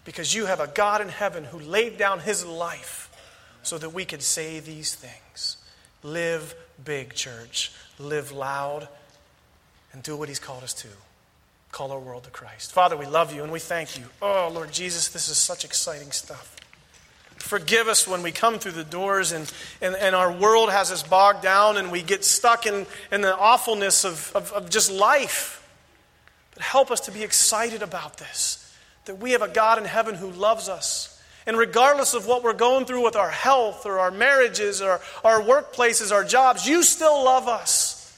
because 0.03 0.35
you 0.35 0.47
have 0.47 0.59
a 0.59 0.67
God 0.67 0.99
in 0.99 1.07
heaven 1.07 1.45
who 1.45 1.59
laid 1.59 1.97
down 1.97 2.19
his 2.19 2.45
life 2.45 3.09
so 3.63 3.77
that 3.77 3.93
we 3.93 4.03
could 4.03 4.21
say 4.21 4.59
these 4.59 4.93
things. 4.93 5.55
Live 6.03 6.53
big, 6.83 7.13
church. 7.13 7.71
Live 7.99 8.33
loud 8.33 8.89
and 9.93 10.03
do 10.03 10.17
what 10.17 10.27
he's 10.27 10.39
called 10.39 10.63
us 10.63 10.73
to. 10.73 10.89
Call 11.71 11.93
our 11.93 11.99
world 11.99 12.25
to 12.25 12.31
Christ. 12.31 12.73
Father, 12.73 12.97
we 12.97 13.05
love 13.05 13.33
you 13.33 13.43
and 13.43 13.51
we 13.51 13.59
thank 13.59 13.97
you. 13.97 14.03
Oh, 14.21 14.51
Lord 14.53 14.73
Jesus, 14.73 15.07
this 15.07 15.29
is 15.29 15.37
such 15.37 15.63
exciting 15.63 16.11
stuff. 16.11 16.53
Forgive 17.39 17.87
us 17.87 18.07
when 18.07 18.21
we 18.21 18.31
come 18.31 18.59
through 18.59 18.73
the 18.73 18.83
doors 18.83 19.31
and, 19.31 19.51
and, 19.81 19.95
and 19.95 20.15
our 20.15 20.31
world 20.31 20.69
has 20.69 20.91
us 20.91 21.01
bogged 21.01 21.41
down 21.41 21.77
and 21.77 21.91
we 21.91 22.03
get 22.03 22.23
stuck 22.23 22.65
in, 22.65 22.85
in 23.11 23.21
the 23.21 23.35
awfulness 23.35 24.05
of, 24.05 24.31
of, 24.35 24.51
of 24.51 24.69
just 24.69 24.91
life. 24.91 25.67
But 26.53 26.61
help 26.61 26.91
us 26.91 26.99
to 27.01 27.11
be 27.11 27.23
excited 27.23 27.81
about 27.81 28.17
this 28.17 28.65
that 29.05 29.15
we 29.15 29.31
have 29.31 29.41
a 29.41 29.47
God 29.47 29.79
in 29.79 29.85
heaven 29.85 30.13
who 30.13 30.29
loves 30.29 30.69
us. 30.69 31.19
And 31.47 31.57
regardless 31.57 32.13
of 32.13 32.27
what 32.27 32.43
we're 32.43 32.53
going 32.53 32.85
through 32.85 33.03
with 33.03 33.15
our 33.15 33.31
health 33.31 33.87
or 33.87 33.97
our 33.97 34.11
marriages 34.11 34.83
or 34.83 35.01
our 35.23 35.41
workplaces, 35.41 36.11
our 36.11 36.23
jobs, 36.23 36.67
you 36.67 36.83
still 36.83 37.23
love 37.23 37.47
us. 37.47 38.15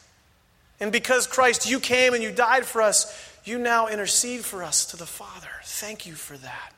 And 0.82 0.92
because 0.92 1.28
Christ, 1.28 1.70
you 1.70 1.80
came 1.80 2.14
and 2.14 2.22
you 2.22 2.32
died 2.32 2.66
for 2.66 2.82
us, 2.82 3.32
you 3.46 3.58
now 3.58 3.88
intercede 3.88 4.44
for 4.44 4.64
us 4.64 4.86
to 4.88 4.98
the 4.98 5.06
Father. 5.06 5.48
Thank 5.64 6.06
you 6.06 6.14
for 6.14 6.36
that. 6.36 6.74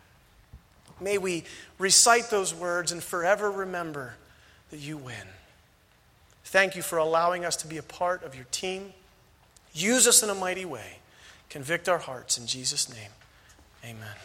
May 1.01 1.17
we 1.17 1.43
recite 1.83 2.29
those 2.29 2.55
words 2.55 2.93
and 2.93 3.03
forever 3.03 3.51
remember 3.51 4.15
that 4.71 4.77
you 4.77 4.95
win. 4.95 5.27
Thank 6.45 6.77
you 6.77 6.81
for 6.81 6.97
allowing 6.97 7.43
us 7.43 7.57
to 7.57 7.67
be 7.67 7.77
a 7.77 7.83
part 7.83 8.23
of 8.23 8.35
your 8.35 8.45
team. 8.51 8.93
Use 9.73 10.07
us 10.07 10.23
in 10.23 10.29
a 10.29 10.35
mighty 10.35 10.63
way. 10.63 10.99
Convict 11.49 11.89
our 11.89 11.97
hearts 11.97 12.37
in 12.37 12.47
Jesus' 12.47 12.89
name. 12.89 13.11
Amen. 13.83 14.15